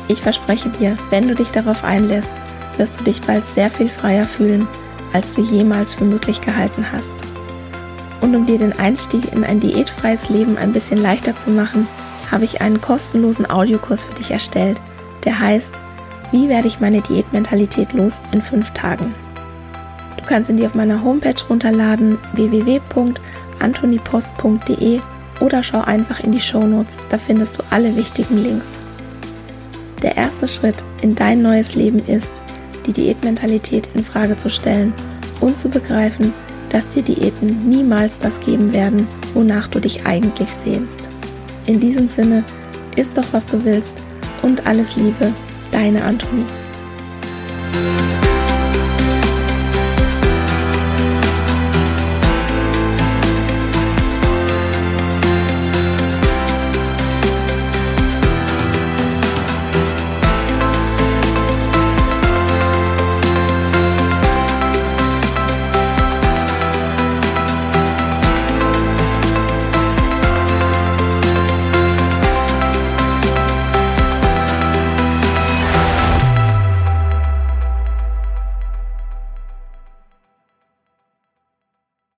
Ich 0.08 0.22
verspreche 0.22 0.70
dir, 0.70 0.96
wenn 1.10 1.28
du 1.28 1.36
dich 1.36 1.50
darauf 1.50 1.84
einlässt, 1.84 2.32
wirst 2.78 3.00
du 3.00 3.04
dich 3.04 3.22
bald 3.22 3.46
sehr 3.46 3.72
viel 3.72 3.90
freier 3.90 4.26
fühlen, 4.26 4.68
als 5.14 5.36
du 5.36 5.42
jemals 5.42 5.94
für 5.94 6.04
möglich 6.04 6.42
gehalten 6.42 6.86
hast. 6.92 7.24
Und 8.22 8.36
um 8.36 8.46
dir 8.46 8.58
den 8.58 8.78
Einstieg 8.78 9.32
in 9.34 9.44
ein 9.44 9.60
diätfreies 9.60 10.30
Leben 10.30 10.58
ein 10.58 10.74
bisschen 10.74 11.02
leichter 11.02 11.38
zu 11.38 11.52
machen, 11.52 11.88
habe 12.32 12.46
ich 12.46 12.62
einen 12.62 12.82
kostenlosen 12.82 13.48
Audiokurs 13.50 14.06
für 14.06 14.16
dich 14.16 14.32
erstellt, 14.32 14.82
der 15.24 15.40
heißt 15.40 15.74
Wie 16.32 16.50
werde 16.50 16.68
ich 16.68 16.80
meine 16.80 17.02
Diätmentalität 17.02 17.94
los 17.94 18.22
in 18.32 18.42
fünf 18.42 18.72
Tagen? 18.72 19.14
Du 20.18 20.24
kannst 20.26 20.50
ihn 20.50 20.58
dir 20.58 20.66
auf 20.66 20.76
meiner 20.76 21.04
Homepage 21.04 21.36
runterladen 21.48 22.18
www.antonipost.de 22.34 25.02
oder 25.40 25.64
schau 25.64 25.82
einfach 25.82 26.20
in 26.20 26.32
die 26.32 26.40
Shownotes, 26.40 27.04
da 27.10 27.18
findest 27.18 27.60
du 27.60 27.64
alle 27.70 27.96
wichtigen 27.96 28.42
Links. 28.42 28.80
Der 30.02 30.18
erste 30.18 30.48
Schritt 30.48 30.84
in 31.02 31.16
dein 31.16 31.42
neues 31.42 31.76
Leben 31.76 32.06
ist, 32.06 32.32
die 32.86 32.94
Diätmentalität 32.94 33.90
in 33.94 34.04
Frage 34.04 34.38
zu 34.38 34.50
stellen 34.50 34.94
und 35.42 35.58
zu 35.58 35.70
begreifen, 35.70 36.34
dass 36.70 36.90
dir 36.90 37.04
Diäten 37.04 37.70
niemals 37.70 38.18
das 38.18 38.40
geben 38.40 38.74
werden, 38.74 39.08
wonach 39.34 39.68
du 39.68 39.80
dich 39.80 40.06
eigentlich 40.06 40.50
sehnst. 40.50 41.00
In 41.66 41.80
diesem 41.80 42.08
Sinne, 42.08 42.44
isst 42.96 43.18
doch 43.18 43.26
was 43.32 43.46
du 43.46 43.64
willst 43.64 43.96
und 44.42 44.66
alles 44.68 44.96
Liebe, 44.96 45.34
deine 45.72 46.04
Antonie. 46.04 46.46